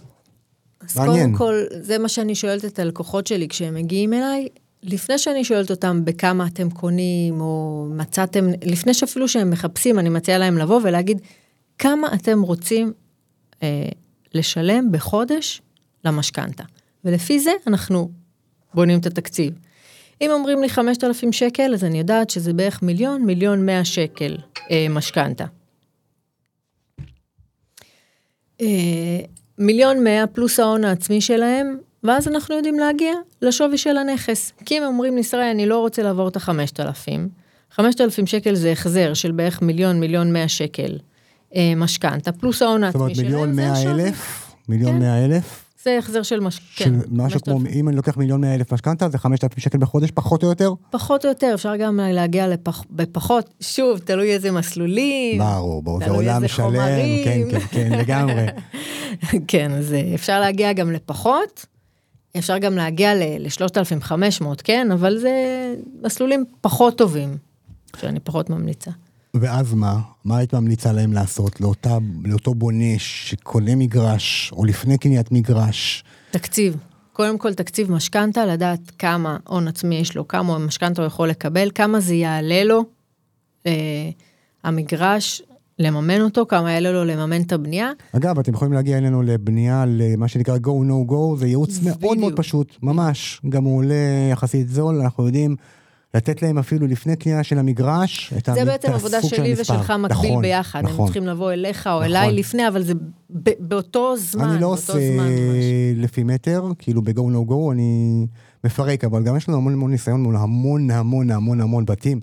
אז 0.82 0.98
מעניין. 0.98 1.36
קודם 1.36 1.38
כל, 1.38 1.54
זה 1.82 1.98
מה 1.98 2.10
שאני 2.10 2.36
שואלת 2.36 2.66
את 2.66 2.80
הלקוחות 2.80 3.28
שלי 3.28 3.48
כשהם 3.48 3.74
מגיעים 3.74 4.14
אליי, 4.14 4.48
לפני 4.84 5.18
שאני 5.18 5.44
שואלת 5.44 5.72
אותם 5.72 6.06
בכמה 6.06 6.48
אתם 6.48 6.70
קונים, 6.70 7.42
או 7.42 7.86
מצאתם, 7.90 8.46
לפני 8.66 8.94
שאפילו 8.94 9.28
שהם 9.28 9.50
מחפשים, 9.50 10.00
אני 10.00 10.10
מציעה 10.10 10.38
להם 10.38 10.58
לבוא 10.58 10.80
ולהגיד, 10.84 11.22
כמה 11.78 12.14
אתם 12.14 12.42
רוצים 12.42 12.94
אה, 13.64 13.90
לשלם 14.34 14.92
בחודש 14.92 15.62
למשכנתה. 16.06 16.64
ולפי 17.06 17.40
זה 17.40 17.52
אנחנו 17.68 18.12
בונים 18.74 19.00
את 19.00 19.06
התקציב. 19.06 19.54
אם 20.22 20.32
אומרים 20.32 20.62
לי 20.62 20.70
5,000 20.70 21.32
שקל, 21.32 21.74
אז 21.74 21.84
אני 21.84 21.98
יודעת 21.98 22.30
שזה 22.30 22.54
בערך 22.54 22.82
מיליון, 22.82 23.22
מיליון 23.26 23.66
100 23.66 23.86
שקל 23.86 24.38
אה, 24.72 24.88
משכנתה. 24.90 25.46
אה, 28.62 29.20
מיליון 29.58 30.04
100 30.04 30.28
פלוס 30.28 30.60
ההון 30.60 30.84
העצמי 30.84 31.22
שלהם, 31.22 31.78
ואז 32.04 32.28
אנחנו 32.28 32.56
יודעים 32.56 32.80
להגיע 32.80 33.14
לשווי 33.42 33.78
של 33.78 33.98
הנכס. 33.98 34.52
כי 34.66 34.78
אם 34.78 34.84
אומרים 34.84 35.16
לישראל, 35.16 35.50
אני 35.52 35.66
לא 35.66 35.80
רוצה 35.80 36.04
לעבור 36.04 36.28
את 36.28 36.38
ה-5,000, 36.38 37.10
5,000 37.72 38.26
שקל 38.26 38.56
זה 38.56 38.72
החזר 38.72 39.14
של 39.14 39.32
בערך 39.32 39.62
מיליון, 39.62 40.00
מיליון 40.00 40.34
100 40.34 40.48
שקל 40.48 40.98
אה, 41.56 41.74
משכנתה, 41.76 42.32
פלוס 42.32 42.62
ההון 42.62 42.82
זאת 42.82 42.86
העצמי 42.86 43.02
אומרת, 43.02 43.16
שלהם, 43.16 43.28
מיליון 43.28 43.54
זה 43.54 43.62
מאה 43.62 43.72
השווי. 43.72 44.04
אלף, 44.04 44.52
מיליון 44.70 44.92
כן. 44.92 45.00
מאה 45.00 45.26
אלף, 45.26 45.64
זה 45.84 45.98
החזר 45.98 46.24
של 46.24 46.40
מש... 46.40 46.60
של 46.76 46.84
כן, 46.84 46.94
משהו 47.12 47.42
כמו, 47.42 47.58
5,000. 47.58 47.80
אם 47.80 47.88
אני 47.90 47.96
לוקח 47.96 48.18
מיליון 48.18 48.42
מאה 48.42 48.56
אלף 48.56 48.74
משכנתה, 48.74 49.10
זה 49.10 49.18
חמשת 49.18 49.44
אלפים 49.44 49.60
שקל 49.60 49.78
בחודש, 49.78 50.12
פחות 50.12 50.44
או 50.44 50.50
יותר? 50.50 50.74
פחות 50.90 51.26
או 51.26 51.30
יותר, 51.30 51.52
אפשר 51.54 51.76
גם 51.76 52.00
להגיע 52.04 52.48
לפח... 52.48 52.84
בפחות, 52.92 53.50
שוב, 53.60 54.00
תלוי 54.00 54.34
איזה 54.34 54.52
מסלולים. 54.52 55.40
ברור, 55.40 55.84
ברור, 55.84 56.00
זה 56.00 56.10
עולם 56.10 56.48
שלם. 56.48 56.74
כן, 57.26 57.42
כן, 57.52 57.60
כן, 57.60 58.00
לגמרי. 58.00 58.46
כן, 59.48 59.72
אז 59.72 59.94
אה, 59.94 60.12
אפשר 60.16 60.40
להגיע 60.40 60.74
גם 60.74 60.92
לפחות, 60.92 61.66
אפשר 62.38 62.58
גם 62.58 62.76
להגיע 62.76 63.16
ל-3,500, 63.16 64.46
כן? 64.64 64.92
אבל 64.92 65.18
זה 65.18 65.34
מסלולים 66.02 66.46
פחות 66.62 66.98
טובים, 66.98 67.38
שאני 67.98 68.20
פחות 68.20 68.50
ממליצה. 68.50 68.92
ואז 69.34 69.74
מה? 69.74 70.00
מה 70.26 70.38
היית 70.38 70.54
ממליצה 70.54 70.92
להם 70.92 71.14
לעשות 71.14 71.62
לאותה, 71.62 71.98
לאותו 72.26 72.54
בונה 72.54 72.94
שקונה 72.98 73.76
מגרש, 73.76 74.52
או 74.52 74.66
לפני 74.66 74.98
קניית 74.98 75.32
מגרש? 75.32 76.04
תקציב. 76.32 76.78
קודם 77.14 77.38
כל 77.38 77.54
תקציב 77.54 77.92
משכנתה, 77.92 78.46
לדעת 78.46 78.92
כמה 79.00 79.38
הון 79.48 79.68
עצמי 79.68 79.96
יש 79.96 80.16
לו, 80.16 80.28
כמה 80.28 80.58
משכנתה 80.58 81.02
הוא 81.02 81.08
יכול 81.08 81.30
לקבל, 81.30 81.70
כמה 81.76 82.00
זה 82.00 82.16
יעלה 82.16 82.64
לו, 82.64 82.84
אה, 83.66 84.10
המגרש, 84.64 85.42
לממן 85.84 86.22
אותו, 86.22 86.46
כמה 86.48 86.72
יעלה 86.72 86.92
לו 86.92 87.06
לממן 87.06 87.42
את 87.42 87.52
הבנייה. 87.52 87.92
אגב, 88.16 88.40
אתם 88.40 88.54
יכולים 88.54 88.74
להגיע 88.74 88.98
אלינו 88.98 89.22
לבנייה 89.22 89.86
למה 89.88 90.28
שנקרא 90.28 90.58
go 90.58 90.70
no 90.90 91.12
go, 91.12 91.38
זה 91.38 91.48
ייעוץ 91.48 91.80
מאוד 91.84 92.00
מאוד 92.02 92.18
בדיוק. 92.18 92.38
פשוט, 92.40 92.78
ממש. 92.82 93.42
גם 93.50 93.64
הוא 93.64 93.78
עולה 93.78 93.96
יחסית 94.32 94.70
זול, 94.70 95.02
אנחנו 95.02 95.26
יודעים 95.26 95.56
לתת 96.16 96.42
להם 96.42 96.58
אפילו 96.58 96.88
לפני 96.88 97.16
קנייה 97.16 97.44
של 97.44 97.60
המגרש, 97.60 98.34
את 98.38 98.46
זה 98.54 98.62
המ- 98.62 98.66
בעצם 98.68 98.90
את 98.90 98.94
עבודה 98.94 99.18
הסוג 99.18 99.30
של 99.30 99.36
שלי 99.36 99.50
המספר. 99.50 99.74
ושלך 99.76 99.92
מקביל 99.92 100.30
נכון, 100.30 100.42
ביחד. 100.42 100.80
הם 100.80 100.86
נכון. 100.86 101.06
צריכים 101.06 101.28
לבוא 101.28 101.52
אליך 101.54 101.88
או 101.88 101.92
נכון. 101.92 102.04
אליי 102.04 102.32
לפני, 102.34 102.68
אבל 102.68 102.84
זה 102.84 102.94
באותו 103.60 104.18
זמן, 104.18 104.50
אני 104.50 104.62
לא 104.62 104.68
עושה. 104.68 104.94
לפי 105.96 106.24
מטר, 106.24 106.64
כאילו 106.80 107.02
ב-go 107.02 107.12
no 107.14 107.50
go, 107.52 107.72
אני 107.72 108.26
מפרק, 108.64 109.04
אבל 109.04 109.24
גם 109.24 109.38
יש 109.38 109.50
לנו 109.50 109.58
המון 109.58 109.74
המון 109.74 109.92
ניסיון 109.92 110.24
מול 110.24 110.36
המון 110.36 110.92
המון 110.92 111.32
המון 111.32 111.62
המון 111.62 111.86
בתים. 111.86 112.20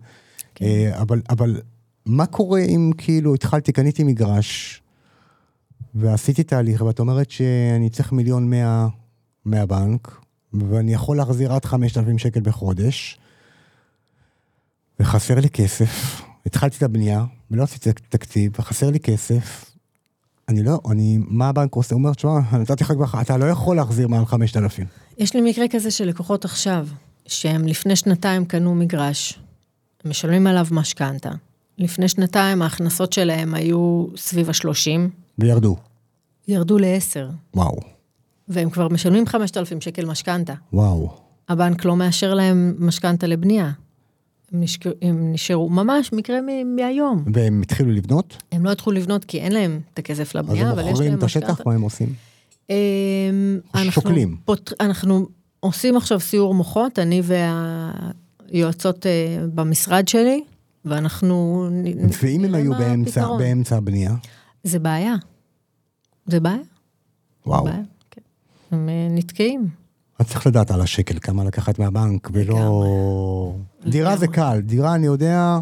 כן. 0.54 0.64
אה, 0.64 1.00
אבל, 1.02 1.20
אבל 1.30 1.60
מה 2.06 2.26
קורה 2.26 2.60
אם 2.60 2.90
כאילו 2.98 3.34
התחלתי, 3.34 3.72
קניתי 3.72 4.04
מגרש, 4.04 4.82
ועשיתי 5.94 6.42
תהליך, 6.42 6.82
ואת 6.82 6.98
אומרת 6.98 7.30
שאני 7.30 7.90
צריך 7.90 8.12
מיליון 8.12 8.50
מאה 8.50 8.86
מהבנק, 9.44 10.20
ואני 10.52 10.94
יכול 10.94 11.16
להחזיר 11.16 11.52
עד 11.52 11.64
5,000 11.64 12.18
שקל 12.18 12.40
בחודש, 12.40 13.18
וחסר 15.00 15.34
לי 15.34 15.50
כסף, 15.50 16.22
התחלתי 16.46 16.76
את 16.76 16.82
הבנייה, 16.82 17.24
ולא 17.50 17.62
עשיתי 17.62 17.90
תקציב, 18.08 18.52
וחסר 18.58 18.90
לי 18.90 19.00
כסף, 19.00 19.70
אני 20.48 20.62
לא, 20.62 20.80
אני, 20.90 21.18
מה 21.20 21.48
הבנק 21.48 21.74
עושה? 21.74 21.94
הוא 21.94 22.00
אומר, 22.02 22.14
תשמע, 22.14 22.38
נתתי 22.52 22.84
לך 22.84 22.92
כבר, 22.92 23.20
אתה 23.20 23.36
לא 23.36 23.44
יכול 23.44 23.76
להחזיר 23.76 24.08
מעל 24.08 24.26
5,000. 24.26 24.86
יש 25.18 25.34
לי 25.34 25.50
מקרה 25.50 25.68
כזה 25.70 25.90
של 25.90 26.04
לקוחות 26.04 26.44
עכשיו, 26.44 26.86
שהם 27.26 27.66
לפני 27.66 27.96
שנתיים 27.96 28.44
קנו 28.44 28.74
מגרש, 28.74 29.38
משלמים 30.04 30.46
עליו 30.46 30.66
משכנתה. 30.70 31.30
לפני 31.80 32.08
שנתיים 32.08 32.62
ההכנסות 32.62 33.12
שלהם 33.12 33.54
היו 33.54 34.06
סביב 34.16 34.48
ה-30, 34.48 35.10
וירדו. 35.38 35.76
ירדו 36.48 36.78
ל-10, 36.78 37.32
וואו, 37.54 37.76
והם 38.48 38.70
כבר 38.70 38.88
משלמים 38.88 39.26
5,000 39.26 39.80
שקל 39.80 40.06
משכנתה. 40.06 40.54
וואו. 40.72 41.14
הבנק 41.48 41.84
לא 41.84 41.96
מאשר 41.96 42.34
להם 42.34 42.74
משכנתה 42.78 43.26
לבנייה. 43.26 43.70
הם, 44.52 44.60
נשק... 44.60 44.84
הם 45.02 45.32
נשארו, 45.32 45.68
ממש 45.68 46.12
מקרה 46.12 46.40
מ- 46.40 46.76
מהיום. 46.76 47.24
והם 47.34 47.62
התחילו 47.62 47.92
לבנות? 47.92 48.36
הם 48.52 48.64
לא 48.64 48.72
התחילו 48.72 48.96
לבנות 48.96 49.24
כי 49.24 49.40
אין 49.40 49.52
להם 49.52 49.80
את 49.94 49.98
הכסף 49.98 50.36
אז 50.36 50.42
לבנייה, 50.42 50.66
הם 50.66 50.72
אבל 50.72 50.82
יש 50.82 50.88
מוכרים 50.88 51.10
להם 51.10 51.18
את 51.18 51.24
השטח, 51.24 51.50
משכנתה. 51.50 51.62
מה 51.68 51.74
הם 51.74 51.82
עושים? 51.82 52.12
אמ, 52.70 52.76
אנחנו 53.74 53.92
שוקלים. 53.92 54.36
פות... 54.44 54.72
אנחנו 54.80 55.26
עושים 55.60 55.96
עכשיו 55.96 56.20
סיור 56.20 56.54
מוחות, 56.54 56.98
אני 56.98 57.22
והיועצות 58.50 59.06
אה, 59.06 59.10
במשרד 59.54 60.08
שלי, 60.08 60.42
ואנחנו... 60.84 61.68
ואם 62.22 62.44
הם 62.44 62.54
היו 62.54 62.72
באמצע. 62.72 63.36
באמצע 63.38 63.76
הבנייה? 63.76 64.14
זה 64.64 64.78
בעיה. 64.78 65.14
זה 66.26 66.40
בעיה. 66.40 66.56
וואו. 67.46 67.64
בעיה. 67.64 67.82
כן. 68.10 68.20
הם 68.70 68.88
אה, 68.88 69.08
נתקעים. 69.10 69.68
אז 70.18 70.26
צריך 70.26 70.46
לדעת 70.46 70.70
על 70.70 70.80
השקל 70.80 71.18
כמה 71.18 71.44
לקחת 71.44 71.78
מהבנק, 71.78 72.28
ולא... 72.32 73.54
דירה 73.86 74.16
זה 74.16 74.26
קל, 74.26 74.60
דירה 74.60 74.94
אני 74.94 75.06
יודע, 75.06 75.58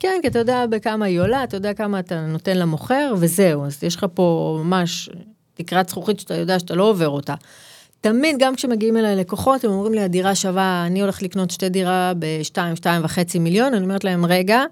כן, 0.00 0.18
כי 0.22 0.28
אתה 0.28 0.38
יודע 0.38 0.66
בכמה 0.66 1.04
היא 1.06 1.20
עולה, 1.20 1.44
אתה 1.44 1.56
יודע 1.56 1.74
כמה 1.74 1.98
אתה 1.98 2.26
נותן 2.26 2.58
למוכר, 2.58 3.14
וזהו. 3.18 3.64
אז 3.64 3.82
יש 3.82 3.96
לך 3.96 4.06
פה 4.14 4.58
ממש 4.64 5.10
תקרת 5.54 5.88
זכוכית 5.88 6.20
שאתה 6.20 6.34
יודע 6.34 6.58
שאתה 6.58 6.74
לא 6.74 6.90
עובר 6.90 7.08
אותה. 7.08 7.34
תמיד, 8.00 8.36
גם 8.38 8.54
כשמגיעים 8.54 8.96
אליי 8.96 9.16
לקוחות, 9.16 9.64
הם 9.64 9.70
אומרים 9.70 9.94
לי, 9.94 10.00
הדירה 10.00 10.34
שווה, 10.34 10.84
אני 10.86 11.00
הולך 11.00 11.22
לקנות 11.22 11.50
שתי 11.50 11.68
דירה 11.68 12.12
ב-2, 12.18 12.56
2.5 12.80 13.38
מיליון, 13.40 13.74
אני 13.74 13.84
אומרת 13.84 14.04
להם, 14.04 14.26
רגע, 14.26 14.62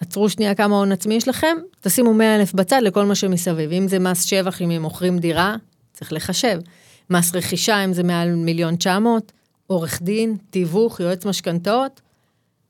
עצרו 0.00 0.28
שנייה 0.28 0.54
כמה 0.54 0.76
הון 0.76 0.92
עצמי 0.92 1.14
יש 1.14 1.28
לכם, 1.28 1.56
תשימו 1.80 2.14
100 2.14 2.36
אלף 2.36 2.52
בצד 2.52 2.80
לכל 2.82 3.04
מה 3.04 3.14
שמסביב. 3.14 3.72
אם 3.72 3.88
זה 3.88 3.98
מס 3.98 4.24
שבח, 4.24 4.62
אם 4.62 4.70
הם 4.70 4.82
מוכרים 4.82 5.18
דירה, 5.18 5.56
צריך 5.92 6.12
לחשב. 6.12 6.60
מס 7.10 7.34
רכישה, 7.34 7.84
אם 7.84 7.92
זה 7.92 8.02
מעל 8.02 8.34
מיליון 8.34 8.76
900, 8.76 9.32
עורך 9.66 10.02
דין, 10.02 10.36
תיווך, 10.50 11.00
יועץ 11.00 11.26
משכנתאות. 11.26 12.00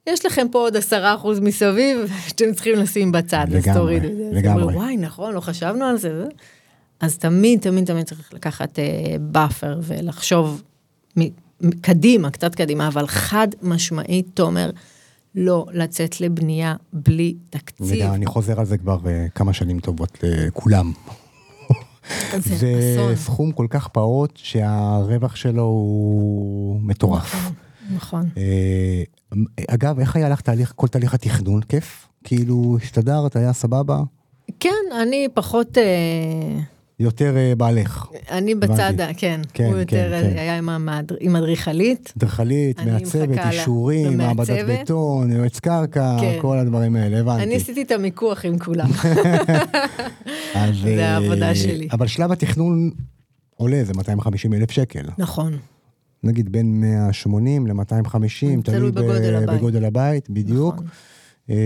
יש 0.07 0.27
לכם 0.27 0.47
פה 0.51 0.59
עוד 0.59 0.77
עשרה 0.77 1.15
אחוז 1.15 1.41
מסביב 1.41 1.99
שאתם 2.29 2.53
צריכים 2.53 2.79
לשים 2.79 3.13
בצד, 3.13 3.47
אז 3.49 3.55
לגמרי, 3.55 3.81
תורידו 3.81 4.07
את 4.07 4.17
זה. 4.17 4.25
אז 4.31 4.37
לגמרי. 4.37 4.75
וואי, 4.75 4.97
נכון, 4.97 5.35
לא 5.35 5.41
חשבנו 5.41 5.85
על 5.85 5.97
זה. 5.99 6.25
אז 7.01 7.19
תמיד, 7.19 7.61
תמיד, 7.61 7.85
תמיד 7.87 8.07
צריך 8.07 8.33
לקחת 8.35 8.79
buffer 9.21 9.81
ולחשוב 9.83 10.63
מ- 11.19 11.23
מ- 11.61 11.71
קדימה, 11.81 12.31
קצת 12.31 12.55
קדימה, 12.55 12.89
אבל 12.89 13.07
חד 13.07 13.49
משמעית, 13.63 14.27
תומר, 14.35 14.71
לא 15.35 15.67
לצאת 15.73 16.21
לבנייה 16.21 16.75
בלי 16.93 17.35
תקציב. 17.51 17.87
וגם 17.91 18.15
אני 18.15 18.27
חוזר 18.27 18.61
על 18.61 18.67
זה 18.67 18.79
כבר 18.79 18.99
אה, 19.07 19.27
כמה 19.35 19.53
שנים 19.53 19.81
טובות 19.81 20.19
לכולם. 20.23 20.93
זה. 22.39 23.13
סכום 23.15 23.53
כל 23.53 23.67
כך 23.71 23.89
פעוט 23.89 24.37
שהרווח 24.37 25.37
שלו 25.37 25.63
הוא 25.63 26.81
מטורף. 26.81 27.35
נכון, 27.35 27.53
נכון. 27.95 28.29
אה, 28.37 29.03
אגב, 29.69 29.99
איך 29.99 30.17
היה 30.17 30.29
לך 30.29 30.41
תהליך, 30.41 30.73
כל 30.77 30.89
תהליך 30.89 31.15
התכנון? 31.15 31.63
כיף? 31.63 32.09
כאילו, 32.25 32.79
הסתדרת, 32.83 33.37
היה 33.37 33.53
סבבה? 33.53 34.01
כן, 34.61 34.71
אני 35.03 35.29
פחות, 35.35 35.79
אה, 35.79 36.61
יותר 37.01 37.37
אה, 37.37 37.53
בעלך. 37.57 38.07
אני 38.31 38.55
בצד, 38.55 38.93
כן, 39.17 39.41
כן, 39.55 39.65
הוא 39.65 39.77
יותר 39.79 40.11
כן, 40.23 40.31
כן. 40.33 40.39
היה 40.39 40.59
עם 40.59 40.69
המד- 40.69 41.13
עם 41.21 41.37
אדריכלית. 41.37 42.13
אדריכלית, 42.17 42.81
מעצבת, 42.81 43.39
אישורים, 43.51 44.19
מעבדת. 44.19 44.81
בטון, 44.81 45.33
יועץ 45.33 45.61
קרקע, 45.61 46.17
כן. 46.21 46.39
כל 46.41 46.59
הדברים 46.59 46.97
האלה, 46.97 47.21
הבנתי. 47.21 47.43
אני 47.43 47.57
עשיתי 47.57 47.83
את 47.83 47.91
המיקוח 47.91 48.45
עם 48.45 48.59
כולם. 48.59 48.91
אז, 50.55 50.77
זה 50.83 50.89
אה, 50.99 51.15
העבודה 51.15 51.55
שלי. 51.55 51.89
אבל 51.93 52.07
שלב 52.07 52.33
התכנון 52.33 52.91
עולה, 53.57 53.85
זה 53.85 53.93
250 53.97 54.55
אלף 54.55 54.71
שקל. 54.71 55.05
נכון. 55.19 55.57
נגיד 56.25 56.53
בין 56.53 56.81
180 56.81 57.67
ל-250, 57.67 58.63
תלוי 58.65 58.93
בגודל 58.93 59.35
הבית. 59.37 59.59
בגודל 59.59 59.85
הבית, 59.85 60.31
בדיוק. 60.31 60.75
נכון. 60.75 60.87
אה, 61.51 61.57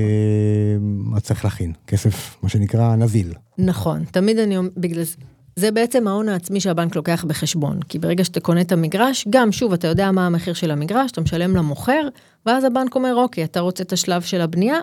אז 1.17 1.23
צריך 1.23 1.45
להכין, 1.45 1.73
כסף, 1.87 2.37
מה 2.43 2.49
שנקרא, 2.49 2.97
נזיל. 2.97 3.33
נכון, 3.59 4.05
תמיד 4.05 4.39
אני 4.39 4.57
אומר, 4.57 4.69
בגלל 4.77 5.03
זה, 5.03 5.17
זה 5.57 5.71
בעצם 5.71 6.09
ההון 6.09 6.29
העצמי 6.29 6.61
שהבנק 6.61 6.97
לוקח 6.97 7.25
בחשבון, 7.29 7.81
כי 7.89 7.99
ברגע 7.99 8.25
שאתה 8.25 8.41
קונה 8.41 8.61
את 8.61 8.73
המגרש, 8.73 9.27
גם 9.31 9.53
שוב, 9.53 9.73
אתה 9.73 9.89
יודע 9.89 10.11
מה 10.11 10.27
המחיר 10.27 10.55
של 10.55 10.71
המגרש, 10.71 11.11
אתה 11.11 11.21
משלם 11.21 11.57
למוכר, 11.57 12.09
ואז 12.47 12.65
הבנק 12.65 12.95
אומר, 12.95 13.15
אוקיי, 13.15 13.45
אתה 13.45 13.61
רוצה 13.61 13.83
את 13.83 13.93
השלב 13.93 14.23
של 14.23 14.41
הבנייה, 14.41 14.79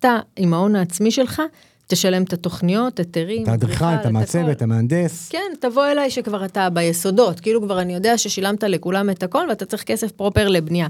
אתה 0.00 0.18
עם 0.36 0.54
ההון 0.54 0.76
העצמי 0.76 1.10
שלך, 1.10 1.42
תשלם 1.86 2.22
את 2.22 2.32
התוכניות, 2.32 2.98
היתרים, 2.98 3.42
את 3.42 3.48
האדריכל, 3.48 3.84
אדריכל, 3.84 4.00
את 4.00 4.06
המעצבת, 4.06 4.56
את. 4.56 4.62
המהנדס. 4.62 5.28
כן, 5.28 5.52
תבוא 5.60 5.86
אליי 5.86 6.10
שכבר 6.10 6.44
אתה 6.44 6.70
ביסודות, 6.70 7.40
כאילו 7.40 7.62
כבר 7.62 7.80
אני 7.80 7.94
יודע 7.94 8.18
ששילמת 8.18 8.64
לכולם 8.64 9.10
את 9.10 9.22
הכל 9.22 9.46
ואתה 9.48 9.64
צריך 9.64 9.82
כסף 9.82 10.12
פרופר 10.12 10.48
לבנייה. 10.48 10.86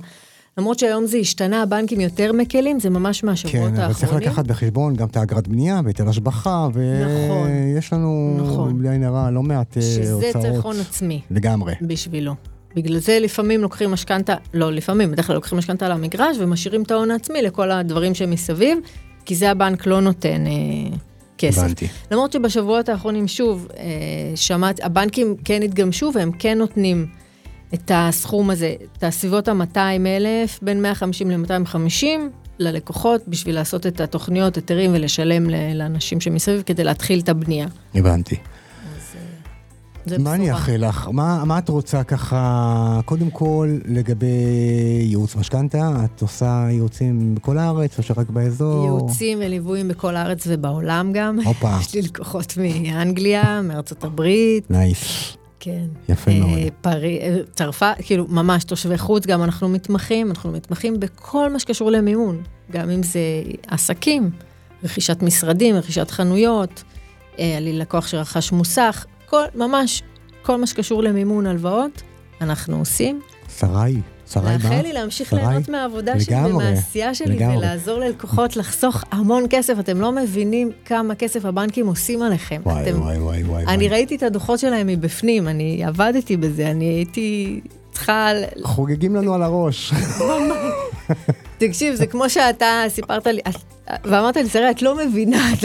למרות 0.59 0.78
שהיום 0.78 1.07
זה 1.07 1.16
השתנה, 1.16 1.62
הבנקים 1.62 2.00
יותר 2.00 2.32
מקלים, 2.32 2.80
זה 2.80 2.90
ממש 2.90 3.24
מהשבועות 3.24 3.72
כן, 3.74 3.80
אבל 3.80 3.92
צריך 3.92 4.02
האחרונים. 4.04 4.28
לקחת 4.28 4.46
בחשבון 4.46 4.94
גם 4.94 5.09
את 5.09 5.16
האגרת 5.16 5.48
בנייה 5.48 5.80
והיטל 5.84 6.09
השבחה, 6.09 6.68
נכון. 6.68 7.48
ויש 7.74 7.92
לנו, 7.92 8.36
נכון. 8.42 8.78
בלי 8.78 8.88
עין 8.88 9.04
הרע, 9.04 9.30
לא 9.30 9.42
מעט 9.42 9.76
אה, 9.76 9.82
שזה 9.82 10.20
צריך 10.32 10.36
הוצאות. 10.36 10.64
הון 10.64 10.80
עצמי. 10.80 11.20
לגמרי. 11.30 11.74
בשבילו. 11.82 12.34
בגלל 12.76 12.98
זה 12.98 13.18
לפעמים 13.20 13.61
לוקחים 13.61 13.90
משכנתה, 13.90 14.34
לא 14.54 14.72
לפעמים, 14.72 15.11
בדרך 15.11 15.26
כלל 15.26 15.36
לוקחים 15.36 15.59
משכנתה 15.59 15.88
למגרש 15.88 16.36
ומשאירים 16.40 16.82
את 16.82 16.90
ההון 16.90 17.11
העצמי 17.11 17.42
לכל 17.42 17.70
הדברים 17.70 18.14
שמסביב, 18.14 18.78
כי 19.24 19.34
זה 19.34 19.50
הבנק 19.50 19.86
לא 19.86 20.00
נותן 20.00 20.46
אה, 20.46 20.96
כסף. 21.38 21.62
הבנתי. 21.62 21.86
למרות 22.11 22.32
שבשבועות 22.32 22.88
האחרונים, 22.88 23.28
שוב, 23.28 23.68
אה, 23.78 23.84
שמעת, 24.34 24.80
הבנקים 24.82 25.36
כן 25.44 25.62
התגמשו 25.62 26.11
והם 26.14 26.30
כן 26.38 26.59
נותנים 26.59 27.07
את 27.74 27.90
הסכום 27.94 28.50
הזה, 28.50 28.74
את 28.98 29.04
הסביבות 29.04 29.48
ה-200 29.48 29.78
אלף, 30.06 30.58
בין 30.62 30.82
150 30.82 31.30
ל-250 31.30 32.04
ללקוחות, 32.58 33.22
בשביל 33.28 33.54
לעשות 33.54 33.86
את 33.86 34.00
התוכניות, 34.00 34.56
היתרים 34.56 34.90
ולשלם 34.94 35.50
לאנשים 35.74 36.20
שמסביב 36.20 36.62
כדי 36.66 36.84
להתחיל 36.84 37.20
את 37.20 37.28
הבנייה. 37.28 37.66
הבנתי. 37.94 38.36
זה 40.06 40.18
מה 40.18 40.34
אני. 40.34 40.50
אאחל 40.50 40.88
לך? 40.88 41.08
מה, 41.12 41.44
מה 41.44 41.58
את 41.58 41.68
רוצה 41.68 42.04
ככה, 42.04 43.00
קודם 43.04 43.30
כל, 43.30 43.78
לגבי 43.84 44.26
ייעוץ 45.00 45.36
משכנתה, 45.36 45.90
את 46.04 46.22
עושה 46.22 46.66
ייעוצים 46.70 47.34
בכל 47.34 47.58
הארץ 47.58 47.98
או 47.98 48.02
שרק 48.02 48.30
באזור? 48.30 48.84
ייעוצים 48.84 49.38
וליוויים 49.40 49.88
בכל 49.88 50.16
הארץ 50.16 50.44
ובעולם 50.46 51.10
גם. 51.14 51.38
הופה. 51.44 51.76
יש 51.80 51.94
לי 51.94 52.02
לקוחות 52.02 52.54
מאנגליה, 52.56 53.60
מארצות 53.62 54.04
הברית, 54.04 54.70
נייס. 54.70 55.36
כן. 55.66 55.86
יפה 56.08 56.30
אה, 56.30 56.38
מאוד. 56.38 56.58
פרי, 56.80 57.18
אה, 57.20 57.38
צרפת, 57.54 57.94
כאילו 58.02 58.26
ממש 58.28 58.64
תושבי 58.64 58.98
חוץ, 58.98 59.26
גם 59.26 59.42
אנחנו 59.42 59.68
מתמחים, 59.68 60.28
אנחנו 60.30 60.52
מתמחים 60.52 61.00
בכל 61.00 61.52
מה 61.52 61.58
שקשור 61.58 61.90
למימון, 61.90 62.42
גם 62.70 62.90
אם 62.90 63.02
זה 63.02 63.20
עסקים, 63.66 64.30
רכישת 64.84 65.22
משרדים, 65.22 65.76
רכישת 65.76 66.10
חנויות, 66.10 66.82
אה, 67.38 67.44
היה 67.44 67.60
לי 67.60 67.72
לקוח 67.72 68.06
שרכש 68.06 68.52
מוסך, 68.52 69.06
כל, 69.26 69.44
ממש 69.54 70.02
כל 70.42 70.56
מה 70.56 70.66
שקשור 70.66 71.02
למימון 71.02 71.46
הלוואות, 71.46 72.02
אנחנו 72.40 72.78
עושים. 72.78 73.20
שרי, 73.58 74.00
שרי 74.33 74.45
מה? 74.45 74.53
מאחל 74.53 74.83
לי 74.83 74.93
להמשיך 74.93 75.31
שרי? 75.31 75.41
ליהנות 75.41 75.68
מהעבודה 75.68 76.20
שלי 76.20 76.37
ומהעשייה 76.37 77.14
שלי 77.14 77.37
לגמרי. 77.37 77.57
ולעזור 77.57 77.99
ללקוחות 77.99 78.57
לחסוך 78.57 79.05
המון 79.12 79.45
כסף. 79.51 79.79
אתם 79.81 80.01
לא 80.01 80.12
מבינים 80.12 80.70
כמה 80.85 81.14
כסף 81.14 81.45
הבנקים 81.45 81.87
עושים 81.87 82.22
עליכם. 82.22 82.61
וואי, 82.66 82.83
אתם... 82.83 83.01
וואי, 83.03 83.18
וואי, 83.18 83.43
וואי. 83.43 83.64
אני 83.66 83.77
וואי. 83.77 83.89
ראיתי 83.89 84.16
את 84.16 84.22
הדוחות 84.22 84.59
שלהם 84.59 84.87
מבפנים, 84.87 85.49
אני 85.49 85.85
עבדתי 85.85 86.37
בזה, 86.37 86.70
אני 86.70 86.85
הייתי 86.85 87.61
צריכה... 87.93 88.31
חוגגים 88.62 89.16
לנו 89.16 89.35
על 89.35 89.43
הראש. 89.43 89.93
תקשיב, 91.59 91.95
זה 91.95 92.07
כמו 92.07 92.31
שאתה 92.31 92.83
סיפרת 92.89 93.27
לי, 93.27 93.41
ואמרת 94.05 94.37
לי, 94.37 94.49
שרי, 94.49 94.70
את 94.70 94.83
לא 94.83 94.97
מבינה, 95.07 95.53
את 95.53 95.64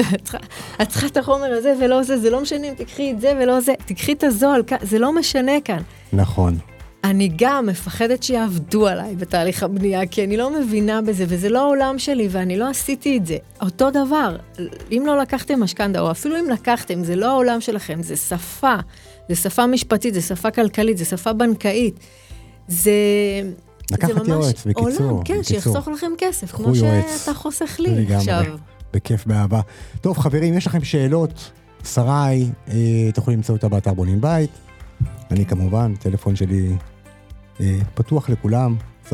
צריכה- 0.88 1.08
את 1.08 1.18
החומר 1.18 1.52
הזה 1.58 1.74
ולא 1.82 2.04
זה, 2.04 2.18
זה 2.18 2.30
לא 2.30 2.42
משנה 2.42 2.68
אם 2.68 2.74
תקחי 2.78 3.12
את 3.12 3.22
זה 3.22 3.34
ולא 3.42 3.60
זה, 3.62 3.74
תקחי 3.86 4.12
את 4.14 4.24
הזול, 4.24 4.64
זה 4.82 5.00
לא 5.00 5.14
משנה 5.16 5.52
כאן. 5.66 5.80
נכון. 6.14 6.58
אני 7.04 7.32
גם 7.36 7.66
מפחדת 7.66 8.24
שיעבדו 8.24 8.88
עליי 8.88 9.16
בתהליך 9.16 9.64
הבנייה, 9.64 10.08
כי 10.08 10.24
אני 10.24 10.38
לא 10.38 10.60
מבינה 10.60 11.02
בזה, 11.02 11.26
וזה 11.28 11.50
לא 11.50 11.60
העולם 11.60 12.00
שלי, 12.00 12.28
ואני 12.32 12.58
לא 12.58 12.70
עשיתי 12.70 13.18
את 13.18 13.26
זה. 13.26 13.38
אותו 13.62 13.90
דבר, 13.92 14.38
אם 14.92 15.04
לא 15.08 15.18
לקחתם 15.18 15.64
משכנתה, 15.64 16.00
או 16.00 16.12
אפילו 16.12 16.40
אם 16.40 16.50
לקחתם, 16.50 17.04
זה 17.04 17.16
לא 17.16 17.30
העולם 17.30 17.62
שלכם, 17.62 18.04
זה 18.04 18.16
שפה, 18.16 18.76
זה 19.30 19.36
שפה 19.36 19.68
משפטית, 19.68 20.14
זה 20.14 20.22
שפה 20.22 20.52
כלכלית, 20.52 20.98
זה 20.98 21.06
שפה 21.06 21.34
בנקאית. 21.34 22.00
זה... 22.68 22.92
לקחת 23.92 24.10
זה 24.10 24.14
ממש 24.14 24.28
יועץ, 24.28 24.66
בקיצור, 24.66 25.10
עולם, 25.10 25.24
כן, 25.24 25.34
בקיצור. 25.40 25.44
שיחסוך 25.44 25.88
לכם 25.88 26.12
כסף, 26.18 26.52
כמו 26.52 26.76
יועץ. 26.76 27.20
שאתה 27.20 27.34
חוסך 27.34 27.80
לי 27.80 27.96
לגמרי. 27.96 28.16
עכשיו. 28.16 28.44
בכיף, 28.94 29.26
באהבה. 29.26 29.62
טוב, 30.02 30.18
חברים, 30.18 30.58
יש 30.58 30.68
לכם 30.68 30.84
שאלות? 30.84 31.52
שרי, 31.94 32.50
אה, 32.68 33.12
תוכלו 33.14 33.34
למצוא 33.34 33.56
אותה 33.56 33.70
באתר 33.70 33.94
בונים 33.94 34.22
בית. 34.22 34.50
אני 35.32 35.46
כמובן, 35.46 35.96
טלפון 35.96 36.36
שלי 36.36 36.76
פתוח 37.94 38.30
לכולם, 38.30 38.76
24/7. 39.10 39.14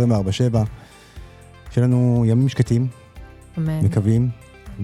שיהיה 1.72 1.88
לנו 1.88 2.24
ימים 2.28 2.50
שקטים, 2.50 2.88
אמן. 3.58 3.80
מקווים, 3.86 4.30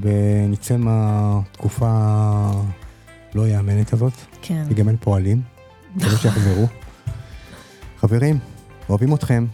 ונצא 0.01 0.77
מהתקופה 0.77 1.91
לא 3.35 3.47
יאמנת 3.47 3.93
הזאת, 3.93 4.13
כן. 4.41 4.63
כי 4.67 4.73
גם 4.73 4.87
אין 4.87 4.97
פועלים. 4.99 5.41
מקווה 5.95 6.17
שיחזרו. 6.17 6.65
חברים, 7.99 8.39
אוהבים 8.89 9.13
אתכם. 9.13 9.45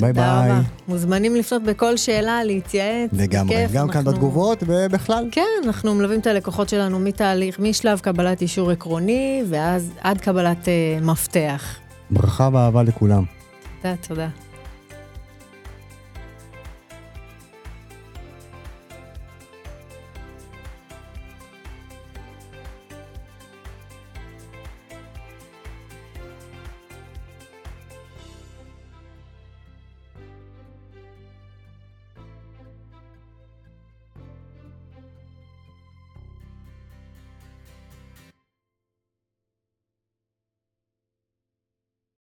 ביי 0.00 0.12
ביי. 0.12 0.50
מוזמנים 0.88 1.36
לפנות 1.36 1.62
בכל 1.62 1.96
שאלה, 1.96 2.44
להתייעץ. 2.44 3.10
לגמרי, 3.12 3.56
בכיף, 3.56 3.72
גם 3.72 3.88
כאן 3.88 3.96
אנחנו- 3.96 4.12
בתגובות 4.12 4.62
ובכלל. 4.66 5.28
כן, 5.32 5.42
אנחנו 5.64 5.94
מלווים 5.94 6.20
את 6.20 6.26
הלקוחות 6.26 6.68
שלנו 6.68 6.98
מתהליך, 6.98 7.58
משלב 7.58 7.98
קבלת 8.00 8.42
אישור 8.42 8.70
עקרוני, 8.70 9.42
ואז 9.48 9.90
עד 10.00 10.20
קבלת 10.20 10.68
אה, 10.68 10.72
מפתח. 11.02 11.76
ברכה 12.10 12.48
ואהבה 12.52 12.82
לכולם. 12.82 13.24
תודה, 13.82 13.96
תודה. 13.96 14.28